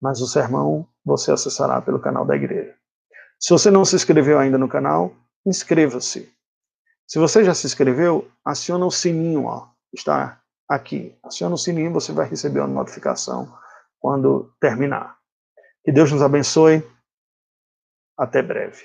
Mas 0.00 0.22
o 0.22 0.26
sermão 0.26 0.88
você 1.04 1.30
acessará 1.30 1.82
pelo 1.82 2.00
canal 2.00 2.24
da 2.24 2.34
igreja. 2.34 2.74
Se 3.38 3.52
você 3.52 3.70
não 3.70 3.84
se 3.84 3.94
inscreveu 3.94 4.38
ainda 4.38 4.56
no 4.56 4.66
canal, 4.66 5.14
inscreva-se. 5.44 6.32
Se 7.06 7.18
você 7.18 7.44
já 7.44 7.52
se 7.54 7.66
inscreveu, 7.66 8.26
aciona 8.42 8.86
o 8.86 8.90
sininho, 8.90 9.44
ó, 9.44 9.68
está 9.92 10.40
aqui. 10.66 11.14
Aciona 11.22 11.56
o 11.56 11.58
sininho 11.58 11.92
você 11.92 12.10
vai 12.10 12.26
receber 12.26 12.60
uma 12.60 12.68
notificação 12.68 13.54
quando 13.98 14.50
terminar. 14.58 15.18
Que 15.84 15.92
Deus 15.92 16.10
nos 16.10 16.22
abençoe. 16.22 16.82
Até 18.16 18.40
breve. 18.40 18.82